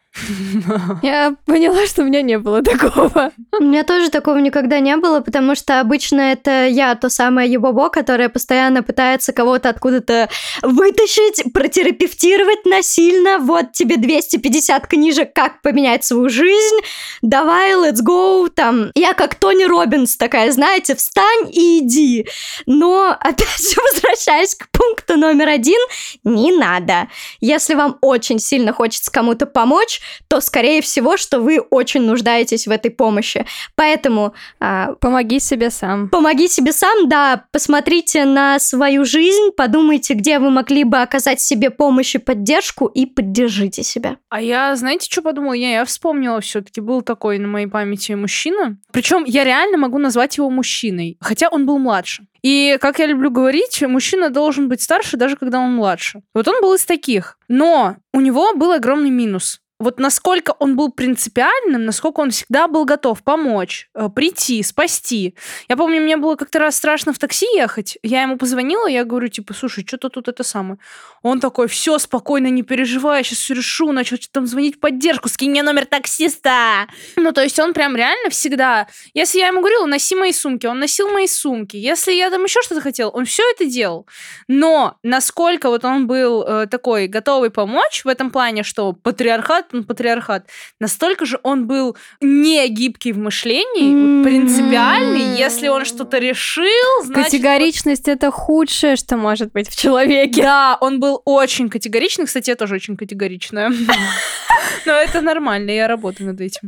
Я 1.02 1.34
поняла, 1.46 1.86
что 1.86 2.02
у 2.02 2.04
меня 2.04 2.20
не 2.22 2.38
было 2.38 2.62
такого. 2.62 3.32
У 3.58 3.64
меня 3.64 3.82
тоже 3.82 4.10
такого 4.10 4.36
никогда 4.38 4.78
не 4.78 4.96
было, 4.96 5.20
потому 5.20 5.54
что 5.54 5.80
обычно 5.80 6.20
это 6.20 6.66
я, 6.66 6.94
то 6.94 7.08
самое 7.08 7.50
ебобо, 7.50 7.88
которое 7.88 8.28
постоянно 8.28 8.82
пытается 8.82 9.32
кого-то 9.32 9.70
откуда-то 9.70 10.28
вытащить, 10.62 11.52
протерапевтировать 11.52 12.66
насильно. 12.66 13.38
Вот 13.38 13.72
тебе 13.72 13.96
250 13.96 14.86
книжек, 14.86 15.32
как 15.32 15.62
поменять 15.62 16.04
свою 16.04 16.28
жизнь. 16.28 16.76
Давай, 17.22 17.72
let's 17.72 18.02
go. 18.06 18.48
Там, 18.50 18.90
я 18.94 19.14
как 19.14 19.34
Тони 19.36 19.64
Робинс 19.64 20.16
такая, 20.16 20.52
знаете, 20.52 20.94
встань 20.94 21.50
и 21.50 21.78
иди. 21.78 22.26
Но, 22.66 23.16
опять 23.18 23.60
же, 23.60 23.80
возвращаясь 23.92 24.54
к 24.54 24.68
пункту 24.70 25.16
номер 25.16 25.48
один, 25.48 25.80
не 26.22 26.52
надо. 26.52 27.08
Если 27.40 27.74
вам 27.74 27.96
очень 28.02 28.38
сильно 28.38 28.72
хочется 28.72 29.10
кому-то 29.10 29.46
помочь, 29.46 30.01
то, 30.28 30.40
скорее 30.40 30.82
всего, 30.82 31.16
что 31.16 31.40
вы 31.40 31.60
очень 31.60 32.02
нуждаетесь 32.02 32.66
в 32.66 32.70
этой 32.70 32.90
помощи. 32.90 33.46
Поэтому 33.74 34.34
а, 34.60 34.94
Помоги 35.00 35.40
себе 35.40 35.70
сам. 35.70 36.08
помоги 36.08 36.48
себе 36.48 36.72
сам, 36.72 37.08
да, 37.08 37.44
посмотрите 37.52 38.24
на 38.24 38.58
свою 38.58 39.04
жизнь, 39.04 39.50
подумайте, 39.56 40.14
где 40.14 40.38
вы 40.38 40.50
могли 40.50 40.84
бы 40.84 40.98
оказать 40.98 41.40
себе 41.40 41.70
помощь 41.70 42.14
и 42.14 42.18
поддержку, 42.18 42.86
и 42.86 43.06
поддержите 43.06 43.82
себя. 43.82 44.16
А 44.28 44.40
я, 44.40 44.74
знаете, 44.76 45.08
что 45.10 45.22
подумала? 45.22 45.52
Я, 45.52 45.72
я 45.72 45.84
вспомнила 45.84 46.40
все-таки, 46.40 46.80
был 46.80 47.02
такой 47.02 47.38
на 47.38 47.48
моей 47.48 47.66
памяти 47.66 48.12
мужчина. 48.12 48.78
Причем 48.92 49.24
я 49.24 49.44
реально 49.44 49.78
могу 49.78 49.98
назвать 49.98 50.36
его 50.36 50.50
мужчиной, 50.50 51.16
хотя 51.20 51.48
он 51.48 51.66
был 51.66 51.78
младше. 51.78 52.26
И, 52.42 52.76
как 52.80 52.98
я 52.98 53.06
люблю 53.06 53.30
говорить, 53.30 53.80
мужчина 53.82 54.28
должен 54.28 54.68
быть 54.68 54.82
старше, 54.82 55.16
даже 55.16 55.36
когда 55.36 55.60
он 55.60 55.74
младше. 55.74 56.22
Вот 56.34 56.48
он 56.48 56.60
был 56.60 56.74
из 56.74 56.84
таких. 56.84 57.38
Но 57.48 57.96
у 58.12 58.20
него 58.20 58.54
был 58.54 58.72
огромный 58.72 59.10
минус. 59.10 59.60
Вот 59.82 59.98
насколько 59.98 60.54
он 60.60 60.76
был 60.76 60.92
принципиальным, 60.92 61.84
насколько 61.84 62.20
он 62.20 62.30
всегда 62.30 62.68
был 62.68 62.84
готов 62.84 63.24
помочь, 63.24 63.88
э, 63.94 64.08
прийти, 64.14 64.62
спасти. 64.62 65.34
Я 65.68 65.76
помню, 65.76 66.00
мне 66.00 66.16
было 66.16 66.36
как-то 66.36 66.60
раз 66.60 66.76
страшно 66.76 67.12
в 67.12 67.18
такси 67.18 67.46
ехать. 67.56 67.98
Я 68.04 68.22
ему 68.22 68.38
позвонила, 68.38 68.86
я 68.86 69.02
говорю, 69.04 69.26
типа, 69.26 69.54
слушай, 69.54 69.84
что-то 69.84 70.08
тут 70.08 70.28
это 70.28 70.44
самое. 70.44 70.78
Он 71.22 71.40
такой, 71.40 71.66
все, 71.66 71.98
спокойно, 71.98 72.46
не 72.46 72.62
переживай, 72.62 73.24
сейчас 73.24 73.38
все 73.38 73.54
решу, 73.54 73.90
начал 73.90 74.18
там 74.30 74.46
звонить 74.46 74.76
в 74.76 74.78
поддержку, 74.78 75.28
скинь 75.28 75.50
мне 75.50 75.64
номер 75.64 75.86
таксиста. 75.86 76.86
Ну, 77.16 77.32
то 77.32 77.42
есть 77.42 77.58
он 77.58 77.72
прям 77.72 77.96
реально 77.96 78.30
всегда... 78.30 78.86
Если 79.14 79.40
я 79.40 79.48
ему 79.48 79.62
говорила, 79.62 79.86
носи 79.86 80.14
мои 80.14 80.32
сумки, 80.32 80.66
он 80.66 80.78
носил 80.78 81.08
мои 81.08 81.26
сумки. 81.26 81.76
Если 81.76 82.12
я 82.12 82.30
там 82.30 82.44
еще 82.44 82.62
что-то 82.62 82.80
хотел, 82.80 83.10
он 83.12 83.24
все 83.24 83.42
это 83.50 83.64
делал. 83.64 84.06
Но 84.46 84.96
насколько 85.02 85.70
вот 85.70 85.84
он 85.84 86.06
был 86.06 86.44
э, 86.44 86.66
такой 86.68 87.08
готовый 87.08 87.50
помочь 87.50 88.04
в 88.04 88.08
этом 88.08 88.30
плане, 88.30 88.62
что 88.62 88.92
патриархат, 88.92 89.71
он 89.72 89.84
патриархат, 89.84 90.46
настолько 90.80 91.24
же 91.24 91.38
он 91.42 91.66
был 91.66 91.96
не 92.20 92.68
гибкий 92.68 93.12
в 93.12 93.18
мышлении, 93.18 93.94
вот 93.94 94.18
М. 94.18 94.24
принципиальный. 94.24 95.36
Если 95.38 95.68
он 95.68 95.84
что-то 95.84 96.18
решил, 96.18 97.04
значит... 97.04 97.24
Категоричность 97.24 98.08
это 98.08 98.30
худшее, 98.30 98.96
что 98.96 99.16
может 99.16 99.52
быть 99.52 99.68
в 99.68 99.76
человеке. 99.76 100.42
Да, 100.42 100.78
он 100.80 101.00
был 101.00 101.22
очень 101.24 101.68
категоричный. 101.68 102.26
Кстати, 102.26 102.50
я 102.50 102.56
тоже 102.56 102.74
очень 102.74 102.96
категоричная. 102.96 103.72
Но 104.86 104.92
это 104.92 105.20
нормально, 105.20 105.70
я 105.70 105.88
работаю 105.88 106.28
над 106.28 106.40
этим. 106.40 106.60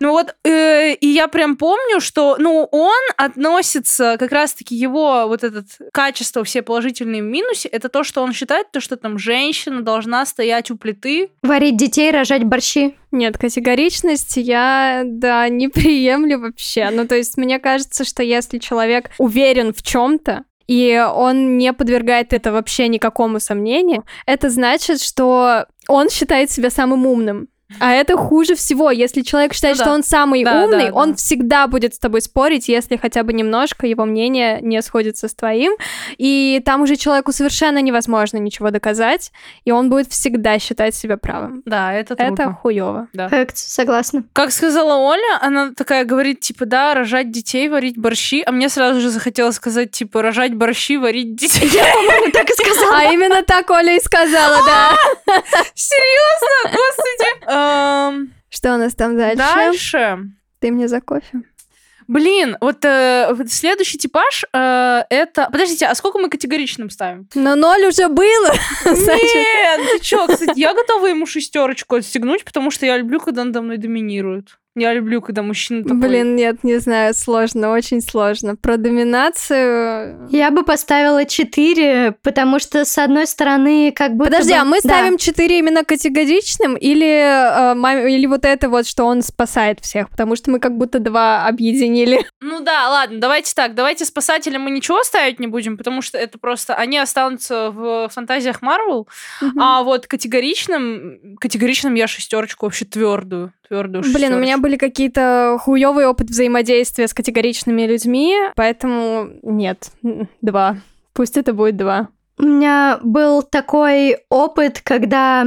Ну 0.00 0.12
вот, 0.12 0.34
э, 0.44 0.94
и 0.94 1.06
я 1.06 1.28
прям 1.28 1.56
помню, 1.56 2.00
что, 2.00 2.36
ну, 2.38 2.68
он 2.70 3.00
относится, 3.16 4.16
как 4.18 4.32
раз-таки 4.32 4.74
его 4.74 5.26
вот 5.26 5.44
это 5.44 5.64
качество 5.92 6.42
все 6.44 6.62
положительные 6.62 7.22
в 7.22 7.26
минусе, 7.26 7.68
это 7.68 7.88
то, 7.88 8.04
что 8.04 8.22
он 8.22 8.32
считает, 8.32 8.70
то, 8.72 8.80
что 8.80 8.96
там 8.96 9.18
женщина 9.18 9.82
должна 9.82 10.24
стоять 10.26 10.70
у 10.70 10.76
плиты. 10.76 11.30
Варить 11.42 11.76
детей, 11.76 12.10
рожать 12.10 12.39
борщи. 12.44 12.96
Нет, 13.10 13.38
категоричность 13.38 14.36
я, 14.36 15.02
да, 15.04 15.48
не 15.48 15.68
приемлю 15.68 16.40
вообще. 16.40 16.90
Ну, 16.90 17.06
то 17.06 17.16
есть 17.16 17.36
мне 17.36 17.58
кажется, 17.58 18.04
что 18.04 18.22
если 18.22 18.58
человек 18.58 19.10
уверен 19.18 19.72
в 19.72 19.82
чем-то, 19.82 20.44
и 20.66 21.04
он 21.12 21.58
не 21.58 21.72
подвергает 21.72 22.32
это 22.32 22.52
вообще 22.52 22.86
никакому 22.86 23.40
сомнению, 23.40 24.04
это 24.24 24.50
значит, 24.50 25.00
что 25.00 25.66
он 25.88 26.08
считает 26.10 26.50
себя 26.50 26.70
самым 26.70 27.06
умным. 27.06 27.48
А 27.78 27.92
это 27.92 28.16
хуже 28.16 28.54
всего. 28.56 28.90
Если 28.90 29.20
человек 29.22 29.54
считает, 29.54 29.76
Ну 29.76 29.78
да. 29.78 29.84
что 29.84 29.94
он 29.94 30.02
самый 30.02 30.44
Да, 30.44 30.64
умный, 30.64 30.88
да, 30.90 30.94
он 30.94 31.10
да. 31.12 31.16
всегда 31.16 31.66
будет 31.66 31.94
с 31.94 31.98
тобой 31.98 32.20
спорить, 32.22 32.68
если 32.68 32.96
хотя 32.96 33.22
бы 33.22 33.32
немножко 33.32 33.86
его 33.86 34.04
мнение 34.04 34.58
не 34.60 34.80
сходится 34.82 35.28
с 35.28 35.34
твоим. 35.34 35.72
И 36.18 36.60
там 36.64 36.82
уже 36.82 36.96
человеку 36.96 37.32
совершенно 37.32 37.78
невозможно 37.78 38.38
ничего 38.38 38.70
доказать, 38.70 39.30
и 39.64 39.70
он 39.70 39.88
будет 39.90 40.08
всегда 40.10 40.58
считать 40.58 40.94
себя 40.94 41.16
правым. 41.16 41.62
Да, 41.64 41.92
это 41.92 42.14
Это 42.14 42.26
трудно. 42.36 42.54
хуево. 42.54 43.08
Да. 43.12 43.28
Факт, 43.28 43.56
согласна. 43.56 44.24
Как 44.32 44.50
сказала 44.52 44.94
Оля, 44.96 45.38
она 45.40 45.72
такая 45.76 46.04
говорит, 46.04 46.40
типа, 46.40 46.66
да, 46.66 46.94
рожать 46.94 47.30
детей, 47.30 47.68
варить 47.68 47.96
борщи. 47.98 48.42
А 48.46 48.52
мне 48.52 48.68
сразу 48.68 49.00
же 49.00 49.10
захотелось 49.10 49.56
сказать, 49.56 49.90
типа, 49.90 50.22
рожать 50.22 50.54
борщи, 50.54 50.96
варить 50.96 51.36
детей. 51.36 51.68
По-моему, 51.70 52.32
так 52.32 52.48
и 52.50 52.52
сказала. 52.54 52.96
А 52.98 53.12
именно 53.12 53.42
так 53.42 53.70
Оля 53.70 53.96
и 53.96 54.00
сказала, 54.00 54.58
да. 54.66 54.92
Серьезно? 55.74 56.64
Господи. 56.64 57.50
Что 58.48 58.74
у 58.74 58.78
нас 58.78 58.94
там 58.94 59.16
дальше? 59.16 59.36
Дальше. 59.36 60.18
Ты 60.58 60.70
мне 60.70 60.88
за 60.88 61.00
кофе. 61.00 61.42
Блин, 62.10 62.56
вот 62.60 62.84
э, 62.84 63.32
следующий 63.46 63.96
типаж 63.96 64.44
э, 64.52 65.02
это... 65.10 65.48
Подождите, 65.52 65.86
а 65.86 65.94
сколько 65.94 66.18
мы 66.18 66.28
категоричным 66.28 66.90
ставим? 66.90 67.28
Но 67.36 67.54
ноль 67.54 67.86
уже 67.86 68.08
было. 68.08 68.52
Нет, 68.84 69.80
ты 69.92 70.00
чё, 70.00 70.26
кстати, 70.26 70.58
я 70.58 70.74
готова 70.74 71.06
ему 71.06 71.24
шестерочку 71.26 71.94
отстегнуть, 71.94 72.44
потому 72.44 72.72
что 72.72 72.84
я 72.84 72.98
люблю, 72.98 73.20
когда 73.20 73.44
надо 73.44 73.62
мной 73.62 73.76
доминирует. 73.76 74.58
Я 74.76 74.94
люблю, 74.94 75.20
когда 75.20 75.42
мужчина 75.42 75.82
такой... 75.82 75.98
Блин, 75.98 76.36
нет, 76.36 76.62
не 76.62 76.78
знаю, 76.78 77.12
сложно, 77.12 77.72
очень 77.72 78.00
сложно. 78.00 78.54
Про 78.54 78.76
доминацию... 78.76 80.28
Я 80.30 80.52
бы 80.52 80.62
поставила 80.62 81.24
4, 81.24 82.14
потому 82.22 82.60
что, 82.60 82.84
с 82.84 82.96
одной 82.96 83.26
стороны, 83.26 83.90
как 83.90 84.14
бы... 84.14 84.26
Подожди, 84.26 84.52
а 84.52 84.64
мы 84.64 84.80
да. 84.80 84.88
ставим 84.88 85.18
4 85.18 85.58
именно 85.58 85.84
категоричным 85.84 86.76
или, 86.76 87.04
э, 87.04 87.74
мам- 87.74 88.06
или 88.06 88.26
вот 88.26 88.44
это 88.44 88.68
вот, 88.68 88.86
что 88.86 89.04
он 89.06 89.22
спасает 89.22 89.80
всех? 89.80 90.08
Потому 90.08 90.36
что 90.36 90.52
мы 90.52 90.60
как 90.60 90.76
будто 90.76 91.00
два 91.00 91.46
объединили. 91.46 92.24
Ну 92.42 92.60
да, 92.60 92.88
ладно, 92.88 93.20
давайте 93.20 93.54
так, 93.54 93.74
давайте 93.74 94.04
спасателям 94.04 94.62
мы 94.62 94.70
ничего 94.70 95.02
ставить 95.04 95.38
не 95.40 95.46
будем, 95.46 95.76
потому 95.76 96.00
что 96.02 96.16
это 96.16 96.38
просто... 96.38 96.74
Они 96.74 96.98
останутся 96.98 97.70
в 97.70 98.08
фантазиях 98.08 98.62
Марвел, 98.62 99.08
а 99.58 99.82
вот 99.82 100.06
категоричным... 100.06 101.36
Категоричным 101.38 101.94
я 101.94 102.06
шестерочку 102.06 102.66
вообще 102.66 102.86
твердую. 102.86 103.52
Твердую 103.68 104.02
Блин, 104.12 104.34
у 104.34 104.38
меня 104.38 104.58
были 104.60 104.76
какие-то 104.76 105.58
хуёвый 105.60 106.06
опыт 106.06 106.30
взаимодействия 106.30 107.08
с 107.08 107.14
категоричными 107.14 107.82
людьми, 107.82 108.36
поэтому 108.56 109.28
нет, 109.42 109.90
два. 110.40 110.78
Пусть 111.12 111.36
это 111.36 111.52
будет 111.52 111.76
два. 111.76 112.08
У 112.40 112.42
меня 112.42 112.98
был 113.02 113.42
такой 113.42 114.16
опыт, 114.30 114.80
когда 114.82 115.44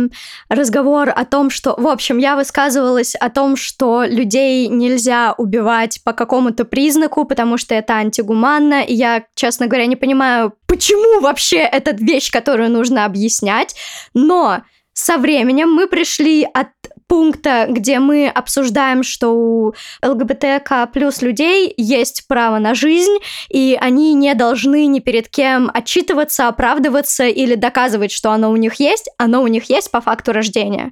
разговор 0.47 1.09
о 1.09 1.25
том, 1.25 1.49
что... 1.49 1.73
В 1.75 1.87
общем, 1.87 2.19
я 2.19 2.35
высказывалась 2.35 3.15
о 3.15 3.31
том, 3.31 3.55
что 3.55 4.03
людей 4.03 4.67
нельзя 4.67 5.33
убивать 5.39 6.03
по 6.03 6.13
какому-то 6.13 6.65
признаку, 6.65 7.25
потому 7.25 7.57
что 7.57 7.73
это 7.73 7.93
антигуманно, 7.93 8.83
и 8.83 8.93
я, 8.93 9.23
честно 9.33 9.65
говоря, 9.65 9.87
не 9.87 9.95
понимаю, 9.95 10.53
почему 10.67 11.19
вообще 11.21 11.57
эта 11.57 11.95
вещь, 11.95 12.31
которую 12.31 12.69
нужно 12.69 13.05
объяснять, 13.05 13.75
но 14.13 14.61
со 14.93 15.17
временем 15.17 15.71
мы 15.71 15.87
пришли 15.87 16.43
от 16.43 16.67
пункта, 17.13 17.67
где 17.69 17.99
мы 17.99 18.27
обсуждаем, 18.27 19.03
что 19.03 19.29
у 19.35 19.75
ЛГБТК 20.03 20.87
плюс 20.91 21.21
людей 21.21 21.71
есть 21.77 22.27
право 22.27 22.57
на 22.57 22.73
жизнь, 22.73 23.19
и 23.49 23.77
они 23.79 24.15
не 24.15 24.33
должны 24.33 24.87
ни 24.87 24.99
перед 24.99 25.29
кем 25.29 25.69
отчитываться, 25.71 26.47
оправдываться 26.47 27.25
или 27.25 27.53
доказывать, 27.53 28.11
что 28.11 28.31
оно 28.31 28.49
у 28.49 28.55
них 28.55 28.79
есть, 28.79 29.11
оно 29.19 29.43
у 29.43 29.47
них 29.47 29.69
есть 29.69 29.91
по 29.91 30.01
факту 30.01 30.33
рождения. 30.33 30.91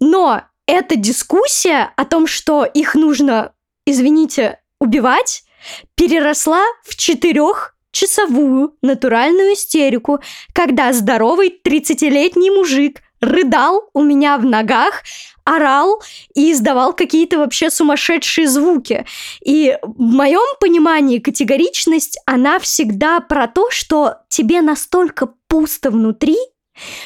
Но 0.00 0.42
эта 0.66 0.96
дискуссия 0.96 1.94
о 1.96 2.04
том, 2.04 2.26
что 2.26 2.66
их 2.66 2.94
нужно, 2.94 3.52
извините, 3.86 4.58
убивать, 4.78 5.44
переросла 5.94 6.62
в 6.86 6.94
четырех 6.94 7.74
часовую 7.90 8.74
натуральную 8.82 9.54
истерику, 9.54 10.20
когда 10.52 10.92
здоровый 10.92 11.58
30-летний 11.66 12.50
мужик 12.50 13.00
рыдал 13.24 13.88
у 13.94 14.02
меня 14.02 14.36
в 14.36 14.44
ногах, 14.44 15.02
орал 15.44 16.02
и 16.34 16.52
издавал 16.52 16.92
какие-то 16.92 17.38
вообще 17.38 17.70
сумасшедшие 17.70 18.48
звуки. 18.48 19.06
И 19.44 19.76
в 19.82 20.00
моем 20.00 20.56
понимании 20.60 21.18
категоричность, 21.18 22.18
она 22.26 22.58
всегда 22.58 23.20
про 23.20 23.46
то, 23.46 23.70
что 23.70 24.16
тебе 24.28 24.62
настолько 24.62 25.28
пусто 25.48 25.90
внутри, 25.90 26.36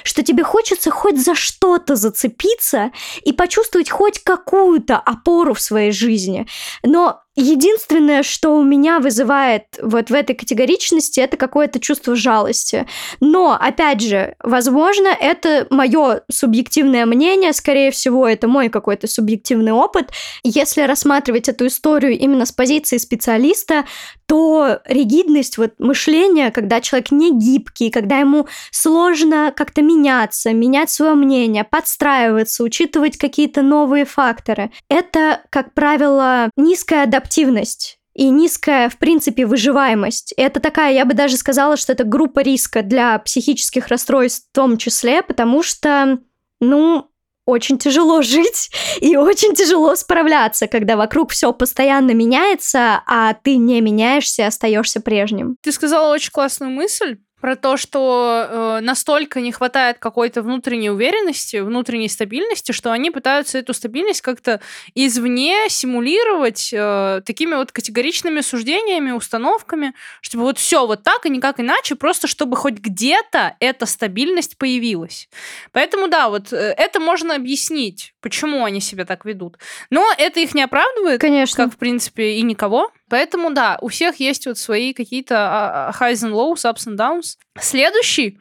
что 0.03 0.23
тебе 0.23 0.45
хочется 0.45 0.91
хоть 0.91 1.23
за 1.23 1.35
что-то 1.35 1.97
зацепиться 1.97 2.91
и 3.23 3.33
почувствовать 3.33 3.91
хоть 3.91 4.21
какую-то 4.21 4.97
опору 4.97 5.55
в 5.55 5.61
своей 5.61 5.93
жизни. 5.93 6.47
Но 6.83 7.21
единственное, 7.41 8.23
что 8.23 8.57
у 8.57 8.63
меня 8.63 8.99
вызывает 8.99 9.65
вот 9.81 10.11
в 10.11 10.15
этой 10.15 10.35
категоричности, 10.35 11.21
это 11.21 11.37
какое-то 11.37 11.81
чувство 11.81 12.17
жалости. 12.17 12.87
Но, 13.21 13.57
опять 13.59 14.01
же, 14.01 14.35
возможно, 14.43 15.09
это 15.09 15.67
мое 15.71 16.23
субъективное 16.31 17.07
мнение, 17.07 17.53
скорее 17.53 17.91
всего, 17.91 18.27
это 18.27 18.49
мой 18.49 18.69
какой-то 18.69 19.07
субъективный 19.07 19.73
опыт. 19.73 20.11
Если 20.43 20.83
рассматривать 20.83 21.49
эту 21.49 21.67
историю 21.67 22.19
именно 22.19 22.45
с 22.45 22.53
позиции 22.53 22.99
специалиста, 22.99 23.85
то 24.27 24.81
ригидность 24.85 25.57
вот 25.57 25.73
мышления, 25.79 26.51
когда 26.51 26.83
человек 26.83 27.11
не 27.11 27.33
гибкий, 27.33 27.91
когда 27.91 28.19
ему 28.19 28.47
сложно 28.71 29.55
как-то 29.57 29.81
меняться, 29.81 30.53
менять 30.53 30.91
свое 30.91 31.15
мнение, 31.15 31.65
подстраиваться, 31.65 32.63
учитывать 32.63 33.17
какие-то 33.17 33.63
новые 33.63 34.05
факторы, 34.05 34.71
это, 34.91 35.41
как 35.49 35.73
правило, 35.73 36.51
низкая 36.57 37.07
адаптивность 37.29 37.99
и 38.15 38.31
низкая, 38.31 38.89
в 38.89 38.99
принципе, 38.99 39.47
выживаемость. 39.47 40.35
Это 40.37 40.59
такая, 40.59 40.93
я 40.93 41.05
бы 41.05 41.15
даже 41.15 41.37
сказала, 41.37 41.77
что 41.77 41.93
это 41.93 42.05
группа 42.05 42.41
риска 42.41 42.83
для 42.83 43.19
психических 43.19 43.89
расстройств 43.89 44.49
в 44.51 44.55
том 44.55 44.77
числе, 44.77 45.23
потому 45.23 45.63
что, 45.63 46.19
ну, 46.61 47.11
очень 47.47 47.79
тяжело 47.79 48.23
жить 48.23 48.71
и 49.01 49.17
очень 49.17 49.55
тяжело 49.55 49.95
справляться, 49.95 50.67
когда 50.67 50.97
вокруг 50.97 51.31
все 51.31 51.53
постоянно 51.53 52.13
меняется, 52.13 53.03
а 53.07 53.35
ты 53.35 53.57
не 53.57 53.81
меняешься, 53.81 54.49
остаешься 54.49 55.01
прежним. 55.01 55.57
Ты 55.63 55.71
сказала 55.71 56.13
очень 56.13 56.33
классную 56.33 56.73
мысль 56.73 57.19
про 57.41 57.57
то, 57.57 57.77
что 57.77 58.47
э, 58.49 58.81
настолько 58.81 59.41
не 59.41 59.53
хватает 59.53 59.99
какой-то 59.99 60.43
внутренней 60.43 60.91
уверенности, 60.91 61.59
внутренней 61.59 62.09
стабильности, 62.09 62.73
что 62.73 62.91
они 62.93 63.11
пытаются 63.11 63.59
эту 63.59 63.75
стабильность 63.75 64.23
как-то 64.23 64.61
извне 64.95 65.69
симулировать 65.69 66.71
э, 66.73 67.23
такими 67.25 67.55
вот 67.55 67.73
категоричными 67.73 68.41
суждениями, 68.41 69.13
установками, 69.13 69.95
чтобы 70.21 70.45
вот 70.45 70.59
все 70.59 70.87
вот 70.87 71.03
так 71.03 71.27
и 71.27 71.31
никак 71.31 71.61
иначе, 71.61 71.95
просто 71.95 72.27
чтобы 72.27 72.57
хоть 72.57 72.75
где-то 72.75 73.57
эта 73.61 73.87
стабильность 73.87 74.59
появилась. 74.59 75.29
Поэтому 75.73 76.09
да, 76.09 76.29
вот 76.29 76.53
э, 76.53 76.75
это 76.77 76.99
можно 77.01 77.37
объяснить, 77.37 78.15
почему 78.21 78.65
они 78.65 78.81
себя 78.81 79.05
так 79.05 79.25
ведут. 79.25 79.59
Но 79.91 80.05
это 80.19 80.41
их 80.41 80.55
не 80.55 80.63
оправдывает, 80.63 81.21
Конечно. 81.21 81.65
как 81.65 81.75
в 81.75 81.77
принципе 81.77 82.35
и 82.35 82.43
никого. 82.43 82.91
Поэтому 83.09 83.51
да, 83.51 83.79
у 83.81 83.89
всех 83.89 84.17
есть 84.21 84.47
вот 84.47 84.59
свои 84.59 84.93
какие-то 84.93 85.37
а, 85.37 85.89
а, 85.89 85.93
highs 85.93 86.29
and 86.29 86.33
lows, 86.33 86.65
ups 86.65 86.87
and 86.87 86.97
downs. 86.97 87.37
Следующий 87.61 88.39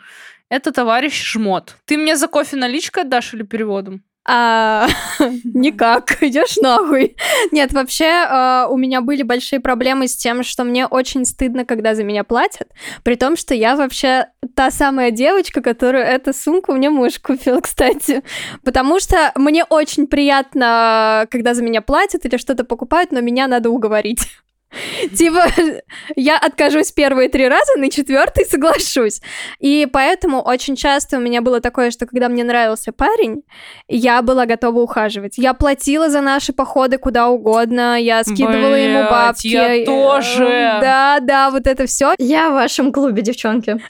это 0.49 0.71
товарищ 0.71 1.33
Жмот. 1.33 1.75
Ты 1.85 1.97
мне 1.97 2.15
за 2.15 2.27
кофе 2.27 2.55
наличкой 2.55 3.03
отдашь 3.03 3.33
или 3.33 3.43
переводом? 3.43 4.03
А, 4.29 4.87
никак, 5.43 6.21
идешь 6.21 6.57
нахуй. 6.57 7.15
Нет, 7.51 7.71
вообще 7.71 8.25
а, 8.27 8.67
у 8.69 8.75
меня 8.75 8.99
были 8.99 9.23
большие 9.23 9.61
проблемы 9.61 10.09
с 10.09 10.17
тем, 10.17 10.43
что 10.43 10.65
мне 10.65 10.85
очень 10.85 11.25
стыдно, 11.25 11.63
когда 11.63 11.95
за 11.95 12.03
меня 12.03 12.25
платят, 12.25 12.67
при 13.03 13.15
том, 13.15 13.37
что 13.37 13.55
я 13.55 13.77
вообще 13.77 14.27
та 14.53 14.69
самая 14.69 15.11
девочка, 15.11 15.61
которую 15.61 16.03
эту 16.03 16.33
сумку 16.33 16.73
мне 16.73 16.89
муж 16.89 17.19
купил, 17.19 17.61
кстати. 17.61 18.21
Потому 18.63 18.99
что 18.99 19.31
мне 19.35 19.63
очень 19.63 20.07
приятно, 20.07 21.25
когда 21.31 21.53
за 21.53 21.63
меня 21.63 21.81
платят 21.81 22.25
или 22.25 22.35
что-то 22.35 22.65
покупают, 22.65 23.11
но 23.13 23.21
меня 23.21 23.47
надо 23.47 23.69
уговорить. 23.69 24.27
Типа, 25.17 25.45
я 26.15 26.37
откажусь 26.37 26.91
первые 26.91 27.29
три 27.29 27.47
раза, 27.47 27.77
на 27.77 27.89
четвертый 27.89 28.45
соглашусь. 28.45 29.21
И 29.59 29.87
поэтому 29.91 30.41
очень 30.41 30.75
часто 30.75 31.17
у 31.17 31.19
меня 31.19 31.41
было 31.41 31.61
такое, 31.61 31.91
что 31.91 32.05
когда 32.05 32.29
мне 32.29 32.43
нравился 32.43 32.91
парень, 32.91 33.43
я 33.87 34.21
была 34.21 34.45
готова 34.45 34.79
ухаживать. 34.81 35.37
Я 35.37 35.53
платила 35.53 36.09
за 36.09 36.21
наши 36.21 36.53
походы 36.53 36.97
куда 36.97 37.29
угодно, 37.29 37.99
я 37.99 38.23
скидывала 38.23 38.75
ему 38.75 39.09
бабки. 39.09 39.47
я 39.47 39.85
тоже. 39.85 40.45
Да, 40.81 41.19
да, 41.21 41.49
вот 41.49 41.67
это 41.67 41.85
все. 41.85 42.13
Я 42.17 42.49
в 42.49 42.53
вашем 42.53 42.91
клубе, 42.91 43.21
девчонки. 43.21 43.79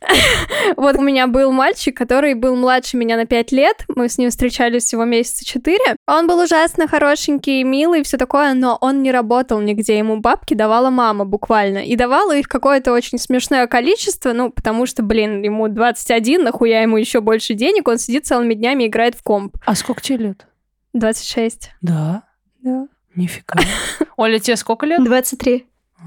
Вот 0.75 0.95
у 0.95 1.01
меня 1.01 1.27
был 1.27 1.51
мальчик, 1.51 1.95
который 1.95 2.33
был 2.33 2.55
младше 2.55 2.97
меня 2.97 3.15
на 3.15 3.25
5 3.25 3.51
лет. 3.51 3.83
Мы 3.95 4.09
с 4.09 4.17
ним 4.17 4.29
встречались 4.29 4.83
всего 4.83 5.05
месяца 5.05 5.45
4. 5.45 5.96
Он 6.09 6.25
был 6.25 6.39
ужасно 6.39 6.87
хорошенький, 6.87 7.63
милый, 7.63 8.01
все 8.03 8.17
такое, 8.17 8.53
но 8.53 8.77
он 8.79 9.03
не 9.03 9.11
работал 9.11 9.59
нигде. 9.59 9.97
Ему 9.97 10.21
бабки 10.21 10.53
давала 10.53 10.89
мама 10.89 11.25
буквально. 11.25 11.79
И 11.79 11.97
давала 11.97 12.33
их 12.33 12.47
какое-то 12.47 12.93
очень 12.93 13.17
смешное 13.19 13.67
количество, 13.67 14.31
ну, 14.31 14.49
потому 14.49 14.85
что, 14.85 15.03
блин, 15.03 15.41
ему 15.43 15.67
21, 15.67 16.43
нахуя 16.45 16.81
ему 16.81 16.95
еще 16.95 17.19
больше 17.19 17.55
денег, 17.55 17.89
он 17.89 17.97
сидит 17.97 18.25
целыми 18.25 18.53
днями 18.53 18.85
и 18.85 18.87
играет 18.87 19.15
в 19.15 19.21
комп. 19.23 19.57
А 19.65 19.75
сколько 19.75 20.01
тебе 20.01 20.17
лет? 20.17 20.47
26. 20.93 21.71
Да, 21.81 22.23
Да. 22.63 22.87
нифига. 23.13 23.59
Оля, 24.15 24.39
тебе 24.39 24.55
сколько 24.55 24.85
лет? 24.85 25.03
23. 25.03 25.65
А, 25.99 26.01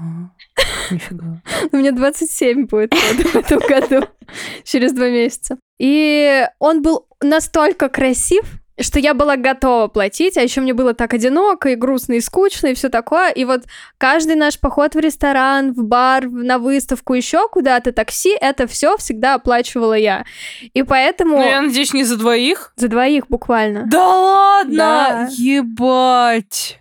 Нифига. 0.89 1.41
У 1.71 1.77
меня 1.77 1.91
27 1.91 2.65
будет 2.65 2.93
в 2.95 3.35
этом 3.35 3.59
году, 3.59 4.07
через 4.63 4.93
два 4.93 5.09
месяца. 5.09 5.59
И 5.77 6.43
он 6.57 6.81
был 6.81 7.05
настолько 7.21 7.87
красив, 7.87 8.45
что 8.81 8.99
я 8.99 9.13
была 9.13 9.37
готова 9.37 9.87
платить, 9.87 10.37
а 10.37 10.41
еще 10.41 10.61
мне 10.61 10.73
было 10.73 10.93
так 10.93 11.13
одиноко 11.13 11.69
и 11.69 11.75
грустно 11.75 12.13
и 12.13 12.21
скучно 12.21 12.67
и 12.67 12.73
все 12.73 12.89
такое. 12.89 13.29
И 13.31 13.45
вот 13.45 13.63
каждый 13.97 14.35
наш 14.35 14.59
поход 14.59 14.95
в 14.95 14.99
ресторан, 14.99 15.73
в 15.73 15.83
бар, 15.83 16.29
на 16.29 16.57
выставку, 16.59 17.13
еще 17.13 17.47
куда-то, 17.49 17.91
такси, 17.91 18.35
это 18.39 18.67
все 18.67 18.97
всегда 18.97 19.35
оплачивала 19.35 19.93
я. 19.93 20.25
И 20.73 20.83
поэтому 20.83 21.37
Ну, 21.37 21.45
я 21.45 21.61
надеюсь, 21.61 21.93
не 21.93 22.03
за 22.03 22.17
двоих? 22.17 22.73
за 22.75 22.87
двоих 22.87 23.27
буквально. 23.29 23.83
Да 23.87 24.07
ладно! 24.07 24.75
Да. 24.75 25.27
Ебать! 25.31 26.79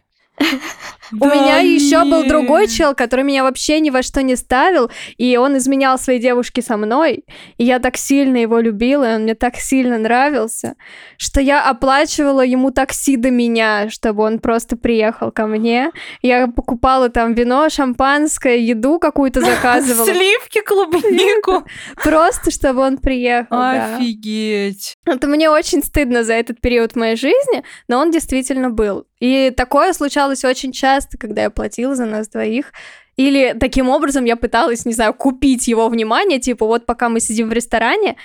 У 1.12 1.26
меня 1.26 1.58
еще 1.58 2.04
был 2.04 2.24
другой 2.24 2.68
чел, 2.68 2.94
который 2.94 3.24
меня 3.24 3.42
вообще 3.42 3.80
ни 3.80 3.90
во 3.90 4.02
что 4.02 4.22
не 4.22 4.36
ставил, 4.36 4.90
и 5.16 5.36
он 5.36 5.56
изменял 5.56 5.98
своей 5.98 6.20
девушке 6.20 6.62
со 6.62 6.76
мной, 6.76 7.24
и 7.58 7.64
я 7.64 7.78
так 7.78 7.96
сильно 7.96 8.36
его 8.36 8.58
любила, 8.60 9.10
и 9.10 9.14
он 9.16 9.22
мне 9.22 9.34
так 9.34 9.56
сильно 9.56 9.98
нравился, 9.98 10.74
что 11.16 11.40
я 11.40 11.68
оплачивала 11.68 12.42
ему 12.44 12.70
такси 12.70 13.16
до 13.16 13.30
меня, 13.30 13.90
чтобы 13.90 14.22
он 14.24 14.38
просто 14.38 14.76
приехал 14.76 15.30
ко 15.30 15.46
мне. 15.46 15.90
Я 16.22 16.46
покупала 16.46 17.08
там 17.08 17.34
вино, 17.34 17.68
шампанское, 17.68 18.58
еду 18.58 18.98
какую-то 18.98 19.40
заказывала. 19.50 20.06
Сливки, 20.06 20.60
клубнику. 20.60 21.64
Просто, 22.02 22.50
чтобы 22.50 22.82
он 22.82 22.98
приехал. 22.98 23.56
Офигеть. 23.60 24.96
Это 25.06 25.26
мне 25.26 25.50
очень 25.50 25.82
стыдно 25.82 26.24
за 26.24 26.34
этот 26.34 26.60
период 26.60 26.96
моей 26.96 27.16
жизни, 27.16 27.64
но 27.88 27.98
он 27.98 28.10
действительно 28.10 28.70
был. 28.70 29.06
И 29.20 29.52
такое 29.54 29.92
случалось 29.92 30.44
очень 30.44 30.72
часто, 30.72 30.99
когда 31.18 31.42
я 31.42 31.50
платила 31.50 31.94
за 31.94 32.06
нас 32.06 32.28
двоих. 32.28 32.72
Или 33.16 33.54
таким 33.58 33.88
образом 33.88 34.24
я 34.24 34.36
пыталась, 34.36 34.86
не 34.86 34.92
знаю, 34.94 35.14
купить 35.14 35.68
его 35.68 35.88
внимание, 35.88 36.40
типа 36.40 36.66
вот 36.66 36.86
пока 36.86 37.08
мы 37.08 37.20
сидим 37.20 37.48
в 37.48 37.52
ресторане, 37.52 38.16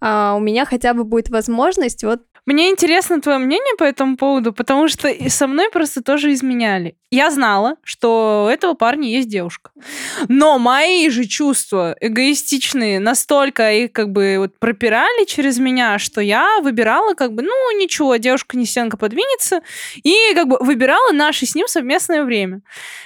а, 0.00 0.34
у 0.36 0.40
меня 0.40 0.64
хотя 0.64 0.94
бы 0.94 1.04
будет 1.04 1.28
возможность 1.28 2.04
вот 2.04 2.22
Мне 2.46 2.68
интересно 2.68 3.22
твое 3.22 3.38
мнение 3.38 3.74
по 3.78 3.84
этому 3.84 4.18
поводу, 4.18 4.52
потому 4.52 4.88
что 4.88 5.08
со 5.30 5.46
мной 5.46 5.70
просто 5.70 6.02
тоже 6.02 6.32
изменяли. 6.32 6.96
Я 7.10 7.30
знала, 7.30 7.76
что 7.82 8.44
у 8.46 8.48
этого 8.50 8.74
парня 8.74 9.08
есть 9.08 9.28
девушка. 9.28 9.70
Но 10.28 10.58
мои 10.58 11.08
же 11.08 11.24
чувства 11.24 11.96
эгоистичные 12.00 13.00
настолько 13.00 13.72
их 13.72 13.92
как 13.92 14.10
бы 14.12 14.36
вот 14.38 14.58
пропирали 14.58 15.24
через 15.24 15.58
меня, 15.58 15.98
что 15.98 16.20
я 16.20 16.60
выбирала 16.60 17.14
как 17.14 17.32
бы, 17.32 17.42
ну 17.42 17.78
ничего, 17.78 18.16
девушка 18.16 18.58
не 18.58 18.66
стенка 18.66 18.98
подвинется, 18.98 19.62
и 20.02 20.14
как 20.34 20.46
бы 20.48 20.58
выбирала 20.60 21.12
наше 21.12 21.46
с 21.46 21.54
ним 21.54 21.66
совместное 21.66 22.24
время. 22.24 22.60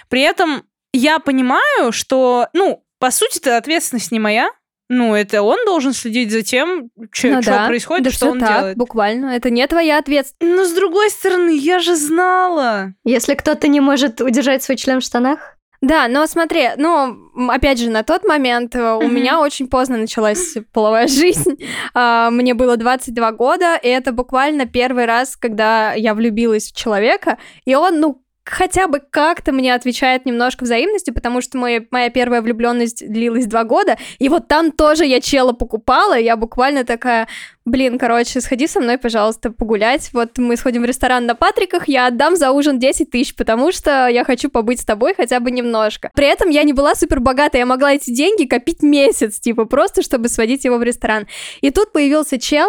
При 0.08 0.22
этом 0.22 0.64
я 0.92 1.20
понимаю, 1.20 1.92
что, 1.92 2.48
ну, 2.54 2.84
по 2.98 3.12
сути, 3.12 3.38
это 3.38 3.56
ответственность 3.56 4.10
не 4.10 4.18
моя, 4.18 4.50
ну, 4.88 5.14
это 5.14 5.42
он 5.42 5.58
должен 5.66 5.92
следить 5.92 6.30
за 6.30 6.42
тем, 6.42 6.90
что 7.10 7.28
ну 7.28 7.40
да, 7.42 7.66
происходит, 7.66 8.04
да 8.04 8.10
и 8.10 8.12
что 8.12 8.30
он 8.30 8.40
так, 8.40 8.58
делает. 8.58 8.76
буквально. 8.76 9.26
Это 9.36 9.50
не 9.50 9.66
твоя 9.66 9.98
ответственность. 9.98 10.56
Но 10.58 10.64
с 10.64 10.72
другой 10.72 11.10
стороны, 11.10 11.50
я 11.56 11.78
же 11.78 11.94
знала. 11.96 12.94
Если 13.04 13.34
кто-то 13.34 13.68
не 13.68 13.80
может 13.80 14.20
удержать 14.20 14.62
свой 14.62 14.76
член 14.76 15.00
в 15.00 15.04
штанах, 15.04 15.56
Да, 15.80 16.08
но 16.08 16.26
смотри, 16.26 16.70
ну, 16.76 17.16
опять 17.50 17.78
же, 17.78 17.88
на 17.88 18.02
тот 18.02 18.24
момент 18.24 18.74
э, 18.74 18.94
у 18.94 19.02
Мгм. 19.02 19.14
меня 19.14 19.40
очень 19.40 19.68
поздно 19.68 19.96
началась 19.96 20.56
половая 20.72 21.06
жизнь. 21.06 21.56
А, 21.94 22.30
Мне 22.30 22.54
было 22.54 22.76
22 22.76 23.30
года, 23.32 23.76
и 23.76 23.86
это 23.88 24.10
буквально 24.12 24.66
первый 24.66 25.04
раз, 25.04 25.36
когда 25.36 25.92
я 25.94 26.14
влюбилась 26.14 26.72
в 26.72 26.76
человека, 26.76 27.38
и 27.64 27.76
он, 27.76 28.00
ну, 28.00 28.22
хотя 28.50 28.88
бы 28.88 29.00
как-то 29.00 29.52
мне 29.52 29.74
отвечает 29.74 30.26
немножко 30.26 30.64
взаимностью, 30.64 31.14
потому 31.14 31.40
что 31.40 31.58
мой, 31.58 31.86
моя 31.90 32.10
первая 32.10 32.42
влюбленность 32.42 33.06
длилась 33.06 33.46
два 33.46 33.64
года, 33.64 33.96
и 34.18 34.28
вот 34.28 34.48
там 34.48 34.72
тоже 34.72 35.04
я 35.04 35.20
чела 35.20 35.52
покупала, 35.52 36.18
я 36.18 36.36
буквально 36.36 36.84
такая, 36.84 37.28
блин, 37.68 37.98
короче, 37.98 38.40
сходи 38.40 38.66
со 38.66 38.80
мной, 38.80 38.98
пожалуйста, 38.98 39.50
погулять, 39.50 40.10
вот 40.12 40.38
мы 40.38 40.56
сходим 40.56 40.82
в 40.82 40.84
ресторан 40.84 41.26
на 41.26 41.34
Патриках, 41.34 41.88
я 41.88 42.06
отдам 42.06 42.36
за 42.36 42.50
ужин 42.50 42.78
10 42.78 43.10
тысяч, 43.10 43.34
потому 43.34 43.72
что 43.72 44.08
я 44.08 44.24
хочу 44.24 44.50
побыть 44.50 44.80
с 44.80 44.84
тобой 44.84 45.14
хотя 45.14 45.40
бы 45.40 45.50
немножко. 45.50 46.10
При 46.14 46.26
этом 46.26 46.48
я 46.48 46.62
не 46.62 46.72
была 46.72 46.94
супер 46.94 47.20
богата, 47.20 47.58
я 47.58 47.66
могла 47.66 47.94
эти 47.94 48.10
деньги 48.10 48.44
копить 48.44 48.82
месяц, 48.82 49.38
типа, 49.38 49.66
просто 49.66 50.02
чтобы 50.02 50.28
сводить 50.28 50.64
его 50.64 50.78
в 50.78 50.82
ресторан. 50.82 51.26
И 51.60 51.70
тут 51.70 51.92
появился 51.92 52.38
чел, 52.38 52.68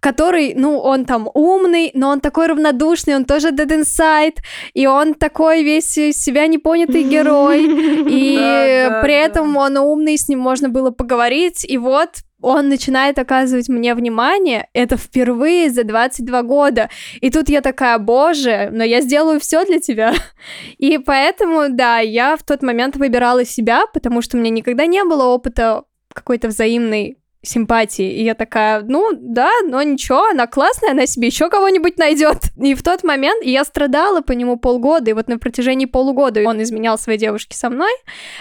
который, 0.00 0.54
ну, 0.54 0.78
он 0.78 1.04
там 1.04 1.28
умный, 1.34 1.90
но 1.94 2.10
он 2.10 2.20
такой 2.20 2.46
равнодушный, 2.46 3.16
он 3.16 3.24
тоже 3.24 3.50
dead 3.50 3.82
inside, 3.82 4.38
и 4.74 4.86
он 4.86 5.14
такой 5.14 5.62
весь 5.62 5.96
из 5.98 6.22
себя 6.22 6.46
непонятый 6.46 7.02
герой, 7.08 7.64
и 7.64 8.88
при 9.02 9.14
этом 9.14 9.56
он 9.56 9.76
умный, 9.76 10.16
с 10.16 10.28
ним 10.28 10.40
можно 10.40 10.68
было 10.68 10.90
поговорить, 10.90 11.64
и 11.64 11.78
вот 11.78 12.10
он 12.40 12.68
начинает 12.68 13.18
оказывать 13.18 13.68
мне 13.68 13.94
внимание, 13.94 14.68
это 14.72 14.96
впервые 14.96 15.70
за 15.70 15.84
22 15.84 16.42
года. 16.42 16.90
И 17.20 17.30
тут 17.30 17.48
я 17.48 17.60
такая, 17.60 17.98
боже, 17.98 18.68
но 18.72 18.84
я 18.84 19.00
сделаю 19.00 19.40
все 19.40 19.64
для 19.64 19.80
тебя. 19.80 20.14
И 20.78 20.98
поэтому, 20.98 21.68
да, 21.70 21.98
я 21.98 22.36
в 22.36 22.42
тот 22.42 22.62
момент 22.62 22.96
выбирала 22.96 23.44
себя, 23.44 23.86
потому 23.92 24.22
что 24.22 24.36
у 24.36 24.40
меня 24.40 24.50
никогда 24.50 24.86
не 24.86 25.02
было 25.04 25.24
опыта 25.24 25.84
какой-то 26.12 26.48
взаимной 26.48 27.18
симпатии. 27.48 28.10
И 28.10 28.24
я 28.24 28.34
такая, 28.34 28.82
ну 28.82 29.10
да, 29.12 29.50
но 29.64 29.82
ничего, 29.82 30.24
она 30.26 30.46
классная, 30.46 30.90
она 30.92 31.06
себе 31.06 31.28
еще 31.28 31.48
кого-нибудь 31.48 31.98
найдет. 31.98 32.36
И 32.56 32.74
в 32.74 32.82
тот 32.82 33.04
момент 33.04 33.44
я 33.44 33.64
страдала 33.64 34.20
по 34.20 34.32
нему 34.32 34.56
полгода, 34.56 35.10
и 35.10 35.14
вот 35.14 35.28
на 35.28 35.38
протяжении 35.38 35.86
полугода 35.86 36.42
он 36.46 36.62
изменял 36.62 36.98
своей 36.98 37.18
девушке 37.18 37.56
со 37.56 37.70
мной. 37.70 37.92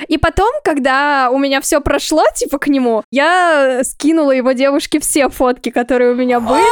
И 0.08 0.18
потом, 0.18 0.52
когда 0.64 1.30
у 1.32 1.38
меня 1.38 1.62
все 1.62 1.82
прошло, 1.82 2.24
типа, 2.36 2.58
к 2.60 2.68
нему, 2.68 3.04
я 3.12 3.82
скинула 3.84 4.32
его 4.32 4.52
девушке 4.54 5.00
все 5.00 5.30
фотки, 5.30 5.70
которые 5.70 6.12
у 6.12 6.16
меня 6.16 6.40
были. 6.40 6.62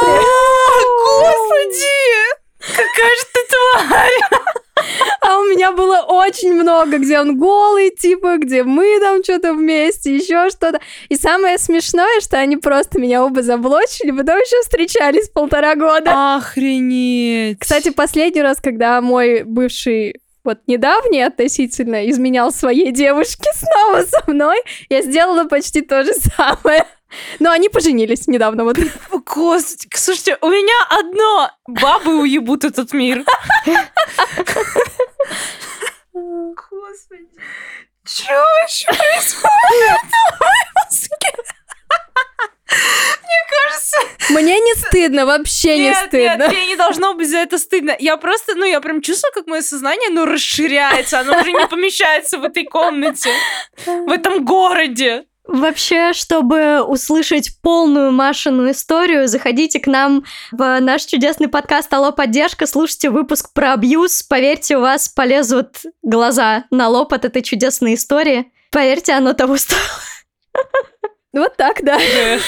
Господи! 1.04 2.44
Какая 2.60 3.14
же 3.16 3.24
ты 3.32 3.40
тварь! 3.50 4.73
А 5.20 5.38
у 5.38 5.44
меня 5.44 5.72
было 5.72 6.00
очень 6.00 6.52
много, 6.52 6.98
где 6.98 7.20
он 7.20 7.38
голый, 7.38 7.90
типа, 7.90 8.38
где 8.38 8.62
мы 8.64 8.98
там 9.00 9.22
что-то 9.22 9.54
вместе, 9.54 10.14
еще 10.16 10.50
что-то. 10.50 10.80
И 11.08 11.16
самое 11.16 11.58
смешное, 11.58 12.20
что 12.20 12.38
они 12.38 12.56
просто 12.56 13.00
меня 13.00 13.24
оба 13.24 13.42
заблочили, 13.42 14.10
потом 14.10 14.38
еще 14.38 14.60
встречались 14.62 15.28
полтора 15.28 15.76
года. 15.76 16.36
Охренеть! 16.36 17.58
Кстати, 17.60 17.90
последний 17.90 18.42
раз, 18.42 18.60
когда 18.60 19.00
мой 19.00 19.44
бывший 19.44 20.20
вот 20.44 20.58
недавний 20.66 21.22
относительно 21.22 22.08
изменял 22.10 22.52
своей 22.52 22.92
девушке 22.92 23.50
снова 23.54 24.02
со 24.02 24.30
мной, 24.30 24.58
я 24.90 25.00
сделала 25.02 25.44
почти 25.44 25.80
то 25.80 26.04
же 26.04 26.12
самое. 26.12 26.84
Но 27.38 27.50
они 27.50 27.68
поженились 27.68 28.26
недавно, 28.26 28.64
вот. 28.64 28.76
Господи, 29.10 29.88
слушайте, 29.94 30.38
у 30.40 30.48
меня 30.48 30.86
одно 30.88 31.50
бабы 31.66 32.20
уебут 32.20 32.64
этот 32.64 32.92
мир. 32.92 33.24
Господи. 36.12 37.28
Чё 38.06 38.34
вообще 38.60 38.86
происходит? 38.86 40.00
Мне 42.70 43.40
кажется... 43.50 43.96
Мне 44.30 44.60
не 44.60 44.74
стыдно, 44.74 45.26
вообще 45.26 45.76
не 45.76 45.84
нет, 45.84 46.06
стыдно. 46.08 46.44
Нет, 46.44 46.52
мне 46.52 46.66
не 46.66 46.76
должно 46.76 47.14
быть 47.14 47.30
за 47.30 47.38
это 47.38 47.58
стыдно. 47.58 47.96
Я 47.98 48.16
просто, 48.16 48.54
ну, 48.54 48.64
я 48.64 48.80
прям 48.80 49.00
чувствую, 49.00 49.32
как 49.32 49.46
мое 49.46 49.62
сознание, 49.62 50.10
ну, 50.10 50.24
расширяется. 50.24 51.20
Оно 51.20 51.40
уже 51.40 51.52
не 51.52 51.66
помещается 51.66 52.38
в 52.38 52.44
этой 52.44 52.64
комнате, 52.64 53.30
в 53.86 54.10
этом 54.10 54.44
городе. 54.44 55.24
Вообще, 55.46 56.14
чтобы 56.14 56.82
услышать 56.82 57.60
полную 57.60 58.12
Машину 58.12 58.70
историю, 58.70 59.28
заходите 59.28 59.78
к 59.78 59.86
нам 59.86 60.24
в 60.50 60.80
наш 60.80 61.04
чудесный 61.04 61.48
подкаст 61.48 61.92
«Алло, 61.92 62.12
поддержка», 62.12 62.66
слушайте 62.66 63.10
выпуск 63.10 63.52
про 63.52 63.74
абьюз. 63.74 64.22
Поверьте, 64.22 64.78
у 64.78 64.80
вас 64.80 65.08
полезут 65.08 65.82
глаза 66.02 66.64
на 66.70 66.88
лоб 66.88 67.12
от 67.12 67.26
этой 67.26 67.42
чудесной 67.42 67.94
истории. 67.94 68.52
Поверьте, 68.70 69.12
оно 69.12 69.32
того 69.34 69.56
стоило. 69.56 69.82
Вот 71.34 71.56
так, 71.56 71.82
да. 71.82 71.98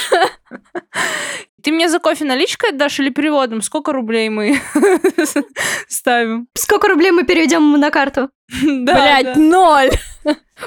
Ты 1.67 1.73
мне 1.73 1.89
за 1.89 1.99
кофе 1.99 2.25
наличкой 2.25 2.71
отдашь 2.71 3.01
или 3.01 3.09
переводом? 3.11 3.61
Сколько 3.61 3.91
рублей 3.93 4.29
мы 4.29 4.61
ставим? 5.89 6.47
Сколько 6.55 6.87
рублей 6.87 7.11
мы 7.11 7.25
переведем 7.25 7.73
на 7.73 7.91
карту? 7.91 8.31
Да, 8.63 8.95
Блять, 8.95 9.25
да. 9.25 9.35
ноль. 9.35 9.91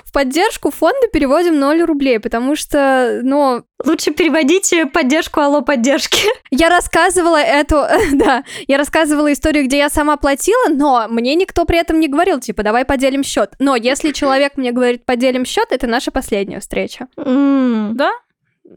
В 0.03 0.11
поддержку 0.11 0.71
фонда 0.71 1.07
переводим 1.13 1.57
0 1.57 1.83
рублей, 1.83 2.19
потому 2.19 2.57
что, 2.57 3.21
ну, 3.23 3.63
Лучше 3.85 4.11
переводите 4.11 4.87
поддержку 4.87 5.39
«Алло, 5.39 5.61
поддержки». 5.61 6.19
я 6.51 6.67
рассказывала 6.67 7.37
эту, 7.41 7.85
да, 8.15 8.43
я 8.67 8.77
рассказывала 8.77 9.31
историю, 9.31 9.67
где 9.67 9.77
я 9.77 9.89
сама 9.89 10.17
платила, 10.17 10.67
но 10.67 11.07
мне 11.07 11.33
никто 11.35 11.63
при 11.63 11.79
этом 11.79 12.01
не 12.01 12.09
говорил, 12.09 12.41
типа, 12.41 12.61
давай 12.61 12.83
поделим 12.83 13.23
счет. 13.23 13.53
Но 13.59 13.77
если 13.77 14.11
человек 14.11 14.57
мне 14.57 14.73
говорит, 14.73 15.05
поделим 15.05 15.45
счет, 15.45 15.67
это 15.69 15.87
наша 15.87 16.11
последняя 16.11 16.59
встреча. 16.59 17.07
Да? 17.15 18.11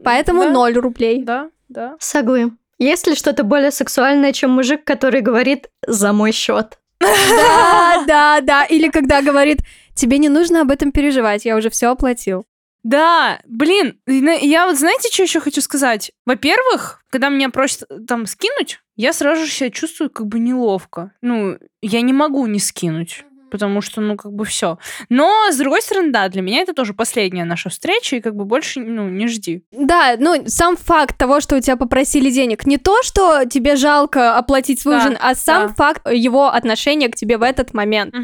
Поэтому 0.05 0.43
Да. 0.43 0.49
0 0.51 0.73
рублей. 0.75 1.21
Да, 1.21 1.49
да. 1.73 1.95
Соглы. 1.99 2.51
Есть 2.79 3.07
ли 3.07 3.15
что-то 3.15 3.43
более 3.43 3.71
сексуальное, 3.71 4.33
чем 4.33 4.51
мужик, 4.51 4.83
который 4.83 5.21
говорит 5.21 5.69
«за 5.85 6.13
мой 6.13 6.31
счет»? 6.31 6.79
Да, 6.99 8.03
да, 8.07 8.41
да. 8.41 8.63
Или 8.65 8.89
когда 8.89 9.21
говорит, 9.21 9.59
тебе 9.95 10.17
не 10.17 10.29
нужно 10.29 10.61
об 10.61 10.71
этом 10.71 10.91
переживать, 10.91 11.45
я 11.45 11.55
уже 11.55 11.69
все 11.69 11.87
оплатил. 11.87 12.45
Да, 12.83 13.39
блин, 13.47 13.97
на- 14.05 14.35
я 14.37 14.67
вот 14.67 14.77
знаете, 14.77 15.09
что 15.11 15.23
еще 15.23 15.39
хочу 15.39 15.61
сказать? 15.61 16.11
Во-первых, 16.25 17.01
когда 17.09 17.29
меня 17.29 17.49
просят 17.49 17.83
э, 17.89 17.99
там 18.05 18.25
скинуть, 18.25 18.79
я 18.97 19.13
сразу 19.13 19.45
же 19.45 19.51
себя 19.51 19.69
чувствую 19.69 20.09
как 20.09 20.27
бы 20.27 20.37
неловко. 20.39 21.11
Ну, 21.21 21.57
я 21.81 22.01
не 22.01 22.11
могу 22.11 22.45
не 22.45 22.59
скинуть. 22.59 23.23
Потому 23.53 23.81
что, 23.81 24.01
ну, 24.01 24.17
как 24.17 24.33
бы 24.33 24.45
все. 24.45 24.79
Но, 25.09 25.31
с 25.51 25.57
другой 25.57 25.83
стороны, 25.83 26.11
да, 26.11 26.27
для 26.27 26.41
меня 26.41 26.61
это 26.61 26.73
тоже 26.73 26.95
последняя 26.95 27.45
наша 27.45 27.69
встреча, 27.69 28.15
и 28.15 28.19
как 28.19 28.35
бы 28.35 28.45
больше, 28.45 28.79
ну, 28.79 29.07
не 29.07 29.27
жди. 29.27 29.63
Да, 29.71 30.15
ну, 30.17 30.43
сам 30.47 30.75
факт 30.75 31.15
того, 31.19 31.39
что 31.39 31.55
у 31.55 31.59
тебя 31.59 31.75
попросили 31.77 32.31
денег, 32.31 32.65
не 32.65 32.77
то, 32.77 33.03
что 33.03 33.45
тебе 33.45 33.75
жалко 33.75 34.35
оплатить 34.35 34.81
свой 34.81 34.95
Да, 34.95 35.01
ужин, 35.01 35.17
а 35.21 35.35
сам 35.35 35.67
да. 35.67 35.73
факт 35.75 36.09
его 36.09 36.47
отношения 36.47 37.09
к 37.09 37.15
тебе 37.15 37.37
в 37.37 37.43
этот 37.43 37.75
момент. 37.75 38.15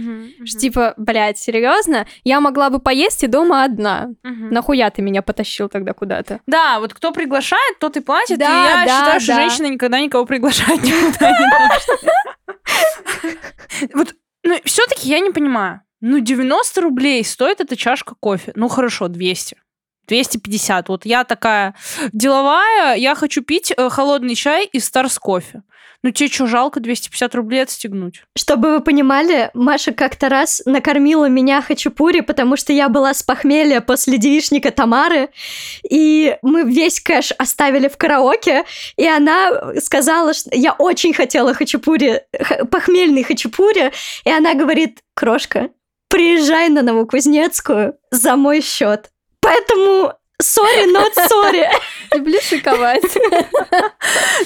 Что, 0.43 0.59
Типа, 0.59 0.93
блядь, 0.97 1.37
серьезно? 1.37 2.07
Я 2.23 2.39
могла 2.39 2.71
бы 2.71 2.79
поесть 2.79 3.23
и 3.23 3.27
дома 3.27 3.63
одна. 3.63 4.09
Мгм. 4.23 4.49
Нахуя 4.49 4.89
ты 4.89 5.03
меня 5.03 5.21
потащил 5.21 5.69
тогда 5.69 5.93
куда-то? 5.93 6.39
Да, 6.47 6.79
вот 6.79 6.95
кто 6.95 7.11
приглашает, 7.11 7.77
тот 7.79 7.95
и 7.97 7.99
платит. 7.99 8.39
Да, 8.39 8.45
и 8.47 8.49
я 8.49 8.85
да, 8.85 8.99
считаю, 8.99 9.19
что 9.21 9.27
да. 9.33 9.41
женщина 9.41 9.67
никогда 9.67 9.99
никого 10.01 10.25
приглашать 10.25 10.81
никуда 10.81 11.29
не 11.31 11.49
должна. 11.51 12.19
Вот, 13.93 14.13
ну, 14.43 14.59
все-таки 14.65 15.09
я 15.09 15.19
не 15.19 15.31
понимаю. 15.31 15.81
Ну, 16.01 16.19
90 16.19 16.81
рублей 16.81 17.23
стоит 17.25 17.59
эта 17.59 17.75
чашка 17.75 18.15
кофе. 18.19 18.53
Ну, 18.55 18.67
хорошо, 18.69 19.07
200. 19.07 19.57
250. 20.07 20.89
Вот 20.89 21.05
я 21.05 21.23
такая 21.23 21.75
деловая, 22.13 22.95
я 22.95 23.15
хочу 23.15 23.43
пить 23.43 23.71
э, 23.75 23.89
холодный 23.89 24.35
чай 24.35 24.65
из 24.65 24.85
Старс 24.85 25.19
кофе. 25.19 25.61
Ну, 26.01 26.11
тебе 26.11 26.29
что, 26.29 26.47
жалко 26.47 26.79
250 26.79 27.35
рублей 27.35 27.63
отстегнуть? 27.63 28.23
Чтобы 28.37 28.71
вы 28.71 28.79
понимали, 28.79 29.51
Маша 29.53 29.91
как-то 29.91 30.29
раз 30.29 30.61
накормила 30.65 31.25
меня 31.25 31.61
хачапури, 31.61 32.21
потому 32.21 32.55
что 32.55 32.71
я 32.71 32.87
была 32.87 33.13
с 33.13 33.21
похмелья 33.21 33.81
после 33.81 34.17
девичника 34.17 34.71
Тамары, 34.71 35.29
и 35.89 36.37
мы 36.41 36.63
весь 36.63 37.01
кэш 37.01 37.33
оставили 37.37 37.89
в 37.89 37.97
караоке, 37.97 38.63
и 38.95 39.05
она 39.05 39.73
сказала, 39.81 40.33
что 40.33 40.49
я 40.53 40.71
очень 40.71 41.13
хотела 41.13 41.53
хачапури, 41.53 42.21
похмельный 42.71 43.23
хачапури, 43.23 43.91
и 44.23 44.31
она 44.31 44.53
говорит, 44.53 44.99
крошка, 45.15 45.69
приезжай 46.09 46.69
на 46.69 46.81
Новокузнецкую 46.81 47.95
за 48.09 48.37
мой 48.37 48.61
счет. 48.61 49.09
Поэтому 49.41 50.13
сори, 50.41 50.91
not 50.91 51.13
sorry. 51.29 51.67
Люблю 52.15 52.39
шиковать. 52.41 53.03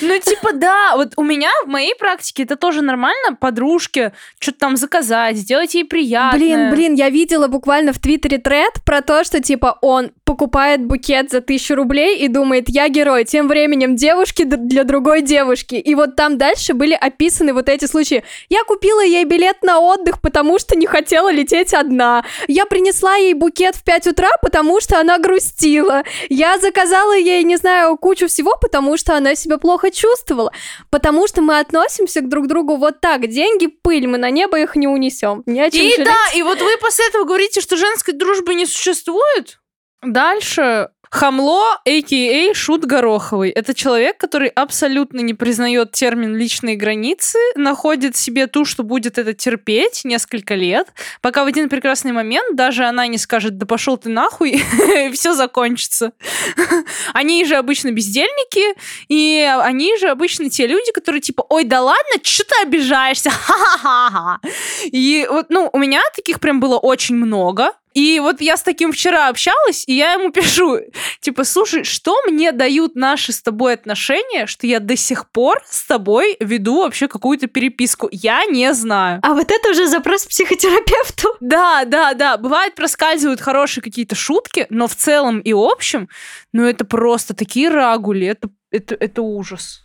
Ну, 0.01 0.17
типа, 0.19 0.53
да, 0.53 0.95
вот 0.95 1.13
у 1.15 1.23
меня 1.23 1.49
в 1.63 1.69
моей 1.69 1.95
практике 1.95 2.43
это 2.43 2.55
тоже 2.55 2.81
нормально, 2.81 3.35
подружке 3.39 4.11
что-то 4.39 4.59
там 4.59 4.77
заказать, 4.77 5.37
сделать 5.37 5.75
ей 5.75 5.85
приятно. 5.85 6.37
Блин, 6.37 6.71
блин, 6.71 6.93
я 6.95 7.09
видела 7.09 7.47
буквально 7.47 7.93
в 7.93 7.99
Твиттере 7.99 8.39
тред 8.39 8.83
про 8.85 9.01
то, 9.01 9.23
что 9.23 9.39
типа 9.39 9.77
он 9.81 10.11
покупает 10.25 10.83
букет 10.83 11.29
за 11.31 11.41
тысячу 11.41 11.75
рублей 11.75 12.17
и 12.17 12.27
думает, 12.27 12.65
я 12.69 12.89
герой. 12.89 13.23
Тем 13.23 13.47
временем 13.47 13.95
девушки 13.95 14.43
для 14.43 14.83
другой 14.83 15.21
девушки. 15.21 15.75
И 15.75 15.95
вот 15.95 16.15
там 16.15 16.37
дальше 16.37 16.73
были 16.73 16.93
описаны 16.93 17.53
вот 17.53 17.69
эти 17.69 17.85
случаи. 17.85 18.23
Я 18.49 18.63
купила 18.63 19.03
ей 19.03 19.23
билет 19.25 19.61
на 19.61 19.79
отдых, 19.79 20.21
потому 20.21 20.59
что 20.59 20.75
не 20.77 20.87
хотела 20.87 21.31
лететь 21.31 21.73
одна. 21.73 22.25
Я 22.47 22.65
принесла 22.65 23.15
ей 23.15 23.33
букет 23.33 23.75
в 23.75 23.83
5 23.83 24.07
утра, 24.07 24.29
потому 24.41 24.81
что 24.81 24.99
она 24.99 25.19
грустила. 25.19 25.82
Я 26.29 26.57
заказала 26.59 27.15
ей, 27.17 27.43
не 27.43 27.57
знаю, 27.57 27.97
кучу 27.97 28.27
всего, 28.27 28.55
потому 28.59 28.97
что 28.97 29.15
она 29.15 29.35
себя 29.35 29.57
плохо 29.57 29.91
чувствовала. 29.91 30.51
Потому 30.89 31.27
что 31.27 31.41
мы 31.41 31.59
относимся 31.59 32.21
к 32.21 32.29
друг 32.29 32.47
другу 32.47 32.77
вот 32.77 33.01
так. 33.01 33.27
Деньги 33.27 33.67
пыль, 33.67 34.07
мы 34.07 34.17
на 34.17 34.29
небо 34.29 34.59
их 34.59 34.75
не 34.75 34.87
унесем. 34.87 35.43
Не 35.45 35.61
о 35.61 35.71
чем 35.71 35.81
И 35.81 35.91
жалеть. 35.91 36.05
да, 36.05 36.37
и 36.37 36.41
вот 36.43 36.59
вы 36.61 36.77
после 36.77 37.07
этого 37.07 37.25
говорите, 37.25 37.61
что 37.61 37.77
женской 37.77 38.13
дружбы 38.13 38.55
не 38.55 38.65
существует? 38.65 39.59
Дальше. 40.01 40.89
Хамло, 41.13 41.75
а.к.а. 41.85 42.55
Шут 42.55 42.85
Гороховый. 42.85 43.51
Это 43.51 43.75
человек, 43.75 44.17
который 44.17 44.47
абсолютно 44.49 45.19
не 45.19 45.35
признает 45.35 45.91
термин 45.91 46.35
«личные 46.35 46.75
границы», 46.75 47.37
находит 47.53 48.15
себе 48.15 48.47
ту, 48.47 48.65
что 48.65 48.81
будет 48.81 49.19
это 49.19 49.35
терпеть 49.35 50.01
несколько 50.05 50.55
лет, 50.55 50.87
пока 51.21 51.43
в 51.43 51.47
один 51.47 51.69
прекрасный 51.69 52.13
момент 52.13 52.55
даже 52.55 52.85
она 52.85 53.05
не 53.05 53.19
скажет 53.19 53.59
«да 53.59 53.67
пошел 53.67 53.95
ты 53.95 54.09
нахуй», 54.09 54.53
и 55.07 55.11
все 55.11 55.35
закончится. 55.35 56.13
Они 57.13 57.45
же 57.45 57.57
обычно 57.57 57.91
бездельники, 57.91 58.75
и 59.07 59.47
они 59.61 59.95
же 59.97 60.09
обычно 60.09 60.49
те 60.49 60.65
люди, 60.65 60.91
которые 60.91 61.21
типа 61.21 61.45
«ой, 61.47 61.63
да 61.63 61.81
ладно, 61.81 62.15
что 62.23 62.43
ты 62.43 62.63
обижаешься? 62.63 63.29
Ха-ха-ха!» 63.29 64.39
И 64.85 65.27
вот, 65.29 65.51
ну, 65.51 65.69
у 65.71 65.77
меня 65.77 66.01
таких 66.15 66.39
прям 66.39 66.59
было 66.59 66.79
очень 66.79 67.15
много. 67.15 67.73
И 67.93 68.19
вот 68.19 68.41
я 68.41 68.57
с 68.57 68.63
таким 68.63 68.91
вчера 68.91 69.27
общалась, 69.27 69.83
и 69.87 69.93
я 69.95 70.13
ему 70.13 70.31
пишу, 70.31 70.79
типа, 71.19 71.43
слушай, 71.43 71.83
что 71.83 72.15
мне 72.27 72.51
дают 72.51 72.95
наши 72.95 73.31
с 73.31 73.41
тобой 73.41 73.73
отношения, 73.73 74.47
что 74.47 74.67
я 74.67 74.79
до 74.79 74.95
сих 74.95 75.29
пор 75.29 75.61
с 75.65 75.85
тобой 75.85 76.37
веду 76.39 76.83
вообще 76.83 77.07
какую-то 77.07 77.47
переписку? 77.47 78.09
Я 78.11 78.45
не 78.45 78.73
знаю. 78.73 79.19
А 79.23 79.33
вот 79.33 79.51
это 79.51 79.71
уже 79.71 79.87
запрос 79.87 80.23
к 80.23 80.29
психотерапевту. 80.29 81.29
Да, 81.53 81.83
да, 81.85 82.13
да, 82.13 82.37
бывает 82.37 82.73
проскальзывают 82.73 83.39
хорошие 83.39 83.83
какие-то 83.83 84.15
шутки, 84.15 84.65
но 84.69 84.87
в 84.87 84.95
целом 84.95 85.39
и 85.39 85.53
общем, 85.53 86.09
ну 86.51 86.63
это 86.63 86.85
просто 86.85 87.35
такие 87.35 87.69
рагули, 87.69 88.25
это, 88.25 88.49
это, 88.71 88.95
это 88.95 89.21
ужас. 89.21 89.83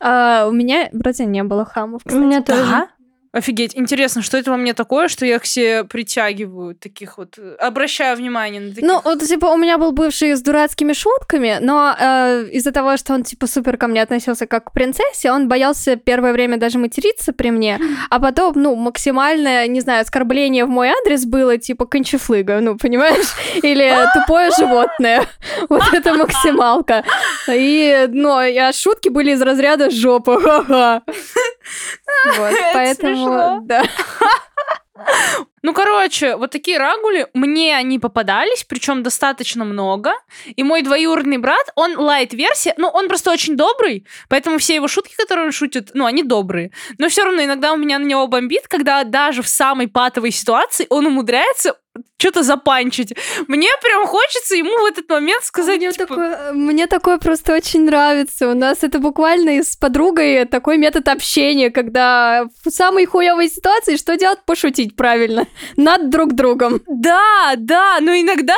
А, 0.00 0.46
у 0.48 0.52
меня 0.52 0.88
вроде 0.92 1.24
не 1.24 1.42
было 1.42 1.64
хамов, 1.64 2.02
У 2.04 2.14
меня 2.14 2.42
тоже. 2.42 2.88
Офигеть, 3.36 3.76
интересно, 3.76 4.22
что 4.22 4.38
это 4.38 4.50
во 4.50 4.56
мне 4.56 4.72
такое, 4.72 5.08
что 5.08 5.26
я 5.26 5.38
к 5.38 5.44
себе 5.44 5.84
притягиваю 5.84 6.74
таких 6.74 7.18
вот, 7.18 7.34
э, 7.36 7.56
обращаю 7.60 8.16
внимание 8.16 8.62
на 8.62 8.70
таких. 8.70 8.82
Ну, 8.82 9.02
вот, 9.04 9.22
типа, 9.22 9.44
у 9.44 9.58
меня 9.58 9.76
был 9.76 9.92
бывший 9.92 10.34
с 10.34 10.40
дурацкими 10.40 10.94
шутками, 10.94 11.58
но 11.60 11.94
э, 12.00 12.48
из-за 12.52 12.72
того, 12.72 12.96
что 12.96 13.12
он, 13.12 13.24
типа, 13.24 13.46
супер 13.46 13.76
ко 13.76 13.88
мне 13.88 14.00
относился 14.00 14.46
как 14.46 14.64
к 14.64 14.72
принцессе, 14.72 15.30
он 15.30 15.48
боялся 15.48 15.96
первое 15.96 16.32
время 16.32 16.56
даже 16.56 16.78
материться 16.78 17.34
при 17.34 17.50
мне, 17.50 17.78
а 18.10 18.20
потом, 18.20 18.54
ну, 18.56 18.74
максимальное, 18.74 19.66
не 19.66 19.80
знаю, 19.82 20.00
оскорбление 20.00 20.64
в 20.64 20.70
мой 20.70 20.88
адрес 20.88 21.26
было, 21.26 21.58
типа, 21.58 21.84
кончефлыга, 21.84 22.60
ну, 22.60 22.78
понимаешь? 22.78 23.34
Или 23.62 23.94
тупое 24.14 24.50
животное. 24.56 25.26
Вот 25.68 25.82
это 25.92 26.14
максималка. 26.14 27.04
И, 27.48 28.06
ну, 28.08 28.36
а 28.36 28.72
шутки 28.72 29.08
были 29.08 29.32
из 29.32 29.42
разряда 29.42 29.90
жопа, 29.90 30.40
ха-ха. 30.40 31.02
Вот, 32.38 32.52
Это 32.52 32.70
поэтому, 32.72 33.25
смешно. 33.26 33.60
да. 33.64 33.84
Ну, 35.62 35.72
короче, 35.74 36.36
вот 36.36 36.52
такие 36.52 36.78
рагули, 36.78 37.26
мне 37.34 37.76
они 37.76 37.98
попадались, 37.98 38.64
причем 38.64 39.02
достаточно 39.02 39.64
много. 39.64 40.12
И 40.54 40.62
мой 40.62 40.82
двоюродный 40.82 41.38
брат, 41.38 41.66
он 41.74 41.98
лайт-версия, 41.98 42.74
ну, 42.76 42.88
он 42.88 43.08
просто 43.08 43.32
очень 43.32 43.56
добрый, 43.56 44.06
поэтому 44.28 44.58
все 44.58 44.76
его 44.76 44.86
шутки, 44.86 45.14
которые 45.16 45.46
он 45.46 45.52
шутит, 45.52 45.90
ну, 45.94 46.06
они 46.06 46.22
добрые. 46.22 46.70
Но 46.98 47.08
все 47.08 47.24
равно 47.24 47.42
иногда 47.42 47.72
у 47.72 47.76
меня 47.76 47.98
на 47.98 48.04
него 48.04 48.26
бомбит, 48.28 48.68
когда 48.68 49.02
даже 49.02 49.42
в 49.42 49.48
самой 49.48 49.88
патовой 49.88 50.30
ситуации 50.30 50.86
он 50.88 51.06
умудряется 51.06 51.74
что-то 52.18 52.42
запанчить. 52.42 53.14
Мне 53.48 53.68
прям 53.82 54.06
хочется 54.06 54.56
ему 54.56 54.76
в 54.78 54.84
этот 54.84 55.08
момент 55.08 55.44
сказать, 55.44 55.78
Мне, 55.78 55.92
типа, 55.92 56.06
такое, 56.06 56.52
мне 56.52 56.86
такое 56.86 57.18
просто 57.18 57.54
очень 57.54 57.84
нравится. 57.84 58.48
У 58.48 58.54
нас 58.54 58.82
это 58.82 58.98
буквально 58.98 59.62
с 59.62 59.76
подругой 59.76 60.44
такой 60.46 60.78
метод 60.78 61.08
общения, 61.08 61.70
когда 61.70 62.46
в 62.64 62.70
самой 62.70 63.06
хуевой 63.06 63.48
ситуации 63.48 63.96
что 63.96 64.16
делать? 64.16 64.38
Пошутить 64.46 64.96
правильно. 64.96 65.46
Над 65.76 66.10
друг 66.10 66.34
другом. 66.34 66.80
Да, 66.86 67.54
да, 67.56 67.98
но 68.00 68.12
иногда 68.12 68.54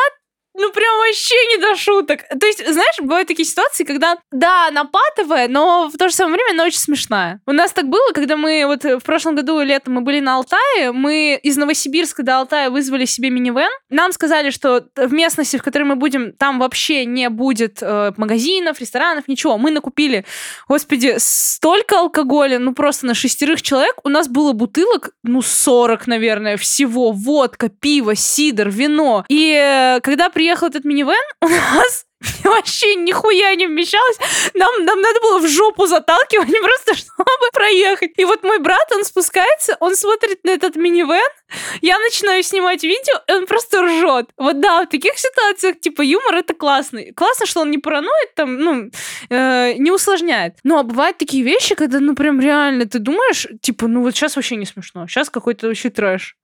ну, 0.59 0.73
прям 0.73 0.99
вообще 0.99 1.35
не 1.53 1.59
до 1.59 1.77
шуток. 1.77 2.23
То 2.29 2.47
есть, 2.47 2.59
знаешь, 2.59 2.97
бывают 3.01 3.29
такие 3.29 3.47
ситуации, 3.47 3.85
когда, 3.85 4.19
да, 4.33 4.69
она 4.69 4.85
патовая, 4.85 5.49
но 5.49 5.89
в 5.89 5.97
то 5.97 6.09
же 6.09 6.15
самое 6.15 6.35
время 6.35 6.53
она 6.53 6.65
очень 6.65 6.81
смешная. 6.81 7.41
У 7.47 7.53
нас 7.53 7.73
так 7.73 7.89
было, 7.89 8.13
когда 8.13 8.37
мы 8.37 8.65
вот 8.67 8.85
в 8.85 9.01
прошлом 9.01 9.37
году 9.37 9.61
летом 9.61 9.95
мы 9.95 10.01
были 10.01 10.21
на 10.21 10.37
Алтае, 10.37 10.93
мы 10.93 11.39
из 11.43 11.57
Новосибирска 11.57 12.23
до 12.23 12.39
Алтая 12.39 12.71
вызвали 12.71 13.05
себе 13.05 13.31
минивэн. 13.31 13.71
Нам 13.89 14.13
сказали, 14.13 14.51
что 14.51 14.85
в 14.97 15.13
местности, 15.13 15.57
в 15.57 15.63
которой 15.63 15.85
мы 15.85 15.97
будем, 15.97 16.33
там 16.33 16.59
вообще 16.59 17.05
не 17.05 17.29
будет 17.29 17.79
э, 17.81 18.13
магазинов, 18.17 18.81
ресторанов, 18.81 19.29
ничего. 19.29 19.59
Мы 19.59 19.71
накупили, 19.71 20.25
господи, 20.69 21.15
столько 21.19 22.01
алкоголя, 22.01 22.59
ну, 22.59 22.75
просто 22.75 23.07
на 23.07 23.15
шестерых 23.15 23.63
человек. 23.63 23.95
У 24.05 24.09
нас 24.09 24.29
было 24.29 24.53
бутылок, 24.53 25.11
ну, 25.23 25.43
40, 25.43 26.07
наверное, 26.07 26.57
всего. 26.57 27.13
Водка, 27.13 27.69
пиво, 27.69 28.15
сидр, 28.15 28.69
вино. 28.69 29.25
И 29.29 29.53
э, 29.53 30.01
когда 30.01 30.31
приехал 30.49 30.69
этот 30.69 30.85
минивэн, 30.85 31.15
у 31.43 31.49
нас 31.49 32.07
вообще 32.43 32.95
нихуя 32.95 33.55
не 33.55 33.67
вмещалось. 33.67 34.17
Нам, 34.55 34.85
нам 34.85 35.01
надо 35.01 35.21
было 35.21 35.39
в 35.41 35.47
жопу 35.47 35.87
заталкивать, 35.87 36.49
просто 36.63 36.95
чтобы 36.95 37.51
проехать. 37.53 38.13
И 38.17 38.25
вот 38.25 38.43
мой 38.45 38.59
брат, 38.59 38.91
он 38.95 39.05
спускается, 39.05 39.77
он 39.81 39.95
смотрит 39.95 40.43
на 40.45 40.51
этот 40.51 40.77
минивэн, 40.77 41.31
я 41.83 41.99
начинаю 41.99 42.43
снимать 42.43 42.83
видео, 42.83 43.21
и 43.29 43.33
он 43.33 43.47
просто 43.47 43.83
ржет. 43.83 44.31
Вот 44.39 44.61
да, 44.61 44.85
в 44.85 44.89
таких 44.89 45.19
ситуациях, 45.19 45.81
типа, 45.81 46.03
юмор 46.03 46.37
это 46.37 46.55
классно. 46.55 47.01
Классно, 47.15 47.47
что 47.47 47.61
он 47.61 47.71
не 47.71 47.79
параноид, 47.79 48.35
там, 48.35 48.59
ну, 48.59 48.91
э, 49.29 49.75
не 49.75 49.91
усложняет. 49.91 50.55
Ну, 50.65 50.79
а 50.79 50.83
бывают 50.83 51.19
такие 51.19 51.45
вещи, 51.45 51.75
когда, 51.75 52.01
ну, 52.01 52.15
прям 52.15 52.41
реально, 52.41 52.87
ты 52.87 52.99
думаешь, 52.99 53.47
типа, 53.61 53.87
ну, 53.87 54.03
вот 54.03 54.15
сейчас 54.15 54.37
вообще 54.37 54.57
не 54.57 54.67
смешно, 54.67 55.07
сейчас 55.07 55.29
какой-то 55.29 55.69
вообще 55.69 55.91
трэш. 55.91 56.37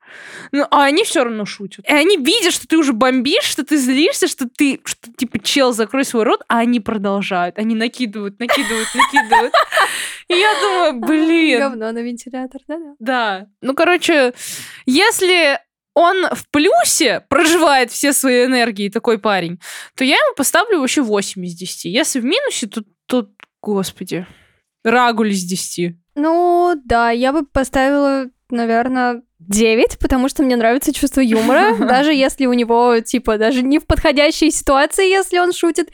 Ну, 0.52 0.66
а 0.70 0.84
они 0.84 1.04
все 1.04 1.24
равно 1.24 1.44
шутят. 1.44 1.84
И 1.88 1.92
они 1.92 2.16
видят, 2.16 2.52
что 2.52 2.66
ты 2.66 2.76
уже 2.76 2.92
бомбишь, 2.92 3.44
что 3.44 3.64
ты 3.64 3.76
злишься, 3.76 4.28
что 4.28 4.48
ты, 4.48 4.80
что, 4.84 5.12
типа, 5.12 5.38
чел, 5.38 5.72
закрой 5.72 6.04
свой 6.04 6.24
рот, 6.24 6.42
а 6.48 6.58
они 6.58 6.80
продолжают. 6.80 7.58
Они 7.58 7.74
накидывают, 7.74 8.38
накидывают, 8.38 8.88
накидывают. 8.94 9.54
И 10.28 10.34
я 10.34 10.54
думаю, 10.60 11.00
блин. 11.06 11.58
Говно 11.60 11.92
на 11.92 11.98
вентилятор, 11.98 12.60
да-да. 12.66 12.94
Да. 12.98 13.46
Ну, 13.60 13.74
короче, 13.74 14.32
если 14.86 15.58
он 15.94 16.26
в 16.32 16.48
плюсе 16.50 17.20
проживает 17.28 17.90
все 17.90 18.12
свои 18.12 18.44
энергии, 18.44 18.88
такой 18.88 19.18
парень, 19.18 19.60
то 19.96 20.04
я 20.04 20.16
ему 20.16 20.34
поставлю 20.36 20.80
вообще 20.80 21.02
8 21.02 21.44
из 21.44 21.54
10. 21.54 21.84
Если 21.86 22.20
в 22.20 22.24
минусе, 22.24 22.66
то, 22.66 22.82
то 23.06 23.28
господи, 23.62 24.26
рагуль 24.84 25.30
из 25.30 25.44
10. 25.44 25.96
Ну, 26.16 26.80
да, 26.84 27.10
я 27.10 27.32
бы 27.32 27.46
поставила, 27.46 28.26
наверное, 28.50 29.22
9, 29.48 29.98
потому 29.98 30.28
что 30.28 30.42
мне 30.42 30.56
нравится 30.56 30.92
чувство 30.92 31.20
юмора, 31.20 31.76
даже 31.78 32.12
если 32.12 32.46
у 32.46 32.52
него, 32.52 33.00
типа, 33.00 33.38
даже 33.38 33.62
не 33.62 33.78
в 33.78 33.86
подходящей 33.86 34.50
ситуации, 34.50 35.08
если 35.08 35.38
он 35.38 35.52
шутит. 35.52 35.90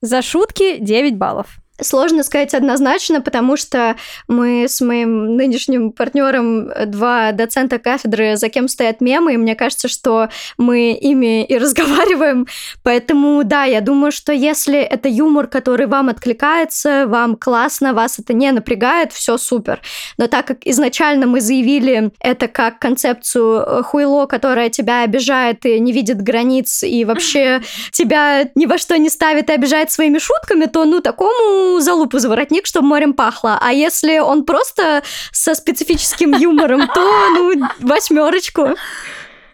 За 0.00 0.20
шутки 0.20 0.78
9 0.78 1.16
баллов. 1.16 1.61
Сложно 1.82 2.22
сказать 2.22 2.54
однозначно, 2.54 3.20
потому 3.20 3.56
что 3.56 3.96
мы 4.28 4.64
с 4.68 4.80
моим 4.80 5.36
нынешним 5.36 5.92
партнером 5.92 6.70
два 6.86 7.32
доцента 7.32 7.78
кафедры, 7.78 8.36
за 8.36 8.48
кем 8.48 8.68
стоят 8.68 9.00
мемы, 9.00 9.34
и 9.34 9.36
мне 9.36 9.54
кажется, 9.54 9.88
что 9.88 10.28
мы 10.58 10.92
ими 10.92 11.44
и 11.44 11.58
разговариваем. 11.58 12.46
Поэтому, 12.82 13.42
да, 13.44 13.64
я 13.64 13.80
думаю, 13.80 14.12
что 14.12 14.32
если 14.32 14.78
это 14.78 15.08
юмор, 15.08 15.46
который 15.46 15.86
вам 15.86 16.08
откликается, 16.08 17.06
вам 17.06 17.36
классно, 17.36 17.94
вас 17.94 18.18
это 18.18 18.32
не 18.32 18.50
напрягает, 18.52 19.12
все 19.12 19.38
супер. 19.38 19.80
Но 20.18 20.26
так 20.26 20.46
как 20.46 20.58
изначально 20.64 21.26
мы 21.26 21.40
заявили 21.40 22.12
это 22.20 22.48
как 22.48 22.78
концепцию 22.78 23.60
э, 23.60 23.82
хуйло, 23.82 24.26
которое 24.26 24.70
тебя 24.70 25.02
обижает 25.02 25.64
и 25.66 25.80
не 25.80 25.92
видит 25.92 26.22
границ, 26.22 26.82
и 26.82 27.04
вообще 27.04 27.62
тебя 27.92 28.48
ни 28.54 28.66
во 28.66 28.78
что 28.78 28.96
не 28.98 29.08
ставит 29.08 29.50
и 29.50 29.52
обижает 29.52 29.90
своими 29.90 30.18
шутками, 30.18 30.66
то, 30.66 30.84
ну, 30.84 31.00
такому 31.00 31.71
залупу 31.80 32.18
за 32.18 32.28
воротник, 32.28 32.66
чтобы 32.66 32.88
морем 32.88 33.14
пахло. 33.14 33.58
А 33.60 33.72
если 33.72 34.18
он 34.18 34.44
просто 34.44 35.02
со 35.32 35.54
специфическим 35.54 36.32
юмором, 36.32 36.88
то, 36.88 37.30
ну, 37.30 37.68
восьмерочку. 37.80 38.76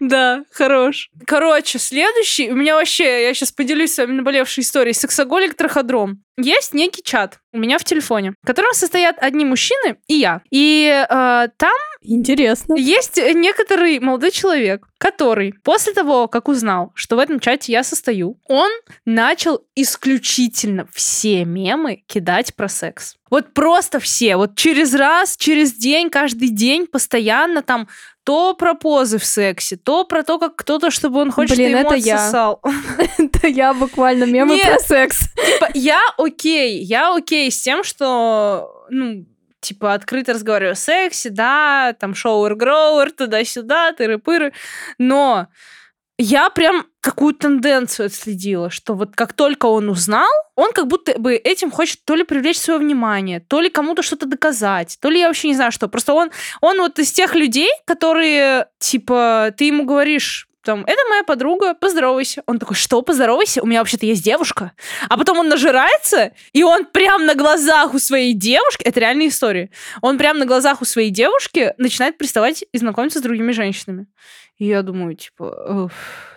Да, 0.01 0.45
хорош. 0.53 1.11
Короче, 1.27 1.79
следующий, 1.79 2.51
у 2.51 2.55
меня 2.55 2.77
вообще, 2.77 3.25
я 3.25 3.35
сейчас 3.35 3.51
поделюсь 3.51 3.95
с 3.95 3.99
вами 3.99 4.13
наболевшей 4.13 4.63
историей. 4.63 4.95
Сексоголик 4.95 5.55
Траходром. 5.55 6.23
Есть 6.37 6.73
некий 6.73 7.03
чат 7.03 7.39
у 7.53 7.59
меня 7.59 7.79
в 7.79 7.85
телефоне, 7.85 8.35
в 8.43 8.47
котором 8.47 8.73
состоят 8.75 9.17
одни 9.19 9.45
мужчины 9.45 9.97
и 10.07 10.15
я. 10.15 10.43
И 10.51 10.87
э, 10.87 11.49
там 11.57 11.73
Интересно. 12.11 12.75
есть 12.75 13.19
некоторый 13.19 14.01
молодой 14.01 14.31
человек, 14.31 14.87
который 14.97 15.53
после 15.63 15.93
того, 15.93 16.27
как 16.27 16.49
узнал, 16.49 16.91
что 16.95 17.17
в 17.17 17.19
этом 17.19 17.39
чате 17.39 17.73
я 17.73 17.85
состою, 17.85 18.41
он 18.49 18.71
начал 19.05 19.61
исключительно 19.75 20.87
все 20.93 21.45
мемы 21.45 22.03
кидать 22.07 22.55
про 22.55 22.69
секс. 22.69 23.17
Вот 23.31 23.53
просто 23.53 24.01
все. 24.01 24.37
Вот 24.37 24.57
через 24.57 24.95
раз, 24.95 25.37
через 25.37 25.75
день, 25.75 26.09
каждый 26.09 26.49
день, 26.49 26.87
постоянно 26.87 27.63
там 27.63 27.89
то 28.25 28.55
про 28.55 28.75
позы 28.75 29.19
в 29.19 29.25
сексе, 29.25 29.77
то 29.77 30.05
про 30.05 30.23
то, 30.23 30.39
как 30.39 30.57
кто-то, 30.57 30.91
чтобы 30.91 31.21
он 31.21 31.31
хочет, 31.31 31.57
Блин, 31.57 31.77
это 31.77 31.95
я. 31.95 32.17
отсосал. 32.17 32.63
Это 33.19 33.49
я 33.49 33.73
буквально 33.73 34.25
мемы 34.25 34.59
про 34.63 34.79
секс. 34.81 35.21
Типа, 35.21 35.71
я 35.75 36.01
окей, 36.19 36.83
я 36.83 37.15
окей 37.15 37.51
с 37.51 37.61
тем, 37.61 37.85
что, 37.85 38.85
ну, 38.91 39.25
типа, 39.61 39.95
открыто 39.95 40.33
разговариваю 40.33 40.73
о 40.73 40.77
сексе, 40.77 41.31
да, 41.31 41.95
там, 41.99 42.15
шоуэр-гроуэр, 42.15 43.11
туда-сюда, 43.13 43.93
тыры-пыры, 43.93 44.53
но 44.99 45.49
я 46.19 46.51
прям 46.51 46.87
какую 47.01 47.33
тенденцию 47.33 48.07
отследила, 48.07 48.71
что 48.71 48.95
вот 48.95 49.15
как 49.15 49.33
только 49.33 49.67
он 49.67 49.89
узнал, 49.89 50.29
он 50.57 50.73
как 50.73 50.89
будто 50.89 51.19
бы 51.19 51.35
этим 51.35 51.71
хочет 51.71 52.05
то 52.05 52.17
ли 52.17 52.25
привлечь 52.25 52.59
свое 52.59 52.81
внимание, 52.81 53.39
то 53.41 53.61
ли 53.61 53.71
кому-то 53.71 54.03
что-то 54.03 54.27
доказать, 54.27 54.99
то 55.01 55.09
ли 55.09 55.21
я 55.21 55.29
вообще 55.29 55.49
не 55.49 55.55
знаю 55.55 55.71
что. 55.71 55.89
Просто 55.89 56.13
он, 56.13 56.31
он 56.61 56.79
вот 56.79 56.99
из 56.99 57.13
тех 57.13 57.37
людей, 57.37 57.71
которые, 57.87 58.67
типа, 58.81 59.55
ты 59.57 59.67
ему 59.67 59.85
говоришь, 59.85 60.48
там, 60.69 60.85
это 60.87 61.01
моя 61.09 61.25
подруга, 61.25 61.73
поздоровайся. 61.73 62.43
Он 62.45 62.59
такой, 62.59 62.77
что, 62.77 63.01
поздоровайся? 63.01 63.63
У 63.63 63.67
меня 63.67 63.79
вообще-то 63.79 64.05
есть 64.05 64.23
девушка. 64.23 64.73
А 65.09 65.17
потом 65.17 65.39
он 65.39 65.49
нажирается, 65.49 66.33
и 66.53 66.63
он 66.63 66.85
прям 66.85 67.25
на 67.25 67.35
глазах 67.35 67.95
у 67.95 67.99
своей 67.99 68.35
девушки, 68.35 68.83
это 68.83 69.01
реальная 69.01 69.29
история, 69.29 69.71
он 70.03 70.19
прям 70.19 70.39
на 70.39 70.45
глазах 70.45 70.83
у 70.83 70.85
своей 70.85 71.09
девушки 71.09 71.73
начинает 71.79 72.19
приставать 72.19 72.67
и 72.71 72.77
знакомиться 72.77 73.19
с 73.19 73.23
другими 73.23 73.53
женщинами. 73.53 74.09
И 74.59 74.67
я 74.67 74.83
думаю, 74.83 75.15
типа, 75.15 75.87
«Уф, 75.87 75.93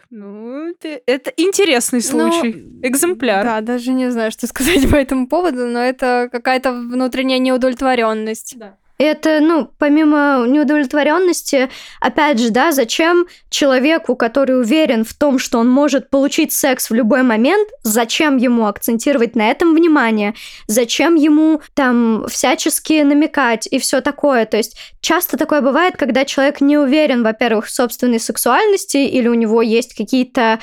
ну, 0.10 0.70
это, 0.70 1.02
это 1.06 1.34
интересный 1.36 2.00
Ну, 2.00 2.32
случай, 2.32 2.52
экземпляр. 2.84 3.44
Да, 3.44 3.60
даже 3.60 3.92
не 3.92 4.12
знаю, 4.12 4.32
что 4.32 4.48
сказать 4.48 4.90
по 4.90 4.96
этому 4.96 5.28
поводу, 5.28 5.68
но 5.68 5.80
это 5.80 6.30
какая-то 6.32 6.72
внутренняя 6.72 7.40
неудовлетворенность. 7.40 8.56
Это, 9.02 9.40
ну, 9.40 9.68
помимо 9.80 10.46
неудовлетворенности, 10.48 11.72
опять 12.00 12.38
же, 12.38 12.52
да, 12.52 12.72
зачем 12.72 13.26
человеку, 13.50 14.16
который 14.16 14.60
уверен 14.60 15.04
в 15.06 15.16
том, 15.16 15.40
что 15.40 15.58
он 15.58 15.68
может 15.68 16.12
получить 16.12 16.54
секс 16.54 16.92
в 16.92 16.94
любой 16.94 17.24
момент, 17.24 17.68
зачем 17.82 18.38
ему 18.38 18.68
акцентировать 18.68 19.36
на 19.36 19.50
этом 19.50 19.74
внимание, 19.74 20.36
зачем 20.68 21.16
ему 21.16 21.64
там 21.74 22.28
всячески 22.30 23.02
намекать 23.02 23.68
и 23.72 23.80
все 23.80 24.02
такое. 24.02 24.46
То 24.46 24.58
есть 24.58 24.78
часто 25.02 25.36
такое 25.36 25.62
бывает, 25.62 25.98
когда 25.98 26.24
человек 26.24 26.62
не 26.62 26.78
уверен, 26.78 27.24
во-первых, 27.24 27.66
в 27.66 27.74
собственной 27.74 28.20
сексуальности 28.20 28.98
или 28.98 29.28
у 29.28 29.34
него 29.34 29.64
есть 29.64 29.96
какие-то, 29.96 30.60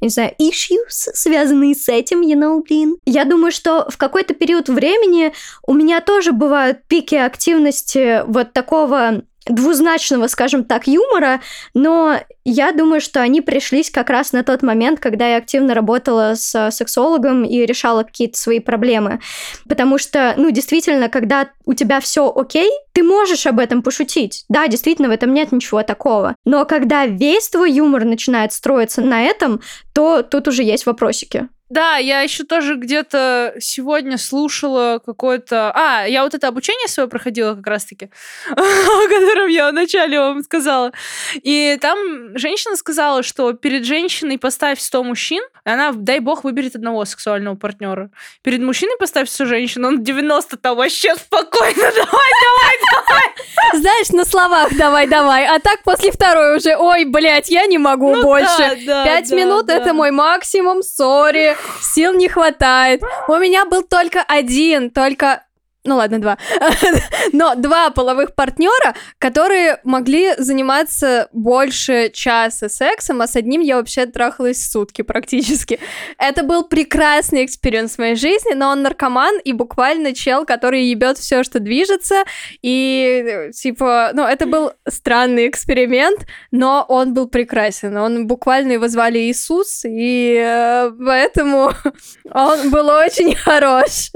не 0.00 0.10
знаю, 0.10 0.32
issues, 0.40 1.10
связанные 1.14 1.74
с 1.74 1.88
этим, 1.88 2.20
you 2.20 2.36
know, 2.36 2.62
блин. 2.62 2.98
Я 3.04 3.24
думаю, 3.24 3.50
что 3.50 3.90
в 3.90 3.96
какой-то 3.96 4.34
период 4.34 4.68
времени 4.68 5.32
у 5.66 5.72
меня 5.72 6.00
тоже 6.00 6.30
бывают 6.30 6.86
пики 6.86 7.16
активности 7.16 7.79
вот 8.26 8.52
такого 8.52 9.22
двузначного, 9.46 10.26
скажем 10.26 10.64
так, 10.64 10.86
юмора, 10.86 11.40
но 11.74 12.18
я 12.44 12.72
думаю, 12.72 13.00
что 13.00 13.20
они 13.20 13.40
пришлись 13.40 13.90
как 13.90 14.10
раз 14.10 14.32
на 14.32 14.44
тот 14.44 14.62
момент, 14.62 15.00
когда 15.00 15.28
я 15.28 15.36
активно 15.38 15.74
работала 15.74 16.34
с 16.34 16.70
сексологом 16.70 17.44
и 17.44 17.64
решала 17.64 18.02
какие-то 18.02 18.38
свои 18.38 18.60
проблемы. 18.60 19.20
Потому 19.68 19.98
что, 19.98 20.34
ну, 20.36 20.50
действительно, 20.50 21.08
когда 21.08 21.48
у 21.64 21.74
тебя 21.74 22.00
все 22.00 22.30
окей, 22.34 22.70
ты 22.92 23.02
можешь 23.02 23.46
об 23.46 23.58
этом 23.58 23.82
пошутить. 23.82 24.44
Да, 24.48 24.68
действительно, 24.68 25.08
в 25.08 25.12
этом 25.12 25.32
нет 25.32 25.52
ничего 25.52 25.82
такого. 25.82 26.34
Но 26.44 26.64
когда 26.64 27.06
весь 27.06 27.48
твой 27.48 27.72
юмор 27.72 28.04
начинает 28.04 28.52
строиться 28.52 29.00
на 29.00 29.22
этом, 29.22 29.60
то 29.94 30.22
тут 30.22 30.48
уже 30.48 30.62
есть 30.62 30.86
вопросики. 30.86 31.48
Да, 31.70 31.98
я 31.98 32.22
еще 32.22 32.42
тоже 32.42 32.74
где-то 32.74 33.54
сегодня 33.60 34.18
слушала 34.18 35.00
какое-то... 35.04 35.70
А, 35.72 36.04
я 36.04 36.24
вот 36.24 36.34
это 36.34 36.48
обучение 36.48 36.88
свое 36.88 37.08
проходила 37.08 37.54
как 37.54 37.66
раз-таки, 37.68 38.10
о 38.50 38.54
котором 38.56 39.46
я 39.46 39.70
вначале 39.70 40.18
вам 40.18 40.42
сказала. 40.42 40.90
И 41.34 41.78
там 41.80 42.36
женщина 42.36 42.74
сказала, 42.74 43.22
что 43.22 43.52
перед 43.52 43.84
женщиной 43.84 44.36
поставь 44.36 44.80
100 44.80 45.04
мужчин, 45.04 45.42
она, 45.62 45.92
дай 45.92 46.18
бог, 46.18 46.42
выберет 46.42 46.74
одного 46.74 47.04
сексуального 47.04 47.54
партнера. 47.54 48.10
Перед 48.42 48.62
мужчиной 48.62 48.96
поставь 48.98 49.28
100 49.28 49.44
женщин, 49.44 49.84
он 49.84 50.02
90 50.02 50.56
там 50.56 50.76
вообще 50.76 51.14
спокойно, 51.14 51.74
давай, 51.82 51.94
давай, 51.94 52.76
давай. 52.90 53.80
Знаешь, 53.80 54.08
на 54.08 54.24
словах 54.24 54.76
давай-давай, 54.76 55.46
а 55.46 55.60
так 55.60 55.84
после 55.84 56.10
второй 56.10 56.56
уже, 56.56 56.76
ой, 56.76 57.04
блядь, 57.04 57.48
я 57.48 57.66
не 57.66 57.78
могу 57.78 58.16
Ну 58.16 58.22
больше. 58.22 58.48
да, 58.58 58.74
да, 58.86 59.04
Пять 59.04 59.30
да, 59.30 59.36
минут 59.36 59.66
да. 59.66 59.76
это 59.76 59.94
мой 59.94 60.10
максимум, 60.10 60.82
сори, 60.82 61.56
сил 61.80 62.12
не 62.12 62.28
хватает. 62.28 63.02
У 63.28 63.36
меня 63.36 63.64
был 63.64 63.82
только 63.82 64.22
один, 64.22 64.90
только... 64.90 65.44
Ну 65.84 65.96
ладно, 65.96 66.20
два. 66.20 66.36
Но 67.32 67.54
два 67.54 67.90
половых 67.90 68.34
партнера, 68.34 68.94
которые 69.18 69.80
могли 69.82 70.34
заниматься 70.36 71.28
больше 71.32 72.10
часа 72.12 72.68
сексом, 72.68 73.22
а 73.22 73.26
с 73.26 73.34
одним 73.34 73.62
я 73.62 73.76
вообще 73.76 74.04
трахалась 74.04 74.62
сутки 74.62 75.00
практически. 75.00 75.80
Это 76.18 76.42
был 76.42 76.64
прекрасный 76.64 77.46
experience 77.46 77.94
в 77.94 77.98
моей 77.98 78.14
жизни, 78.14 78.52
но 78.52 78.68
он 78.68 78.82
наркоман 78.82 79.38
и 79.42 79.54
буквально 79.54 80.12
чел, 80.14 80.44
который 80.44 80.84
ебет 80.84 81.16
все, 81.16 81.42
что 81.44 81.60
движется. 81.60 82.24
И, 82.60 83.50
типа, 83.54 84.10
ну, 84.12 84.24
это 84.24 84.44
был 84.46 84.72
странный 84.86 85.48
эксперимент, 85.48 86.26
но 86.50 86.84
он 86.88 87.14
был 87.14 87.26
прекрасен. 87.26 87.96
Он 87.96 88.26
буквально 88.26 88.72
его 88.72 88.88
звали 88.88 89.18
Иисус, 89.18 89.84
и 89.86 90.36
э, 90.38 90.92
поэтому 91.04 91.72
он 92.34 92.70
был 92.70 92.88
очень 92.88 93.34
хорош. 93.44 94.10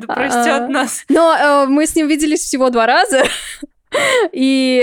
Да 0.00 0.14
простят 0.14 0.62
А. 0.62 0.68
нас. 0.68 1.01
Но 1.08 1.34
э, 1.34 1.66
мы 1.66 1.86
с 1.86 1.94
ним 1.94 2.08
виделись 2.08 2.40
всего 2.40 2.70
два 2.70 2.86
раза. 2.86 3.24
И 4.32 4.78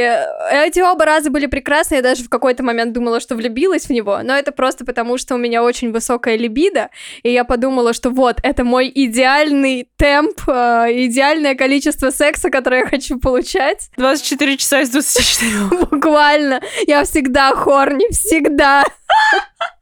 эти 0.51 0.79
оба 0.79 1.05
раза 1.05 1.29
были 1.29 1.47
прекрасны. 1.47 1.95
Я 1.95 2.01
даже 2.01 2.23
в 2.23 2.29
какой-то 2.29 2.63
момент 2.63 2.93
думала, 2.93 3.19
что 3.19 3.35
влюбилась 3.35 3.85
в 3.85 3.89
него. 3.89 4.19
Но 4.23 4.35
это 4.35 4.51
просто 4.51 4.85
потому, 4.85 5.17
что 5.17 5.35
у 5.35 5.37
меня 5.37 5.63
очень 5.63 5.91
высокая 5.91 6.37
либидо. 6.37 6.89
И 7.23 7.31
я 7.31 7.43
подумала, 7.43 7.93
что 7.93 8.09
вот, 8.09 8.37
это 8.43 8.63
мой 8.63 8.91
идеальный 8.93 9.89
темп, 9.97 10.41
э, 10.47 10.87
идеальное 11.05 11.55
количество 11.55 12.11
секса, 12.11 12.49
которое 12.49 12.81
я 12.81 12.87
хочу 12.87 13.19
получать. 13.19 13.89
24 13.97 14.57
часа 14.57 14.81
из 14.81 14.89
24. 14.89 15.85
Буквально. 15.91 16.61
Я 16.87 17.03
всегда 17.03 17.55
хорни, 17.55 18.11
всегда. 18.11 18.83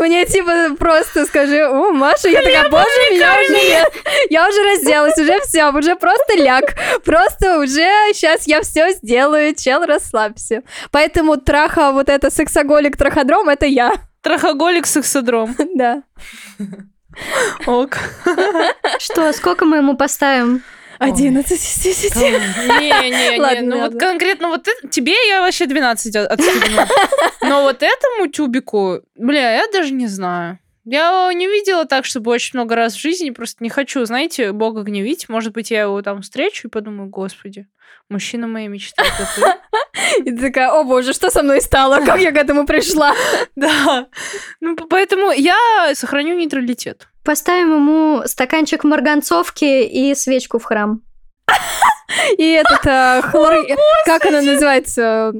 Мне 0.00 0.26
типа 0.26 0.74
просто 0.78 1.26
скажи, 1.26 1.66
о, 1.66 1.90
Маша, 1.92 2.28
я 2.28 2.42
такая, 2.42 2.68
боже, 2.68 2.84
меня 3.12 3.40
уже 3.40 3.52
нет. 3.52 3.92
Я 4.30 4.48
уже 4.48 4.62
разделась, 4.62 5.18
уже 5.18 5.40
все, 5.40 5.70
уже 5.70 5.96
просто 5.96 6.36
ляг. 6.36 6.64
Просто 7.04 7.58
уже 7.58 7.88
сейчас 8.12 8.46
я 8.46 8.62
все 8.62 8.92
сделаю, 8.92 9.54
чел, 9.54 9.84
расслабься. 9.84 10.62
Поэтому 10.90 11.36
траха, 11.36 11.92
вот 11.92 12.08
это 12.08 12.30
сексоголик 12.30 12.96
траходром, 12.96 13.48
это 13.48 13.66
я. 13.66 13.92
Трахоголик 14.22 14.86
сексодром. 14.86 15.56
Да. 15.74 16.02
Ок. 17.66 17.98
Что, 18.98 19.32
сколько 19.32 19.64
мы 19.64 19.78
ему 19.78 19.96
поставим? 19.96 20.62
11 21.04 21.52
из 21.52 21.82
10. 21.82 22.16
Не-не-не, 22.16 23.40
Ладно, 23.40 23.62
ну 23.76 23.80
вот 23.82 23.98
конкретно 23.98 24.48
вот 24.48 24.66
это- 24.68 24.88
тебе 24.88 25.14
я 25.28 25.40
вообще 25.40 25.66
12 25.66 26.16
от- 26.16 26.30
отстегну. 26.32 26.82
Но 27.42 27.62
вот 27.62 27.82
этому 27.82 28.28
тюбику, 28.28 29.00
бля, 29.16 29.54
я 29.56 29.66
даже 29.72 29.92
не 29.92 30.06
знаю. 30.06 30.58
Я 30.86 31.30
не 31.32 31.46
видела 31.46 31.86
так, 31.86 32.04
чтобы 32.04 32.30
очень 32.30 32.50
много 32.58 32.74
раз 32.76 32.94
в 32.94 33.00
жизни, 33.00 33.30
просто 33.30 33.64
не 33.64 33.70
хочу, 33.70 34.04
знаете, 34.04 34.52
Бога 34.52 34.82
гневить. 34.82 35.30
Может 35.30 35.54
быть, 35.54 35.70
я 35.70 35.82
его 35.82 36.02
там 36.02 36.20
встречу 36.20 36.68
и 36.68 36.70
подумаю, 36.70 37.08
господи, 37.08 37.66
мужчина 38.08 38.46
моей 38.46 38.68
мечты, 38.68 39.02
это 39.02 39.28
ты. 39.34 40.20
И 40.24 40.30
ты 40.30 40.38
такая, 40.48 40.70
о 40.70 40.84
боже, 40.84 41.12
что 41.12 41.30
со 41.30 41.42
мной 41.42 41.60
стало? 41.60 42.04
Как 42.04 42.20
я 42.20 42.32
к 42.32 42.36
этому 42.36 42.66
пришла? 42.66 43.14
Да. 43.56 44.08
Ну, 44.60 44.76
поэтому 44.76 45.30
я 45.30 45.56
сохраню 45.94 46.36
нейтралитет. 46.36 47.08
Поставим 47.24 47.74
ему 47.74 48.22
стаканчик 48.26 48.84
марганцовки 48.84 49.84
и 49.84 50.14
свечку 50.14 50.58
в 50.58 50.64
храм. 50.64 51.02
И 52.38 52.50
этот 52.50 52.84
э, 52.86 53.22
хлор... 53.22 53.64
Как 54.04 54.26
она 54.26 54.42
называется? 54.42 55.32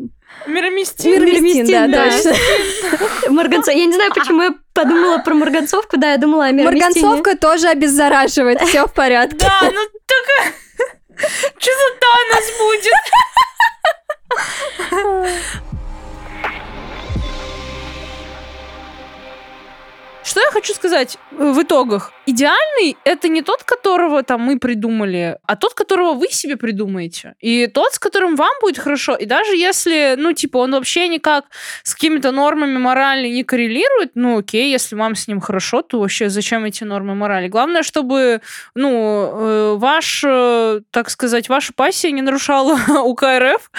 Мироместин. 0.47 1.11
Мирмистин, 1.11 1.67
да, 1.67 1.87
да. 1.87 2.11
точно. 2.11 2.33
Марганцов... 3.31 3.75
Я 3.75 3.87
не 3.87 3.93
знаю, 3.93 4.13
почему 4.15 4.43
я 4.43 4.55
подумала 4.73 5.19
про 5.19 5.35
марганцовку, 5.35 5.97
да, 5.97 6.13
я 6.13 6.19
думала 6.19 6.47
о 6.47 6.51
мироместине. 6.53 7.07
Марганцовка 7.07 7.37
тоже 7.37 7.69
обеззараживает, 7.69 8.61
все 8.63 8.87
в 8.87 8.93
порядке. 8.93 9.39
Да, 9.39 9.61
ну 9.63 9.81
такая... 10.07 10.53
Что 11.17 11.71
за 11.73 11.89
Танос 12.01 12.51
будет? 12.59 12.95
Что 20.25 20.41
я 20.41 20.51
хочу 20.51 20.75
сказать 20.75 21.19
э, 21.33 21.53
в 21.53 21.63
итогах? 21.63 22.13
Идеальный— 22.27 22.97
это 23.05 23.29
не 23.29 23.43
тот, 23.43 23.65
которого 23.65 24.23
там 24.23 24.41
мы 24.41 24.59
придумали, 24.59 25.39
а 25.47 25.57
тот, 25.57 25.75
которого 25.75 26.15
вы 26.15 26.29
себе 26.29 26.57
придумаете. 26.57 27.35
И 27.41 27.67
тот, 27.67 27.93
с 27.95 27.99
которым 27.99 28.37
вам 28.37 28.53
будет 28.61 28.79
хорошо. 28.79 29.15
И 29.15 29.27
даже 29.27 29.55
если, 29.57 30.15
ну, 30.17 30.33
типа, 30.33 30.59
он 30.59 30.73
вообще 30.73 31.09
никак 31.09 31.45
с 31.83 31.95
какими-то 31.95 32.33
нормами 32.33 32.79
морали 32.79 33.29
не 33.29 33.45
коррелирует, 33.45 34.13
ну, 34.15 34.39
окей, 34.39 34.71
если 34.71 34.97
вам 34.97 35.15
с 35.15 35.29
ним 35.29 35.41
хорошо, 35.41 35.83
то 35.83 36.01
вообще 36.01 36.31
зачем 36.31 36.65
эти 36.65 36.85
нормы 36.85 37.15
морали? 37.15 37.49
Главное, 37.49 37.83
чтобы, 37.83 38.41
ну, 38.75 38.91
э, 38.91 39.75
ваш, 39.77 40.23
э, 40.27 40.81
так 40.91 41.11
сказать, 41.11 41.49
ваша 41.49 41.75
пассия 41.75 42.11
не 42.11 42.23
нарушала 42.23 42.79
УК 43.05 43.25
РФ, 43.39 43.71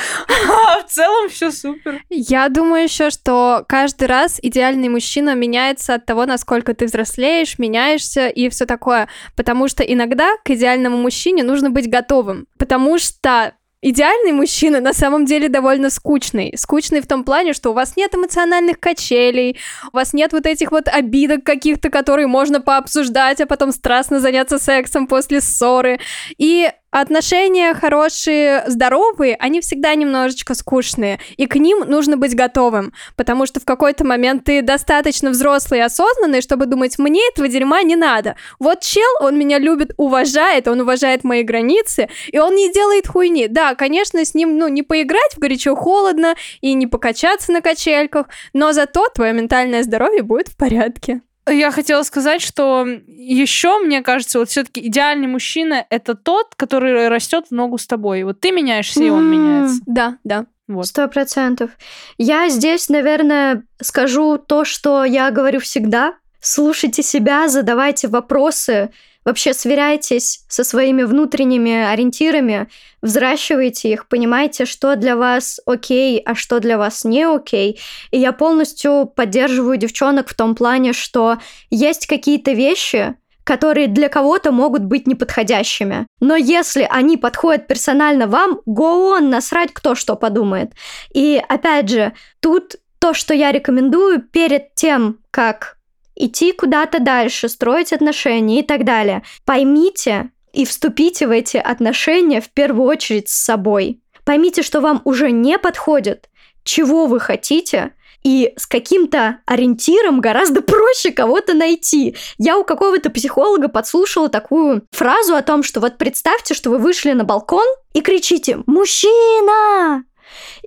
а 0.50 0.82
в 0.82 0.86
целом 0.88 1.30
все 1.30 1.52
супер. 1.52 2.04
Я 2.10 2.50
думаю 2.50 2.84
еще, 2.84 3.10
что 3.10 3.66
каждый 3.68 4.08
раз 4.08 4.40
идеальный 4.42 4.90
мужчина 4.90 5.34
меняется 5.34 5.96
от 5.96 6.06
того, 6.06 6.26
насколько 6.26 6.76
ты 6.76 6.86
взрослеешь, 6.86 7.58
меняешься 7.58 8.28
и 8.36 8.50
все 8.50 8.66
такое. 8.66 9.08
Потому 9.36 9.68
что 9.68 9.84
иногда 9.84 10.36
к 10.44 10.50
идеальному 10.52 10.98
мужчине 10.98 11.44
нужно 11.44 11.70
быть 11.70 11.90
готовым. 11.90 12.48
Потому 12.58 13.00
что 13.00 13.54
Идеальный 13.88 14.32
мужчина 14.32 14.80
на 14.80 14.94
самом 14.94 15.26
деле 15.26 15.48
довольно 15.48 15.92
скучный. 15.92 16.52
Скучный 16.58 17.02
в 17.02 17.06
том 17.06 17.24
плане, 17.24 17.54
что 17.54 17.70
у 17.70 17.74
вас 17.74 17.96
нет 17.96 18.16
эмоциональных 18.16 18.80
качелей, 18.80 19.60
у 19.94 19.96
вас 19.96 20.12
нет 20.12 20.34
вот 20.34 20.48
этих 20.48 20.72
вот 20.72 20.88
обидок 20.88 21.44
каких-то, 21.44 21.92
которые 21.92 22.26
можно 22.26 22.62
пообсуждать, 22.62 23.42
а 23.42 23.46
потом 23.46 23.72
страстно 23.72 24.20
заняться 24.20 24.58
сексом 24.58 25.06
после 25.06 25.40
ссоры. 25.40 26.00
И 26.40 26.72
отношения 27.02 27.74
хорошие, 27.74 28.64
здоровые, 28.68 29.36
они 29.38 29.60
всегда 29.60 29.94
немножечко 29.96 30.54
скучные. 30.54 31.20
И 31.36 31.46
к 31.46 31.56
ним 31.56 31.80
нужно 31.80 32.16
быть 32.16 32.36
готовым. 32.36 32.94
Потому 33.18 33.46
что 33.46 33.60
в 33.60 33.66
какой-то 33.66 34.06
момент 34.06 34.46
ты 34.46 34.62
достаточно 34.62 35.30
взрослый 35.30 35.82
и 35.82 35.84
осознанный, 35.84 36.42
чтобы 36.42 36.68
думать, 36.68 36.98
мне 36.98 37.22
этого 37.30 37.50
дерьма 37.50 37.82
не 37.84 37.98
надо. 37.98 38.38
Вот 38.60 38.80
чел, 38.80 39.04
он 39.20 39.38
меня 39.38 39.60
любит, 39.60 39.92
уважает, 39.98 40.70
он 40.70 40.80
уважает 40.80 41.26
мои 41.26 41.44
границы, 41.44 42.08
и 42.32 42.40
он 42.40 42.56
не 42.56 42.72
делает 42.72 43.08
хуйни. 43.08 43.50
Да, 43.50 43.76
конечно, 43.76 44.24
с 44.24 44.34
ним, 44.34 44.58
ну, 44.58 44.70
не 44.70 44.82
поиграть 44.82 45.34
в 45.36 45.40
горячо-холодно 45.40 46.36
и 46.62 46.74
не 46.74 46.88
покачаться 46.88 47.52
на 47.52 47.60
качельках, 47.60 48.28
но 48.54 48.72
зато 48.72 49.10
твое 49.10 49.34
ментальное 49.34 49.84
здоровье 49.84 50.24
будет 50.24 50.48
в 50.48 50.56
порядке. 50.56 51.22
Я 51.48 51.72
хотела 51.72 52.04
сказать, 52.04 52.42
что 52.42 52.88
еще, 53.08 53.80
мне 53.80 54.02
кажется, 54.02 54.40
вот 54.40 54.50
все-таки 54.50 54.88
идеальный 54.88 55.28
мужчина 55.28 55.86
это 55.90 56.16
тот, 56.16 56.56
который 56.56 57.08
растет 57.08 57.48
в 57.50 57.52
ногу 57.54 57.78
с 57.78 57.86
тобой. 57.86 58.24
Вот 58.24 58.40
ты 58.40 58.52
меняешься, 58.52 59.04
и 59.04 59.10
он 59.10 59.30
меняется. 59.30 59.82
Да, 59.86 60.18
да. 60.24 60.46
Сто 60.84 61.08
процентов. 61.08 61.70
Я 62.18 62.50
здесь, 62.50 62.90
наверное, 62.90 63.64
скажу 63.80 64.40
то, 64.40 64.66
что 64.66 65.04
я 65.04 65.30
говорю 65.30 65.60
всегда. 65.60 66.16
Слушайте 66.40 67.04
себя, 67.04 67.48
задавайте 67.48 68.08
вопросы, 68.08 68.92
вообще 69.26 69.54
сверяйтесь 69.54 70.46
со 70.48 70.64
своими 70.64 71.04
внутренними 71.04 71.84
ориентирами, 71.84 72.70
взращивайте 73.02 73.92
их, 73.92 74.08
понимайте, 74.08 74.66
что 74.66 74.96
для 74.96 75.18
вас 75.18 75.60
окей, 75.66 76.20
а 76.20 76.36
что 76.36 76.60
для 76.60 76.78
вас 76.78 77.04
не 77.04 77.24
окей. 77.24 77.80
И 78.12 78.20
я 78.20 78.32
полностью 78.32 79.12
поддерживаю 79.14 79.78
девчонок 79.78 80.30
в 80.30 80.36
том 80.36 80.56
плане, 80.56 80.94
что 80.94 81.40
есть 81.70 82.08
какие-то 82.08 82.52
вещи, 82.52 83.16
которые 83.44 83.88
для 83.88 84.10
кого-то 84.10 84.52
могут 84.52 84.84
быть 84.84 85.08
неподходящими. 85.08 86.08
Но 86.20 86.36
если 86.36 86.88
они 86.90 87.18
подходят 87.18 87.68
персонально 87.68 88.28
вам, 88.28 88.62
go 88.68 89.18
on, 89.18 89.28
насрать 89.30 89.72
кто 89.74 89.96
что 89.96 90.16
подумает. 90.16 90.74
И 91.14 91.42
опять 91.48 91.90
же, 91.90 92.14
тут 92.40 92.76
то, 93.00 93.14
что 93.14 93.34
я 93.34 93.52
рекомендую 93.52 94.22
перед 94.22 94.74
тем, 94.74 95.20
как 95.30 95.75
идти 96.16 96.52
куда-то 96.52 97.00
дальше, 97.00 97.50
строить 97.50 97.94
отношения 97.94 98.60
и 98.60 98.64
так 98.64 98.84
далее, 98.84 99.24
поймите 99.46 100.32
и 100.54 100.66
вступите 100.66 101.28
в 101.28 101.32
эти 101.32 101.58
отношения 101.58 102.42
в 102.42 102.50
первую 102.50 102.88
очередь 102.88 103.30
с 103.30 103.34
собой. 103.34 104.02
Поймите, 104.24 104.64
что 104.64 104.82
вам 104.82 105.02
уже 105.06 105.32
не 105.32 105.58
подходит, 105.58 106.30
чего 106.64 107.06
вы 107.06 107.20
хотите, 107.20 107.92
и 108.24 108.54
с 108.58 108.66
каким-то 108.66 109.38
ориентиром 109.46 110.20
гораздо 110.20 110.62
проще 110.62 111.12
кого-то 111.12 111.54
найти. 111.54 112.16
Я 112.40 112.58
у 112.58 112.64
какого-то 112.64 113.12
психолога 113.12 113.68
подслушала 113.68 114.30
такую 114.30 114.88
фразу 114.92 115.36
о 115.36 115.44
том, 115.44 115.62
что 115.62 115.80
вот 115.80 116.00
представьте, 116.00 116.56
что 116.56 116.72
вы 116.72 116.80
вышли 116.80 117.12
на 117.12 117.24
балкон 117.24 117.68
и 117.94 118.02
кричите 118.02 118.64
«Мужчина!» 118.66 120.06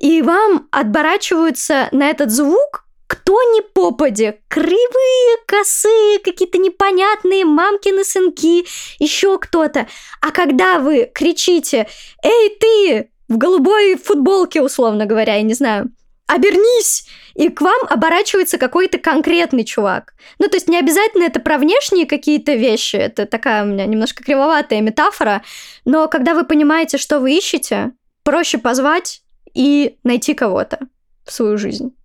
И 0.00 0.22
вам 0.22 0.68
отборачиваются 0.70 1.88
на 1.90 2.08
этот 2.08 2.30
звук 2.30 2.84
кто 3.08 3.42
ни 3.54 3.62
попади, 3.72 4.34
кривые, 4.48 5.36
косые, 5.46 6.20
какие-то 6.20 6.58
непонятные 6.58 7.44
мамкины 7.44 8.04
сынки, 8.04 8.66
еще 8.98 9.38
кто-то. 9.38 9.88
А 10.20 10.30
когда 10.30 10.78
вы 10.78 11.10
кричите 11.12 11.88
«Эй, 12.22 12.56
ты!» 12.60 13.10
в 13.28 13.36
голубой 13.36 13.96
футболке, 13.96 14.62
условно 14.62 15.04
говоря, 15.04 15.34
я 15.34 15.42
не 15.42 15.54
знаю, 15.54 15.90
обернись, 16.26 17.06
и 17.34 17.48
к 17.48 17.60
вам 17.60 17.78
оборачивается 17.88 18.58
какой-то 18.58 18.98
конкретный 18.98 19.64
чувак. 19.64 20.14
Ну, 20.38 20.48
то 20.48 20.56
есть 20.56 20.68
не 20.68 20.78
обязательно 20.78 21.24
это 21.24 21.40
про 21.40 21.58
внешние 21.58 22.06
какие-то 22.06 22.54
вещи, 22.54 22.96
это 22.96 23.26
такая 23.26 23.64
у 23.64 23.66
меня 23.66 23.86
немножко 23.86 24.22
кривоватая 24.22 24.80
метафора, 24.80 25.42
но 25.84 26.08
когда 26.08 26.34
вы 26.34 26.44
понимаете, 26.44 26.98
что 26.98 27.20
вы 27.20 27.36
ищете, 27.36 27.92
проще 28.22 28.58
позвать 28.58 29.22
и 29.54 29.96
найти 30.04 30.34
кого-то 30.34 30.78
в 31.24 31.32
свою 31.32 31.58
жизнь. 31.58 31.97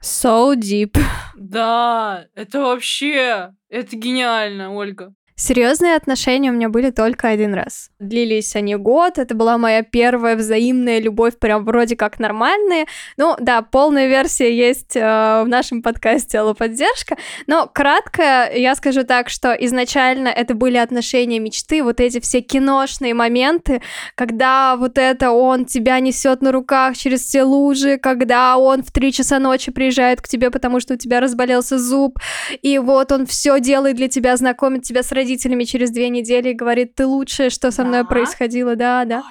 So 0.00 0.54
deep. 0.54 0.96
Да, 1.36 2.26
это 2.34 2.60
вообще, 2.60 3.52
это 3.68 3.96
гениально, 3.96 4.72
Ольга. 4.72 5.12
Серьезные 5.40 5.94
отношения 5.94 6.50
у 6.50 6.52
меня 6.52 6.68
были 6.68 6.90
только 6.90 7.28
один 7.28 7.54
раз. 7.54 7.90
Длились 8.00 8.56
они 8.56 8.74
год, 8.74 9.18
это 9.18 9.36
была 9.36 9.56
моя 9.56 9.84
первая 9.84 10.34
взаимная 10.34 10.98
любовь, 10.98 11.38
прям 11.38 11.64
вроде 11.64 11.94
как 11.94 12.18
нормальная. 12.18 12.86
Ну 13.16 13.36
да, 13.38 13.62
полная 13.62 14.08
версия 14.08 14.52
есть 14.52 14.96
э, 14.96 15.00
в 15.00 15.46
нашем 15.46 15.80
подкасте 15.80 16.40
«Алло, 16.40 16.54
поддержка», 16.54 17.16
но 17.46 17.70
кратко 17.72 18.50
я 18.52 18.74
скажу 18.74 19.04
так, 19.04 19.28
что 19.28 19.52
изначально 19.52 20.26
это 20.26 20.54
были 20.54 20.76
отношения 20.76 21.38
мечты, 21.38 21.84
вот 21.84 22.00
эти 22.00 22.18
все 22.18 22.40
киношные 22.40 23.14
моменты, 23.14 23.80
когда 24.16 24.74
вот 24.74 24.98
это 24.98 25.30
он 25.30 25.66
тебя 25.66 26.00
несет 26.00 26.42
на 26.42 26.50
руках 26.50 26.96
через 26.96 27.20
все 27.20 27.44
лужи, 27.44 27.96
когда 27.98 28.58
он 28.58 28.82
в 28.82 28.90
три 28.90 29.12
часа 29.12 29.38
ночи 29.38 29.70
приезжает 29.70 30.20
к 30.20 30.26
тебе, 30.26 30.50
потому 30.50 30.80
что 30.80 30.94
у 30.94 30.96
тебя 30.96 31.20
разболелся 31.20 31.78
зуб, 31.78 32.18
и 32.60 32.76
вот 32.78 33.12
он 33.12 33.24
все 33.24 33.60
делает 33.60 33.94
для 33.94 34.08
тебя, 34.08 34.36
знакомит 34.36 34.82
тебя 34.82 35.04
с 35.04 35.12
родителями, 35.12 35.27
родителями 35.28 35.64
через 35.64 35.90
две 35.90 36.08
недели 36.08 36.50
и 36.50 36.54
говорит, 36.54 36.94
ты 36.94 37.06
лучшее, 37.06 37.50
что 37.50 37.70
со 37.70 37.84
мной 37.84 38.04
происходило, 38.06 38.76
да, 38.76 39.04
да. 39.04 39.22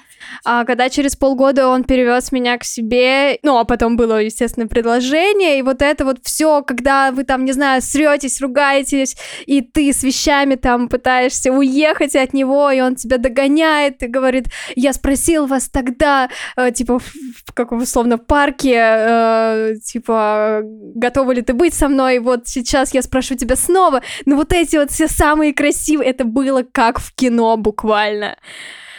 А 0.44 0.66
когда 0.66 0.90
через 0.90 1.16
полгода 1.16 1.68
он 1.68 1.84
перевез 1.84 2.32
меня 2.32 2.58
к 2.58 2.64
себе, 2.64 3.40
ну, 3.44 3.58
а 3.58 3.66
потом 3.66 3.98
было, 3.98 4.22
естественно, 4.22 4.68
предложение, 4.68 5.60
и 5.60 5.62
вот 5.62 5.82
это 5.82 6.06
вот 6.06 6.20
все, 6.24 6.62
когда 6.64 7.12
вы 7.12 7.24
там, 7.24 7.46
не 7.46 7.52
знаю, 7.52 7.82
сретесь, 7.82 8.42
ругаетесь, 8.42 9.16
и 9.46 9.62
ты 9.62 9.92
с 9.94 10.04
вещами 10.04 10.56
там 10.56 10.90
пытаешься 10.90 11.52
уехать 11.52 12.16
от 12.16 12.34
него, 12.34 12.70
и 12.72 12.82
он 12.82 12.96
тебя 12.96 13.18
догоняет 13.18 14.04
и 14.04 14.08
говорит, 14.08 14.48
я 14.76 14.94
спросил 14.94 15.46
вас 15.46 15.70
тогда, 15.70 16.30
э, 16.56 16.72
типа, 16.72 17.00
в, 17.00 17.14
в 17.46 17.54
каком 17.54 17.82
условно 17.82 18.18
парке, 18.18 18.76
э, 18.78 19.76
типа, 19.84 20.62
готова 20.64 21.32
ли 21.32 21.42
ты 21.42 21.54
быть 21.54 21.74
со 21.74 21.88
мной, 21.88 22.18
и 22.18 22.20
вот 22.20 22.48
сейчас 22.48 22.94
я 22.94 23.02
спрошу 23.02 23.36
тебя 23.36 23.56
снова, 23.56 24.02
но 24.26 24.36
вот 24.36 24.54
эти 24.54 24.78
вот 24.78 24.92
все 24.92 25.08
самые 25.08 25.54
красивые, 25.54 26.10
это 26.10 26.24
было 26.26 26.64
как 26.72 27.00
в 27.00 27.14
кино 27.14 27.58
буквально. 27.58 28.38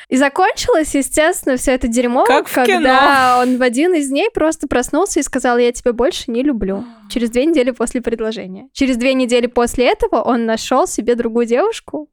И 0.09 0.17
закончилось, 0.17 0.95
естественно, 0.95 1.57
все 1.57 1.73
это 1.73 1.87
дерьмо, 1.87 2.25
как 2.25 2.51
когда 2.51 3.37
кино. 3.37 3.43
он 3.43 3.59
в 3.59 3.63
один 3.63 3.95
из 3.95 4.09
дней 4.09 4.31
просто 4.33 4.67
проснулся 4.67 5.21
и 5.21 5.23
сказал, 5.23 5.59
я 5.59 5.71
тебя 5.71 5.93
больше 5.93 6.31
не 6.31 6.43
люблю. 6.43 6.85
Через 7.11 7.31
две 7.31 7.45
недели 7.45 7.73
после 7.73 8.01
предложения. 8.01 8.69
Через 8.73 8.97
две 8.97 9.13
недели 9.13 9.47
после 9.47 9.87
этого 9.87 10.23
он 10.23 10.47
нашел 10.47 10.87
себе 10.87 11.15
другую 11.15 11.45
девушку, 11.45 12.09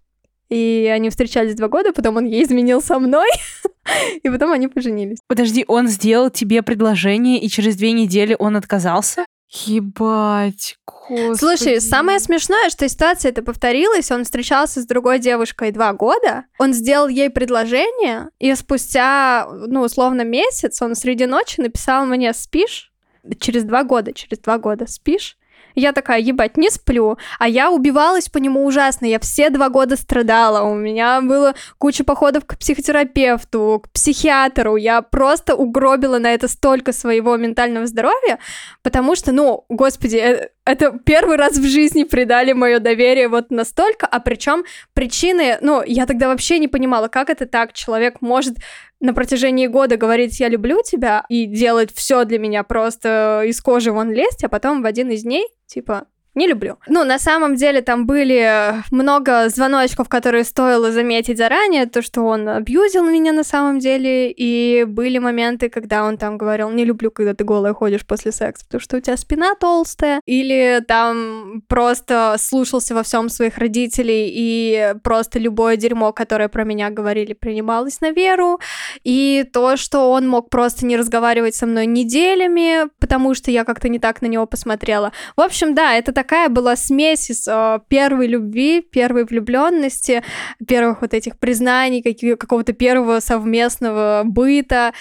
и 0.50 0.92
они 0.94 1.10
встречались 1.10 1.56
два 1.56 1.70
года, 1.70 1.94
потом 1.94 2.18
он 2.18 2.26
ей 2.26 2.44
изменил 2.44 2.82
со 2.82 3.00
мной, 3.00 3.30
и 4.24 4.30
потом 4.30 4.52
они 4.52 4.68
поженились. 4.68 5.20
Подожди, 5.28 5.64
он 5.68 5.88
сделал 5.88 6.30
тебе 6.30 6.64
предложение, 6.64 7.40
и 7.40 7.48
через 7.48 7.78
две 7.78 7.94
недели 7.94 8.36
он 8.38 8.58
отказался? 8.58 9.26
Ебать, 9.66 10.78
господи. 10.86 11.38
Слушай, 11.38 11.82
самое 11.82 12.20
смешное, 12.20 12.70
что 12.70 12.88
ситуация 12.90 13.32
это 13.32 13.42
повторилась. 13.42 14.12
Он 14.12 14.24
встречался 14.24 14.82
с 14.82 14.86
другой 14.86 15.20
девушкой 15.20 15.72
два 15.72 15.94
года. 15.94 16.46
Он 16.60 16.74
сделал 16.74 17.08
ей 17.08 17.30
предложение, 17.30 18.30
и 18.40 18.54
спустя, 18.56 19.48
ну, 19.50 19.82
условно, 19.82 20.24
месяц 20.24 20.82
он 20.82 20.96
среди 20.96 21.26
ночи 21.26 21.62
написал 21.62 22.06
мне 22.06 22.34
«Спишь?» 22.34 22.92
Через 23.40 23.64
два 23.64 23.84
года, 23.84 24.14
через 24.14 24.40
два 24.40 24.58
года 24.58 24.86
«Спишь?» 24.88 25.38
Я 25.76 25.92
такая, 25.92 26.20
ебать, 26.20 26.58
не 26.58 26.70
сплю. 26.70 27.18
А 27.38 27.48
я 27.48 27.70
убивалась 27.70 28.30
по 28.30 28.38
нему 28.38 28.66
ужасно. 28.66 29.06
Я 29.06 29.20
все 29.20 29.50
два 29.50 29.70
года 29.70 29.98
страдала. 29.98 30.64
У 30.64 30.74
меня 30.74 31.22
было 31.22 31.54
куча 31.78 32.04
походов 32.04 32.46
к 32.46 32.58
психотерапевту, 32.58 33.82
к 33.84 33.90
психиатру. 33.92 34.78
Я 34.78 35.02
просто 35.02 35.56
угробила 35.56 36.18
на 36.18 36.34
это 36.34 36.48
столько 36.48 36.94
своего 36.94 37.36
ментального 37.36 37.86
здоровья, 37.88 38.40
потому 38.82 39.16
что, 39.16 39.32
ну, 39.32 39.66
господи, 39.70 40.16
э, 40.18 40.50
это 40.66 41.00
первый 41.06 41.38
раз 41.38 41.58
в 41.58 41.64
жизни 41.64 42.04
предали 42.04 42.52
мое 42.52 42.80
доверие 42.80 43.28
вот 43.28 43.52
настолько, 43.52 44.08
а 44.08 44.20
причем 44.20 44.66
причины, 44.94 45.58
ну, 45.62 45.84
я 45.86 46.06
тогда 46.06 46.28
вообще 46.28 46.60
не 46.60 46.68
понимала, 46.68 47.08
как 47.08 47.30
это 47.30 47.46
так, 47.46 47.74
человек 47.74 48.22
может 48.22 48.58
на 49.00 49.14
протяжении 49.14 49.68
года 49.68 49.98
говорить 49.98 50.40
«я 50.40 50.50
люблю 50.50 50.82
тебя» 50.84 51.26
и 51.30 51.46
делать 51.46 51.94
все 51.94 52.26
для 52.26 52.40
меня 52.40 52.64
просто 52.64 53.44
из 53.46 53.62
кожи 53.62 53.92
вон 53.92 54.12
лезть, 54.12 54.44
а 54.44 54.50
потом 54.50 54.82
в 54.82 54.86
один 54.86 55.12
из 55.12 55.24
дней, 55.24 55.48
типа, 55.68 56.08
не 56.36 56.48
люблю. 56.48 56.78
Ну, 56.88 57.04
на 57.04 57.18
самом 57.18 57.56
деле 57.56 57.82
там 57.82 58.06
были 58.06 58.84
много 58.92 59.50
звоночков, 59.50 60.10
которые 60.10 60.44
стоило 60.44 60.92
заметить 60.92 61.38
заранее, 61.38 61.86
то, 61.86 62.02
что 62.02 62.22
он 62.24 62.48
абьюзил 62.48 63.06
меня 63.06 63.32
на 63.32 63.44
самом 63.44 63.80
деле, 63.80 64.32
и 64.32 64.84
были 64.84 65.18
моменты, 65.18 65.70
когда 65.70 66.04
он 66.04 66.18
там 66.18 66.38
говорил, 66.38 66.70
не 66.70 66.86
люблю, 66.86 67.10
когда 67.10 67.34
ты 67.34 67.44
голая 67.44 67.74
ходишь 67.74 68.06
после 68.06 68.32
секса, 68.32 68.66
потому 68.66 68.82
что 68.82 68.98
у 68.98 69.00
тебя 69.00 69.18
спина 69.18 69.56
толстая, 69.56 70.22
или 70.26 70.84
там 70.88 71.64
просто 71.68 72.36
слушался 72.38 72.94
во 72.94 73.04
всем 73.04 73.30
своих 73.30 73.58
родителей, 73.58 74.30
и 74.34 74.94
просто 75.04 75.40
любое 75.40 75.78
дерьмо, 75.78 76.12
которое 76.12 76.50
про 76.50 76.66
меня 76.66 76.90
говорили, 76.90 77.34
принималось 77.34 78.02
на 78.02 78.12
веру, 78.12 78.60
и 79.04 79.46
то, 79.54 79.78
что 79.78 80.12
он 80.12 80.28
мог 80.28 80.50
просто 80.50 80.86
не 80.86 80.98
разговаривать 80.98 81.56
со 81.56 81.66
мной 81.66 81.86
неделями, 81.86 82.90
потому 83.00 83.34
что 83.34 83.52
я 83.52 83.64
как-то 83.64 83.88
не 83.88 84.00
так 84.00 84.22
на 84.22 84.28
него 84.28 84.46
посмотрела. 84.46 85.14
В 85.38 85.42
общем, 85.42 85.74
да, 85.74 85.94
это 85.94 86.12
так 86.12 86.25
такая 86.26 86.50
была 86.50 86.76
смесь 86.76 87.30
из 87.30 87.48
э, 87.48 87.80
первой 87.88 88.26
любви, 88.26 88.82
первой 88.82 89.26
влюбленности, 89.26 90.24
первых 90.68 91.02
вот 91.02 91.14
этих 91.14 91.38
признаний, 91.38 92.02
какого-то 92.36 92.74
первого 92.74 93.20
совместного 93.20 94.24
быта, 94.26 94.94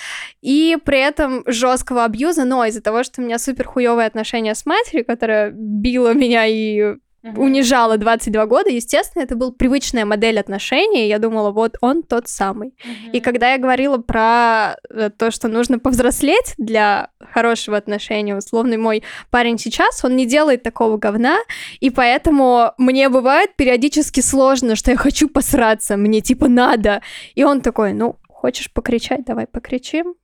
и 0.43 0.77
при 0.85 0.99
этом 0.99 1.43
жесткого 1.47 2.05
абьюза, 2.05 2.45
но 2.45 2.67
из-за 2.67 2.83
того, 2.83 3.03
что 3.05 3.23
у 3.23 3.25
меня 3.25 3.39
супер 3.39 3.67
хуевые 3.67 4.07
отношения 4.07 4.55
с 4.55 4.67
матерью, 4.67 5.07
которая 5.07 5.51
била 5.51 6.13
меня 6.13 6.45
и 6.47 6.97
угу. 7.25 7.43
унижала 7.43 7.97
22 7.97 8.47
года, 8.47 8.71
естественно, 8.71 9.23
это 9.23 9.35
был 9.35 9.53
привычная 9.53 10.05
модель 10.05 10.39
отношений, 10.39 11.09
я 11.09 11.19
думала, 11.19 11.51
вот 11.51 11.77
он 11.81 12.03
тот 12.03 12.29
самый. 12.29 12.75
Угу. 12.85 13.11
И 13.13 13.21
когда 13.21 13.53
я 13.53 13.59
говорила 13.59 13.99
про 13.99 14.77
э, 14.91 15.11
то, 15.11 15.31
что 15.31 15.49
нужно 15.49 15.79
повзрослеть 15.79 16.55
для 16.59 17.11
хорошего 17.19 17.77
отношения, 17.77 18.37
условный 18.37 18.77
мой 18.77 19.03
парень 19.31 19.59
сейчас, 19.59 20.05
он 20.05 20.17
не 20.17 20.27
делает 20.27 20.63
такого 20.63 20.99
говна, 20.99 21.39
и 21.81 21.91
поэтому 21.91 22.73
мне 22.79 23.09
бывает 23.09 23.57
периодически 23.57 24.21
сложно, 24.21 24.77
что 24.77 24.91
я 24.91 24.97
хочу 24.97 25.29
посраться, 25.29 25.97
мне 25.97 26.21
типа 26.21 26.49
надо. 26.49 27.03
И 27.35 27.45
он 27.45 27.61
такой, 27.61 27.93
ну, 27.93 28.17
хочешь 28.29 28.73
покричать, 28.73 29.25
давай 29.25 29.47
покричим. 29.47 30.15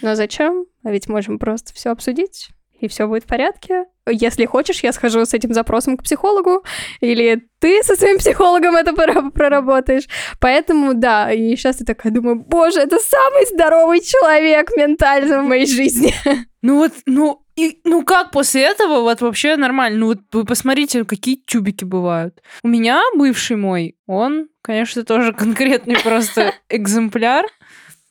Но 0.00 0.14
зачем? 0.14 0.64
А 0.82 0.90
ведь 0.90 1.08
можем 1.08 1.38
просто 1.38 1.74
все 1.74 1.90
обсудить 1.90 2.48
и 2.80 2.88
все 2.88 3.06
будет 3.06 3.24
в 3.24 3.26
порядке. 3.26 3.86
Если 4.08 4.44
хочешь, 4.46 4.80
я 4.80 4.92
схожу 4.92 5.24
с 5.24 5.34
этим 5.34 5.52
запросом 5.52 5.96
к 5.96 6.04
психологу, 6.04 6.64
или 7.00 7.48
ты 7.58 7.82
со 7.82 7.96
своим 7.96 8.18
психологом 8.18 8.76
это 8.76 8.92
проработаешь. 8.92 10.06
Поэтому, 10.40 10.94
да, 10.94 11.32
и 11.32 11.56
сейчас 11.56 11.80
я 11.80 11.86
такая 11.86 12.12
думаю, 12.12 12.36
боже, 12.36 12.80
это 12.80 12.98
самый 12.98 13.46
здоровый 13.46 14.00
человек 14.00 14.70
ментально 14.76 15.42
в 15.42 15.46
моей 15.46 15.66
жизни. 15.66 16.14
Ну 16.62 16.78
вот, 16.78 16.92
ну, 17.06 17.46
и, 17.54 17.80
ну 17.84 18.04
как 18.04 18.32
после 18.32 18.62
этого 18.62 19.02
вот 19.02 19.20
вообще 19.20 19.54
нормально? 19.56 19.98
Ну 20.00 20.06
вот 20.06 20.18
вы 20.32 20.44
посмотрите, 20.44 21.04
какие 21.04 21.36
тюбики 21.36 21.84
бывают. 21.84 22.42
У 22.64 22.68
меня 22.68 23.00
бывший 23.14 23.56
мой, 23.56 23.96
он, 24.06 24.48
конечно, 24.62 25.04
тоже 25.04 25.32
конкретный 25.32 25.96
просто 25.96 26.54
экземпляр. 26.68 27.46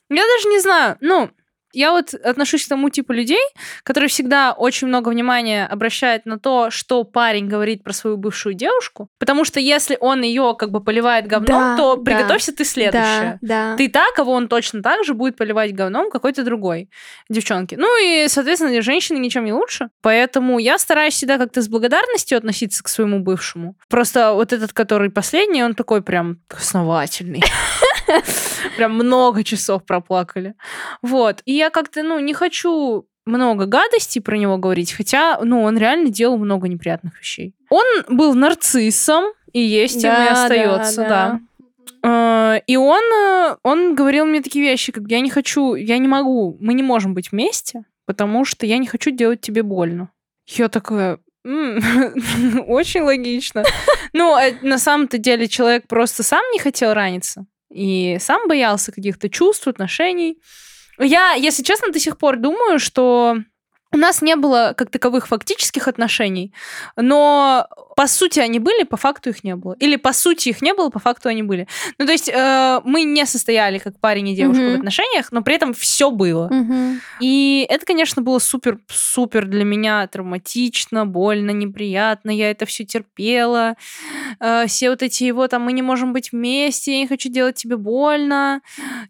Я 0.08 0.22
даже 0.22 0.48
не 0.48 0.60
знаю, 0.60 0.96
ну, 1.00 1.30
я 1.76 1.92
вот 1.92 2.14
отношусь 2.14 2.64
к 2.64 2.68
тому 2.68 2.88
типу 2.88 3.12
людей, 3.12 3.42
которые 3.82 4.08
всегда 4.08 4.52
очень 4.52 4.88
много 4.88 5.10
внимания 5.10 5.66
обращают 5.66 6.24
на 6.24 6.38
то, 6.38 6.70
что 6.70 7.04
парень 7.04 7.48
говорит 7.48 7.84
про 7.84 7.92
свою 7.92 8.16
бывшую 8.16 8.54
девушку, 8.54 9.08
потому 9.18 9.44
что 9.44 9.60
если 9.60 9.98
он 10.00 10.22
ее 10.22 10.56
как 10.58 10.70
бы 10.70 10.82
поливает 10.82 11.26
говном, 11.26 11.46
да, 11.46 11.76
то 11.76 11.96
приготовься 11.98 12.52
да, 12.52 12.56
ты 12.56 12.64
следующая. 12.64 13.38
Да, 13.42 13.72
да. 13.72 13.76
Ты 13.76 13.88
та, 13.90 14.06
кого 14.14 14.32
он 14.32 14.48
точно 14.48 14.82
так 14.82 15.04
же 15.04 15.12
будет 15.12 15.36
поливать 15.36 15.74
говном 15.74 16.10
какой-то 16.10 16.44
другой 16.44 16.88
девчонки. 17.28 17.74
Ну 17.74 18.02
и, 18.02 18.26
соответственно, 18.28 18.80
женщины 18.80 19.18
ничем 19.18 19.44
не 19.44 19.52
лучше. 19.52 19.90
Поэтому 20.00 20.58
я 20.58 20.78
стараюсь 20.78 21.14
всегда 21.14 21.36
как-то 21.36 21.60
с 21.60 21.68
благодарностью 21.68 22.38
относиться 22.38 22.82
к 22.82 22.88
своему 22.88 23.20
бывшему. 23.20 23.76
Просто 23.88 24.32
вот 24.32 24.54
этот, 24.54 24.72
который 24.72 25.10
последний, 25.10 25.62
он 25.62 25.74
такой 25.74 26.00
прям 26.00 26.38
основательный. 26.48 27.42
Прям 28.76 28.94
много 28.94 29.44
часов 29.44 29.84
проплакали. 29.84 30.54
Вот. 31.02 31.42
И 31.44 31.52
я 31.52 31.70
как-то, 31.70 32.02
ну, 32.02 32.18
не 32.18 32.34
хочу 32.34 33.06
много 33.26 33.66
гадостей 33.66 34.22
про 34.22 34.36
него 34.36 34.56
говорить, 34.56 34.92
хотя, 34.92 35.38
ну, 35.42 35.62
он 35.62 35.76
реально 35.76 36.10
делал 36.10 36.38
много 36.38 36.68
неприятных 36.68 37.18
вещей. 37.18 37.54
Он 37.70 37.84
был 38.08 38.34
нарциссом, 38.34 39.24
и 39.52 39.60
есть 39.60 40.02
да, 40.02 40.16
им 40.16 40.24
и 40.24 40.32
остается, 40.32 40.96
да. 40.96 41.08
да. 41.08 41.40
да. 42.02 42.58
И 42.66 42.76
он, 42.76 43.02
э, 43.02 43.56
он 43.64 43.94
говорил 43.94 44.26
мне 44.26 44.40
такие 44.40 44.64
вещи, 44.64 44.92
как 44.92 45.04
я 45.08 45.20
не 45.20 45.30
хочу, 45.30 45.74
я 45.74 45.98
не 45.98 46.08
могу, 46.08 46.56
мы 46.60 46.74
не 46.74 46.82
можем 46.82 47.14
быть 47.14 47.32
вместе, 47.32 47.82
потому 48.06 48.44
что 48.44 48.64
я 48.64 48.78
не 48.78 48.86
хочу 48.86 49.10
делать 49.10 49.40
тебе 49.40 49.62
больно. 49.62 50.10
Я 50.46 50.68
такая, 50.68 51.18
очень 51.44 53.02
логично. 53.02 53.64
Ну, 54.12 54.34
а 54.34 54.44
на 54.62 54.78
самом-то 54.78 55.18
деле 55.18 55.46
человек 55.46 55.86
просто 55.88 56.22
сам 56.22 56.40
не 56.50 56.58
хотел 56.58 56.94
раниться 56.94 57.44
и 57.70 58.18
сам 58.20 58.48
боялся 58.48 58.92
каких-то 58.92 59.28
чувств, 59.28 59.68
отношений. 59.68 60.38
Я, 60.98 61.34
если 61.34 61.62
честно, 61.62 61.92
до 61.92 61.98
сих 61.98 62.18
пор 62.18 62.36
думаю, 62.36 62.78
что 62.78 63.36
у 63.92 63.96
нас 63.98 64.22
не 64.22 64.36
было 64.36 64.74
как 64.76 64.90
таковых 64.90 65.28
фактических 65.28 65.88
отношений, 65.88 66.54
но 66.96 67.68
по 67.96 68.06
сути 68.06 68.40
они 68.40 68.58
были, 68.58 68.84
по 68.84 68.98
факту 68.98 69.30
их 69.30 69.42
не 69.42 69.56
было. 69.56 69.74
Или 69.80 69.96
по 69.96 70.12
сути 70.12 70.50
их 70.50 70.60
не 70.60 70.74
было, 70.74 70.90
по 70.90 70.98
факту 70.98 71.30
они 71.30 71.42
были. 71.42 71.66
Ну, 71.98 72.04
то 72.04 72.12
есть 72.12 72.28
э, 72.28 72.80
мы 72.84 73.04
не 73.04 73.24
состояли 73.24 73.78
как 73.78 73.98
парень 73.98 74.28
и 74.28 74.36
девушка 74.36 74.62
Мгм. 74.62 74.72
в 74.72 74.78
отношениях, 74.80 75.32
но 75.32 75.40
при 75.42 75.54
этом 75.54 75.72
все 75.72 76.10
было. 76.10 76.48
Мгм. 76.50 77.00
И 77.20 77.66
это, 77.70 77.86
конечно, 77.86 78.20
было 78.20 78.38
супер-супер 78.38 79.46
для 79.46 79.64
меня 79.64 80.06
травматично, 80.08 81.06
больно, 81.06 81.52
неприятно. 81.52 82.30
Я 82.30 82.50
это 82.50 82.66
все 82.66 82.84
терпела. 82.84 83.76
Э, 84.40 84.66
все 84.66 84.90
вот 84.90 85.02
эти 85.02 85.24
его 85.24 85.48
там, 85.48 85.62
мы 85.62 85.72
не 85.72 85.82
можем 85.82 86.12
быть 86.12 86.32
вместе, 86.32 86.92
я 86.92 86.98
не 86.98 87.06
хочу 87.08 87.30
делать 87.30 87.56
тебе 87.56 87.78
больно, 87.78 88.60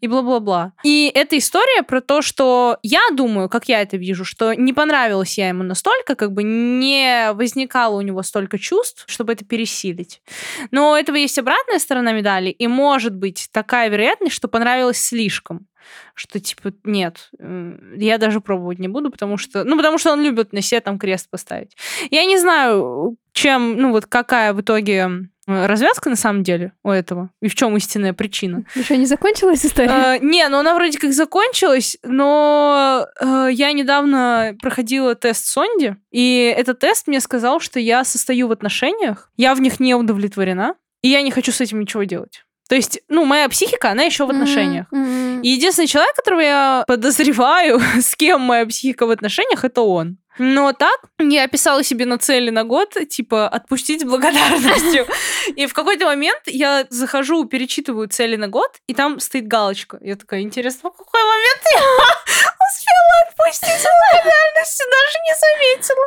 и 0.01 0.07
бла-бла-бла. 0.07 0.75
И 0.85 1.11
эта 1.13 1.37
история 1.39 1.83
про 1.83 2.01
то, 2.01 2.23
что 2.23 2.79
я 2.85 3.01
думаю, 3.13 3.49
как 3.49 3.69
я 3.69 3.83
это 3.83 3.97
вижу, 3.97 4.25
что 4.25 4.53
не 4.55 4.73
понравилась 4.73 5.37
я 5.39 5.49
ему 5.49 5.65
настолько, 5.65 6.15
как 6.15 6.33
бы 6.33 6.45
не 6.45 7.33
возникало 7.33 7.97
у 7.97 8.01
него 8.01 8.23
столько 8.23 8.59
чувств, 8.59 8.76
чтобы 9.07 9.33
это 9.33 9.45
пересилить. 9.45 10.23
Но 10.71 10.93
у 10.93 10.95
этого 10.95 11.17
есть 11.17 11.39
обратная 11.39 11.79
сторона 11.79 12.13
медали, 12.13 12.51
и 12.51 12.67
может 12.67 13.15
быть 13.15 13.49
такая 13.53 13.89
вероятность, 13.89 14.35
что 14.35 14.49
понравилось 14.49 14.99
слишком 14.99 15.67
что 16.15 16.41
типа 16.41 16.73
нет, 16.85 17.31
я 17.39 18.19
даже 18.19 18.41
пробовать 18.41 18.79
не 18.79 18.89
буду, 18.89 19.11
потому 19.11 19.37
что, 19.37 19.65
ну, 19.65 19.77
потому 19.77 19.99
что 19.99 20.13
он 20.13 20.23
любит 20.23 20.53
на 20.53 20.61
себе 20.61 20.81
там 20.81 20.99
крест 20.99 21.31
поставить. 21.31 21.77
Я 22.11 22.25
не 22.25 22.39
знаю, 22.39 23.17
чем, 23.33 23.77
ну, 23.77 23.93
вот 23.93 24.07
какая 24.07 24.53
в 24.53 24.61
итоге 24.61 25.29
развязка 25.47 26.11
на 26.11 26.17
самом 26.17 26.43
деле 26.43 26.73
у 26.83 26.91
этого, 26.91 27.31
и 27.41 27.49
в 27.49 27.55
чем 27.55 27.77
истинная 27.77 28.13
причина. 28.13 28.65
Еще 28.75 28.97
не 28.97 29.07
закончилась 29.07 29.65
история? 29.65 30.17
Э, 30.17 30.19
Не, 30.21 30.49
ну 30.49 30.59
она 30.59 30.75
вроде 30.75 30.99
как 30.99 31.13
закончилась, 31.13 31.97
но 32.03 33.07
э, 33.21 33.49
я 33.53 33.73
недавно 33.73 34.57
проходила 34.61 35.15
тест 35.15 35.47
Сонди, 35.47 35.97
и 36.11 36.55
этот 36.57 36.81
тест 36.81 37.07
мне 37.07 37.21
сказал, 37.21 37.61
что 37.61 37.79
я 37.81 38.05
состою 38.05 38.49
в 38.49 38.53
отношениях, 38.53 39.31
я 39.37 39.55
в 39.55 39.61
них 39.61 39.81
не 39.81 39.95
удовлетворена, 39.95 40.75
и 41.03 41.09
я 41.09 41.23
не 41.23 41.31
хочу 41.31 41.53
с 41.53 41.61
этим 41.61 41.81
ничего 41.81 42.05
делать. 42.05 42.43
То 42.69 42.75
есть, 42.75 43.01
ну, 43.09 43.25
моя 43.25 43.49
психика, 43.49 43.91
она 43.91 44.03
еще 44.03 44.27
в 44.27 44.31
отношениях. 44.31 44.87
Мгм. 44.91 45.41
И 45.43 45.51
единственный 45.51 45.87
человек, 45.87 46.17
которого 46.17 46.41
я 46.41 46.85
подозреваю, 46.89 47.81
с 48.01 48.17
кем 48.17 48.41
моя 48.41 48.67
психика 48.67 49.07
в 49.07 49.11
отношениях, 49.11 49.65
это 49.65 49.83
он. 49.83 50.19
Но 50.39 50.73
так 50.73 51.01
я 51.19 51.49
писала 51.49 51.83
себе 51.83 52.07
на 52.07 52.19
цели 52.19 52.51
на 52.51 52.65
год, 52.65 52.95
типа, 53.09 53.49
отпустить 53.49 54.03
с 54.03 54.05
благодарностью. 54.05 55.07
И 55.57 55.67
в 55.67 55.73
какой-то 55.73 56.07
момент 56.07 56.41
я 56.47 56.87
захожу, 56.91 57.45
перечитываю 57.45 58.09
цели 58.09 58.37
на 58.37 58.49
год, 58.49 58.71
и 58.87 58.95
там 58.95 59.21
стоит 59.21 59.47
галочка. 59.47 59.99
Я 60.03 60.17
такая, 60.17 60.41
интересно, 60.41 60.91
в 60.91 60.97
какой 60.97 61.23
момент 61.23 61.63
я 61.75 61.81
успела 62.69 63.06
с 63.53 63.61
благодарностью, 63.61 64.87
даже 64.91 65.19
не 65.27 65.35
заметила. 65.45 66.07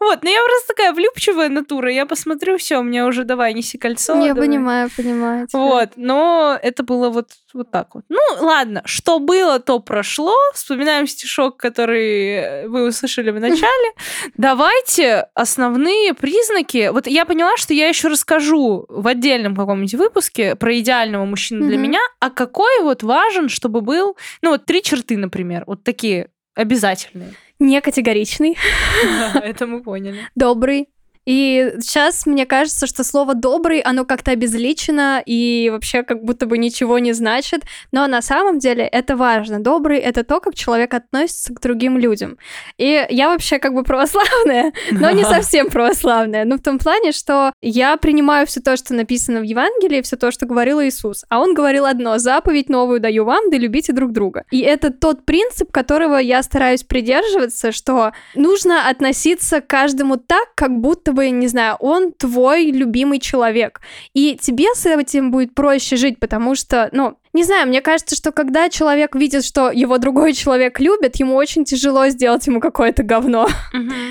Вот, 0.00 0.22
но 0.22 0.30
я 0.30 0.42
просто 0.44 0.68
такая 0.68 0.92
влюбчивая 0.92 1.48
натура. 1.48 1.90
Я 1.90 2.06
посмотрю, 2.06 2.58
все, 2.58 2.78
у 2.78 2.82
меня 2.82 3.06
уже 3.06 3.24
давай, 3.24 3.54
неси 3.54 3.78
кольцо. 3.78 4.14
Я 4.14 4.34
давай. 4.34 4.48
понимаю, 4.48 4.90
понимаю. 4.96 5.46
тебя. 5.46 5.58
Вот, 5.58 5.90
но 5.96 6.58
это 6.60 6.82
было 6.82 7.10
вот, 7.10 7.30
вот 7.52 7.70
так 7.70 7.94
вот. 7.94 8.04
Ну, 8.08 8.20
ладно, 8.40 8.82
что 8.84 9.18
было, 9.18 9.60
то 9.60 9.78
прошло. 9.78 10.34
Вспоминаем 10.54 11.06
стишок, 11.06 11.56
который 11.56 12.66
вы 12.68 12.88
услышали 12.88 13.30
в 13.30 13.40
начале. 13.40 13.92
Давайте 14.36 15.28
основные 15.34 16.14
признаки. 16.14 16.90
Вот 16.92 17.06
я 17.06 17.24
поняла, 17.24 17.56
что 17.56 17.74
я 17.74 17.88
еще 17.88 18.08
расскажу 18.08 18.86
в 18.88 19.06
отдельном 19.06 19.54
каком-нибудь 19.54 19.94
выпуске 19.94 20.56
про 20.56 20.78
идеального 20.78 21.24
мужчину 21.24 21.66
для 21.66 21.76
меня, 21.76 22.00
а 22.20 22.30
какой 22.30 22.82
вот 22.82 23.02
важен, 23.02 23.48
чтобы 23.48 23.80
был, 23.80 24.16
ну, 24.42 24.50
вот 24.50 24.64
три 24.64 24.82
черты, 24.82 25.16
например, 25.16 25.64
вот 25.66 25.84
такие 25.84 26.28
обязательные. 26.54 27.34
Не 27.58 27.80
категоричный, 27.80 28.56
Это 29.34 29.66
мы 29.66 29.82
поняли. 29.82 30.28
добрый. 30.34 30.88
И 31.26 31.74
сейчас 31.80 32.26
мне 32.26 32.46
кажется, 32.46 32.86
что 32.86 33.02
слово 33.02 33.34
«добрый», 33.34 33.80
оно 33.80 34.04
как-то 34.04 34.32
обезличено 34.32 35.22
и 35.24 35.70
вообще 35.72 36.02
как 36.02 36.22
будто 36.22 36.46
бы 36.46 36.58
ничего 36.58 36.98
не 36.98 37.12
значит. 37.12 37.62
Но 37.92 38.06
на 38.06 38.20
самом 38.20 38.58
деле 38.58 38.84
это 38.84 39.16
важно. 39.16 39.60
Добрый— 39.60 39.98
это 40.00 40.22
то, 40.24 40.40
как 40.40 40.54
человек 40.54 40.92
относится 40.92 41.54
к 41.54 41.60
другим 41.60 41.96
людям. 41.98 42.36
И 42.76 43.06
я 43.08 43.30
вообще 43.30 43.58
как 43.58 43.74
бы 43.74 43.84
православная, 43.84 44.72
но 44.90 45.10
не 45.10 45.24
совсем 45.24 45.70
православная. 45.70 46.44
Ну, 46.44 46.56
в 46.56 46.62
том 46.62 46.78
плане, 46.78 47.12
что 47.12 47.52
я 47.62 47.96
принимаю 47.96 48.46
все 48.46 48.60
то, 48.60 48.76
что 48.76 48.94
написано 48.94 49.40
в 49.40 49.44
Евангелии, 49.44 50.02
все 50.02 50.16
то, 50.16 50.30
что 50.30 50.46
говорил 50.46 50.82
Иисус. 50.82 51.24
А 51.30 51.40
он 51.40 51.54
говорил 51.54 51.86
одно: 51.86 52.18
заповедь 52.18 52.68
новую 52.68 53.00
даю 53.00 53.24
вам, 53.24 53.50
да 53.50 53.56
любите 53.56 53.92
друг 53.92 54.12
друга. 54.12 54.44
И 54.50 54.60
это 54.60 54.90
тот 54.90 55.24
принцип, 55.24 55.72
которого 55.72 56.16
я 56.18 56.42
стараюсь 56.42 56.82
придерживаться, 56.82 57.72
что 57.72 58.12
нужно 58.34 58.88
относиться 58.88 59.60
к 59.60 59.66
каждому 59.66 60.16
так, 60.16 60.48
как 60.54 60.72
будто 60.78 61.13
бы, 61.14 61.30
не 61.30 61.48
знаю, 61.48 61.76
он 61.80 62.12
твой 62.12 62.66
любимый 62.66 63.18
человек. 63.18 63.80
И 64.12 64.38
тебе 64.40 64.74
с 64.74 64.86
этим 64.86 65.30
будет 65.30 65.54
проще 65.54 65.96
жить, 65.96 66.20
потому 66.20 66.54
что, 66.54 66.88
ну, 66.92 67.16
не 67.34 67.42
знаю, 67.42 67.66
мне 67.66 67.80
кажется, 67.80 68.14
что 68.14 68.30
когда 68.30 68.68
человек 68.68 69.16
видит, 69.16 69.44
что 69.44 69.72
его 69.72 69.98
другой 69.98 70.34
человек 70.34 70.78
любит, 70.78 71.16
ему 71.16 71.34
очень 71.34 71.64
тяжело 71.64 72.06
сделать 72.06 72.46
ему 72.46 72.60
какое-то 72.60 73.02
говно. 73.02 73.48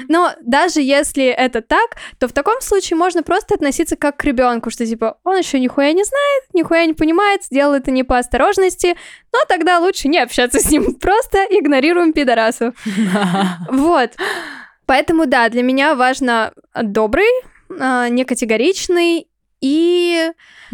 Но 0.09 0.31
даже 0.41 0.81
если 0.81 1.25
это 1.27 1.61
так, 1.61 1.95
то 2.19 2.27
в 2.27 2.33
таком 2.33 2.59
случае 2.59 2.97
можно 2.97 3.23
просто 3.23 3.55
относиться 3.55 3.95
как 3.95 4.17
к 4.17 4.25
ребенку, 4.25 4.69
что 4.69 4.85
типа 4.85 5.17
он 5.23 5.37
еще 5.37 5.59
нихуя 5.59 5.93
не 5.93 6.03
знает, 6.03 6.43
нихуя 6.53 6.85
не 6.85 6.93
понимает, 6.93 7.45
сделал 7.45 7.73
это 7.73 7.91
не 7.91 8.03
по 8.03 8.17
осторожности, 8.17 8.97
но 9.31 9.39
тогда 9.47 9.79
лучше 9.79 10.09
не 10.09 10.19
общаться 10.19 10.59
с 10.59 10.69
ним, 10.69 10.95
просто 10.99 11.45
игнорируем 11.49 12.11
пидорасов. 12.11 12.75
Вот. 13.69 14.11
Поэтому 14.85 15.25
да, 15.25 15.49
для 15.49 15.63
меня 15.63 15.95
важно 15.95 16.53
добрый, 16.75 17.29
а, 17.79 18.09
не 18.09 18.25
категоричный 18.25 19.27
и, 19.61 20.31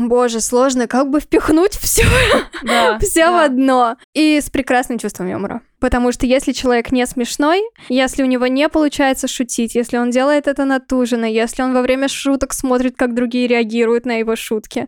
боже, 0.07 0.39
сложно 0.39 0.87
как 0.87 1.09
бы 1.09 1.19
впихнуть 1.19 1.73
все 1.73 2.05
Да, 2.63 2.97
все 3.01 3.29
в 3.29 3.43
одно. 3.43 3.97
И 4.13 4.39
с 4.39 4.49
прекрасным 4.49 4.97
чувством 4.97 5.29
юмора. 5.29 5.61
Потому 5.79 6.11
что 6.11 6.25
если 6.25 6.51
человек 6.51 6.91
не 6.91 7.05
смешной, 7.05 7.63
если 7.87 8.21
у 8.21 8.25
него 8.25 8.47
не 8.47 8.67
получается 8.67 9.29
шутить, 9.29 9.75
если 9.75 9.97
он 9.97 10.09
делает 10.11 10.47
это 10.47 10.65
натуженно, 10.65 11.23
если 11.23 11.61
он 11.61 11.73
во 11.73 11.81
время 11.81 12.09
шуток 12.09 12.53
смотрит, 12.53 12.95
как 12.97 13.15
другие 13.15 13.47
реагируют 13.47 14.05
на 14.05 14.19
его 14.19 14.35
шутки, 14.35 14.87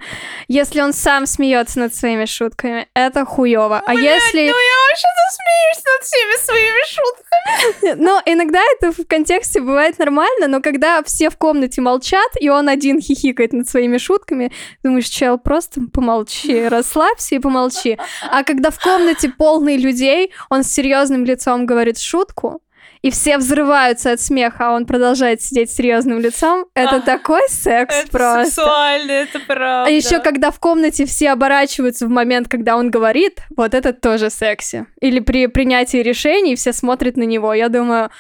если 0.49 0.81
он 0.81 0.91
сам 0.91 1.25
смеется 1.25 1.79
над 1.79 1.95
своими 1.95 2.25
шутками, 2.25 2.87
это 2.93 3.23
хуево. 3.23 3.81
А 3.85 3.93
если... 3.93 4.39
Ну 4.39 4.47
я 4.47 4.77
вообще-то 4.89 5.21
смеюсь 5.31 5.83
над 5.85 6.03
всеми 6.03 6.45
своими 6.45 6.85
шутками. 6.89 7.31
Но 8.03 8.21
иногда 8.25 8.59
это 8.77 8.91
в 8.91 9.07
контексте 9.07 9.61
бывает 9.61 9.97
нормально, 9.97 10.47
но 10.47 10.61
когда 10.61 11.01
все 11.03 11.29
в 11.29 11.37
комнате 11.37 11.81
молчат, 11.81 12.31
и 12.39 12.49
он 12.49 12.69
один 12.69 12.99
хихикает 12.99 13.53
над 13.53 13.69
своими 13.69 13.97
шутками, 13.97 14.51
думаешь, 14.83 15.00
чел, 15.09 15.37
просто 15.37 15.81
помолчи, 15.93 16.67
расслабься 16.67 17.35
и 17.35 17.39
помолчи. 17.39 17.97
А 18.29 18.43
когда 18.43 18.69
в 18.71 18.79
комнате 18.79 19.29
полный 19.29 19.77
людей, 19.77 20.31
он 20.49 20.63
с 20.63 20.67
серьезным 20.71 21.25
лицом 21.25 21.65
говорит 21.65 21.99
шутку, 21.99 22.61
и 23.01 23.09
все 23.09 23.37
взрываются 23.39 24.11
от 24.11 24.21
смеха, 24.21 24.67
а 24.67 24.75
он 24.75 24.85
продолжает 24.85 25.41
сидеть 25.41 25.71
серьезным 25.71 26.19
лицом, 26.19 26.65
это 26.75 26.97
А, 26.97 27.01
такой 27.01 27.41
секс 27.49 27.95
Это 27.95 28.11
просто. 28.11 28.45
сексуально, 28.45 29.11
это 29.11 29.39
правда. 29.39 29.85
А 29.87 29.89
еще 29.89 30.19
когда 30.19 30.51
в 30.51 30.59
комнате 30.59 31.05
все 31.07 31.31
оборачиваются 31.31 32.05
в 32.05 32.09
момент, 32.09 32.47
когда 32.47 32.77
он 32.77 32.91
говорит, 32.91 33.39
вот 33.57 33.73
это 33.73 33.93
тоже 33.93 34.29
секси. 34.29 34.85
Или 35.01 35.19
при 35.19 35.47
принятии 35.47 35.97
решений 35.97 36.55
все 36.55 36.73
смотрят 36.73 37.17
на 37.17 37.23
него. 37.23 37.55
Я 37.55 37.69
думаю, 37.69 38.11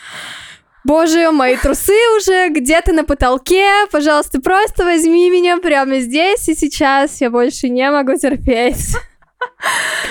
боже, 0.83 1.31
мои 1.31 1.55
трусы 1.57 1.95
уже 2.17 2.49
где-то 2.49 2.93
на 2.93 3.03
потолке. 3.03 3.69
Пожалуйста, 3.91 4.41
просто 4.41 4.83
возьми 4.83 5.29
меня 5.29 5.57
прямо 5.57 5.99
здесь 5.99 6.47
и 6.49 6.55
сейчас. 6.55 7.21
Я 7.21 7.29
больше 7.29 7.69
не 7.69 7.89
могу 7.91 8.15
терпеть. 8.17 8.95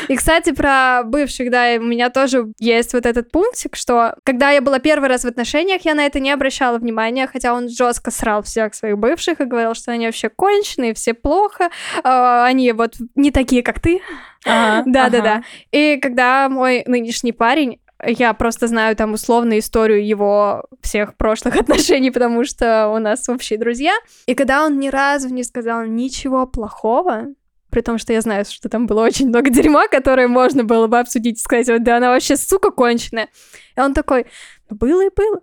И, 0.09 0.17
кстати, 0.17 0.53
про 0.53 1.03
бывших, 1.05 1.51
да, 1.51 1.75
у 1.79 1.83
меня 1.83 2.11
тоже 2.11 2.53
есть 2.59 2.95
вот 2.95 3.07
этот 3.07 3.31
пунктик, 3.31 3.77
что 3.77 4.17
когда 4.25 4.51
я 4.51 4.61
была 4.61 4.79
первый 4.79 5.09
раз 5.09 5.23
в 5.23 5.29
отношениях, 5.29 5.83
я 5.85 5.95
на 5.95 6.07
это 6.07 6.19
не 6.21 6.31
обращала 6.31 6.79
внимания, 6.79 7.29
хотя 7.29 7.55
он 7.55 7.69
жестко 7.69 8.11
срал 8.11 8.43
всех 8.43 8.75
своих 8.75 8.99
бывших 8.99 9.41
и 9.41 9.45
говорил, 9.45 9.75
что 9.75 9.93
они 9.93 10.07
вообще 10.07 10.29
конченые, 10.29 10.95
все 10.95 11.15
плохо, 11.15 11.71
а, 12.03 12.45
они 12.45 12.73
вот 12.73 12.95
не 13.15 13.31
такие, 13.31 13.63
как 13.63 13.81
ты. 13.81 14.01
Ага, 14.45 14.85
Да-да-да. 14.87 15.33
ага. 15.35 15.45
И 15.71 15.99
когда 16.01 16.49
мой 16.49 16.83
нынешний 16.87 17.33
парень 17.33 17.79
я 18.05 18.35
просто 18.35 18.67
знаю 18.67 18.97
там 18.97 19.13
условно 19.13 19.59
историю 19.59 20.07
его 20.07 20.65
всех 20.83 21.17
прошлых 21.17 21.57
отношений, 21.61 22.11
потому 22.11 22.45
что 22.45 22.89
у 22.89 22.99
нас 22.99 23.29
общие 23.29 23.59
друзья. 23.59 23.95
И 24.27 24.35
когда 24.35 24.65
он 24.65 24.79
ни 24.79 24.89
разу 24.89 25.29
не 25.29 25.45
сказал 25.45 25.85
ничего 25.85 26.47
плохого, 26.47 27.27
при 27.71 27.83
том, 27.83 27.99
что 27.99 28.13
я 28.13 28.21
знаю, 28.21 28.45
что 28.45 28.69
там 28.69 28.87
было 28.87 29.03
очень 29.03 29.29
много 29.29 29.51
дерьма, 29.51 29.87
которое 29.89 30.29
можно 30.29 30.65
было 30.65 30.87
бы 30.89 30.99
обсудить 30.99 31.39
и 31.39 31.43
сказать, 31.43 31.69
вот 31.69 31.85
да 31.85 31.97
она 31.99 32.11
вообще 32.11 32.37
сука 32.37 32.71
конченая. 32.71 33.29
И 33.77 33.81
он 33.81 33.95
такой, 33.95 34.27
ну 34.69 34.77
было 34.77 35.07
и 35.07 35.11
было. 35.15 35.41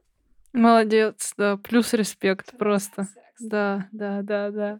Молодец, 0.54 1.34
да, 1.38 1.58
плюс 1.58 1.94
респект 1.94 2.58
просто. 2.58 3.08
Да, 3.40 3.88
да, 3.92 4.22
да, 4.24 4.50
да. 4.50 4.80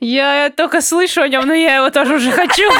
Я 0.00 0.50
только 0.56 0.80
слышу 0.80 1.20
о 1.20 1.28
нем, 1.28 1.46
но 1.46 1.52
я 1.52 1.76
его 1.76 1.90
тоже 1.90 2.14
уже 2.14 2.30
хочу. 2.30 2.62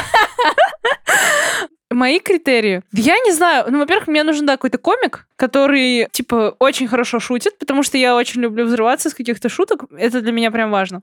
мои 1.93 2.19
критерии. 2.19 2.81
Я 2.91 3.19
не 3.19 3.31
знаю. 3.31 3.65
Ну, 3.69 3.79
во-первых, 3.79 4.07
мне 4.07 4.23
нужен, 4.23 4.45
да, 4.45 4.53
какой-то 4.53 4.77
комик, 4.77 5.27
который, 5.35 6.07
типа, 6.11 6.55
очень 6.59 6.87
хорошо 6.87 7.19
шутит, 7.19 7.57
потому 7.59 7.83
что 7.83 7.97
я 7.97 8.15
очень 8.15 8.41
люблю 8.41 8.65
взрываться 8.65 9.09
с 9.09 9.13
каких-то 9.13 9.49
шуток. 9.49 9.85
Это 9.97 10.21
для 10.21 10.31
меня 10.31 10.51
прям 10.51 10.71
важно. 10.71 11.01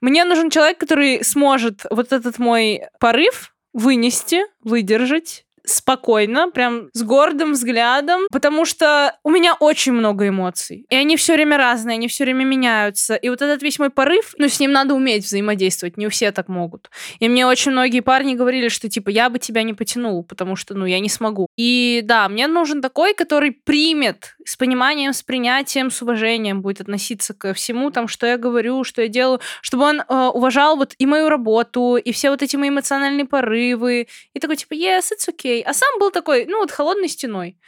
Мне 0.00 0.24
нужен 0.24 0.50
человек, 0.50 0.78
который 0.78 1.24
сможет 1.24 1.86
вот 1.90 2.12
этот 2.12 2.38
мой 2.38 2.82
порыв 2.98 3.54
вынести, 3.72 4.42
выдержать, 4.62 5.44
спокойно, 5.64 6.50
прям 6.50 6.90
с 6.92 7.02
гордым 7.02 7.52
взглядом, 7.52 8.22
потому 8.30 8.64
что 8.64 9.16
у 9.22 9.30
меня 9.30 9.54
очень 9.54 9.92
много 9.92 10.28
эмоций. 10.28 10.86
И 10.90 10.94
они 10.94 11.16
все 11.16 11.34
время 11.34 11.56
разные, 11.56 11.94
они 11.94 12.08
все 12.08 12.24
время 12.24 12.44
меняются. 12.44 13.14
И 13.14 13.28
вот 13.28 13.42
этот 13.42 13.62
весь 13.62 13.78
мой 13.78 13.90
порыв, 13.90 14.34
ну, 14.38 14.48
с 14.48 14.58
ним 14.60 14.72
надо 14.72 14.94
уметь 14.94 15.24
взаимодействовать, 15.24 15.96
не 15.96 16.08
все 16.08 16.32
так 16.32 16.48
могут. 16.48 16.90
И 17.20 17.28
мне 17.28 17.46
очень 17.46 17.72
многие 17.72 18.00
парни 18.00 18.34
говорили, 18.34 18.68
что, 18.68 18.88
типа, 18.88 19.10
я 19.10 19.30
бы 19.30 19.38
тебя 19.38 19.62
не 19.62 19.74
потянул, 19.74 20.24
потому 20.24 20.56
что, 20.56 20.74
ну, 20.74 20.86
я 20.86 21.00
не 21.00 21.08
смогу. 21.08 21.46
И 21.56 22.00
да, 22.04 22.28
мне 22.28 22.46
нужен 22.46 22.82
такой, 22.82 23.14
который 23.14 23.52
примет 23.52 24.36
с 24.44 24.56
пониманием, 24.56 25.12
с 25.12 25.22
принятием, 25.22 25.90
с 25.90 26.02
уважением 26.02 26.62
будет 26.62 26.80
относиться 26.80 27.34
ко 27.34 27.54
всему, 27.54 27.90
там, 27.90 28.08
что 28.08 28.26
я 28.26 28.36
говорю, 28.36 28.84
что 28.84 29.02
я 29.02 29.08
делаю, 29.08 29.40
чтобы 29.60 29.84
он 29.84 30.00
э, 30.00 30.04
уважал 30.34 30.76
вот 30.76 30.94
и 30.98 31.06
мою 31.06 31.28
работу, 31.28 31.96
и 31.96 32.12
все 32.12 32.30
вот 32.30 32.42
эти 32.42 32.56
мои 32.56 32.68
эмоциональные 32.68 33.26
порывы, 33.26 34.08
и 34.34 34.40
такой, 34.40 34.56
типа, 34.56 34.74
yes, 34.74 35.12
it's 35.12 35.28
okay, 35.28 35.51
окей. 35.52 35.62
А 35.62 35.74
сам 35.74 35.98
был 35.98 36.10
такой, 36.10 36.46
ну, 36.46 36.58
вот 36.58 36.70
холодной 36.70 37.08
стеной. 37.08 37.58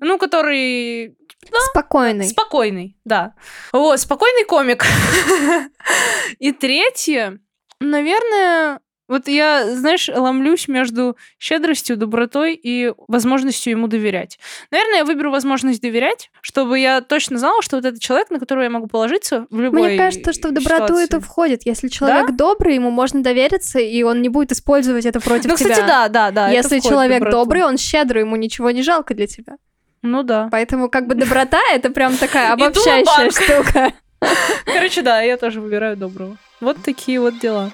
Ну, 0.00 0.18
который... 0.18 1.16
Да, 1.50 1.58
спокойный. 1.70 2.28
Спокойный, 2.28 2.96
да. 3.04 3.34
Вот, 3.72 4.00
спокойный 4.00 4.44
комик. 4.44 4.84
И 6.38 6.52
третье, 6.52 7.38
наверное, 7.80 8.80
вот 9.06 9.28
я, 9.28 9.74
знаешь, 9.74 10.08
ломлюсь 10.08 10.66
между 10.66 11.16
щедростью, 11.38 11.96
добротой 11.96 12.54
и 12.54 12.92
возможностью 13.06 13.72
ему 13.72 13.86
доверять. 13.86 14.38
Наверное, 14.70 14.98
я 14.98 15.04
выберу 15.04 15.30
возможность 15.30 15.82
доверять, 15.82 16.30
чтобы 16.40 16.78
я 16.78 17.00
точно 17.02 17.38
знала, 17.38 17.60
что 17.62 17.76
вот 17.76 17.84
этот 17.84 18.00
человек, 18.00 18.30
на 18.30 18.38
которого 18.38 18.62
я 18.62 18.70
могу 18.70 18.86
положиться 18.86 19.46
в 19.50 19.60
любой 19.60 19.88
Мне 19.88 19.98
кажется, 19.98 20.32
что 20.32 20.48
в 20.48 20.52
доброту 20.52 20.86
ситуации. 20.86 21.04
это 21.04 21.20
входит. 21.20 21.66
Если 21.66 21.88
человек 21.88 22.28
да? 22.28 22.34
добрый, 22.34 22.76
ему 22.76 22.90
можно 22.90 23.22
довериться, 23.22 23.78
и 23.78 24.02
он 24.02 24.22
не 24.22 24.30
будет 24.30 24.52
использовать 24.52 25.04
это 25.04 25.20
против 25.20 25.50
ну, 25.50 25.56
тебя. 25.56 25.68
Ну, 25.68 25.72
кстати, 25.72 25.86
да, 25.86 26.08
да, 26.08 26.30
да. 26.30 26.48
Если 26.48 26.78
человек 26.78 27.28
добрый, 27.30 27.62
он 27.62 27.76
щедрый, 27.76 28.22
ему 28.22 28.36
ничего 28.36 28.70
не 28.70 28.82
жалко 28.82 29.14
для 29.14 29.26
тебя. 29.26 29.56
Ну 30.00 30.22
да. 30.22 30.48
Поэтому 30.50 30.88
как 30.88 31.06
бы 31.06 31.14
доброта— 31.14 31.60
это 31.72 31.90
прям 31.90 32.16
такая 32.16 32.52
обобщающая 32.54 33.30
штука. 33.30 33.92
Короче, 34.64 35.02
да, 35.02 35.20
я 35.22 35.36
тоже 35.36 35.60
выбираю 35.60 35.96
доброго. 35.96 36.36
Вот 36.60 36.82
такие 36.82 37.20
вот 37.20 37.38
дела. 37.38 37.72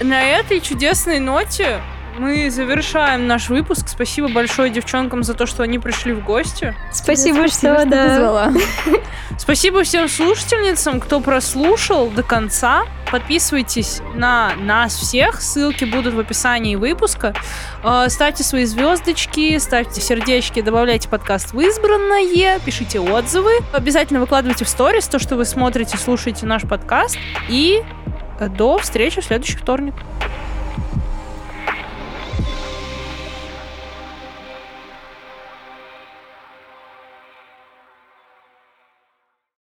На 0.00 0.22
этой 0.22 0.60
чудесной 0.60 1.20
ноте 1.20 1.80
мы 2.18 2.50
завершаем 2.50 3.26
наш 3.26 3.48
выпуск. 3.48 3.88
Спасибо 3.88 4.28
большое 4.28 4.70
девчонкам 4.70 5.22
за 5.22 5.34
то, 5.34 5.46
что 5.46 5.62
они 5.62 5.78
пришли 5.78 6.12
в 6.12 6.24
гости. 6.24 6.74
Спасибо, 6.92 7.48
что, 7.48 7.80
что 7.80 7.84
да. 7.86 8.52
Спасибо 9.38 9.82
всем 9.84 10.08
слушательницам, 10.08 11.00
кто 11.00 11.20
прослушал 11.20 12.08
до 12.08 12.22
конца. 12.22 12.84
Подписывайтесь 13.10 14.00
на 14.14 14.54
нас 14.56 14.96
всех. 14.96 15.40
Ссылки 15.40 15.84
будут 15.84 16.14
в 16.14 16.18
описании 16.18 16.74
выпуска. 16.76 17.34
Э, 17.84 18.06
ставьте 18.08 18.44
свои 18.44 18.64
звездочки, 18.64 19.58
ставьте 19.58 20.00
сердечки, 20.00 20.60
добавляйте 20.60 21.08
подкаст 21.08 21.52
в 21.52 21.60
избранное, 21.60 22.58
пишите 22.60 22.98
отзывы. 22.98 23.52
Обязательно 23.72 24.20
выкладывайте 24.20 24.64
в 24.64 24.68
сторис 24.68 25.06
то, 25.06 25.18
что 25.18 25.36
вы 25.36 25.44
смотрите, 25.44 25.96
слушаете 25.98 26.46
наш 26.46 26.62
подкаст. 26.62 27.18
И 27.48 27.82
до 28.40 28.78
встречи 28.78 29.20
в 29.20 29.24
следующий 29.24 29.56
вторник. 29.56 29.94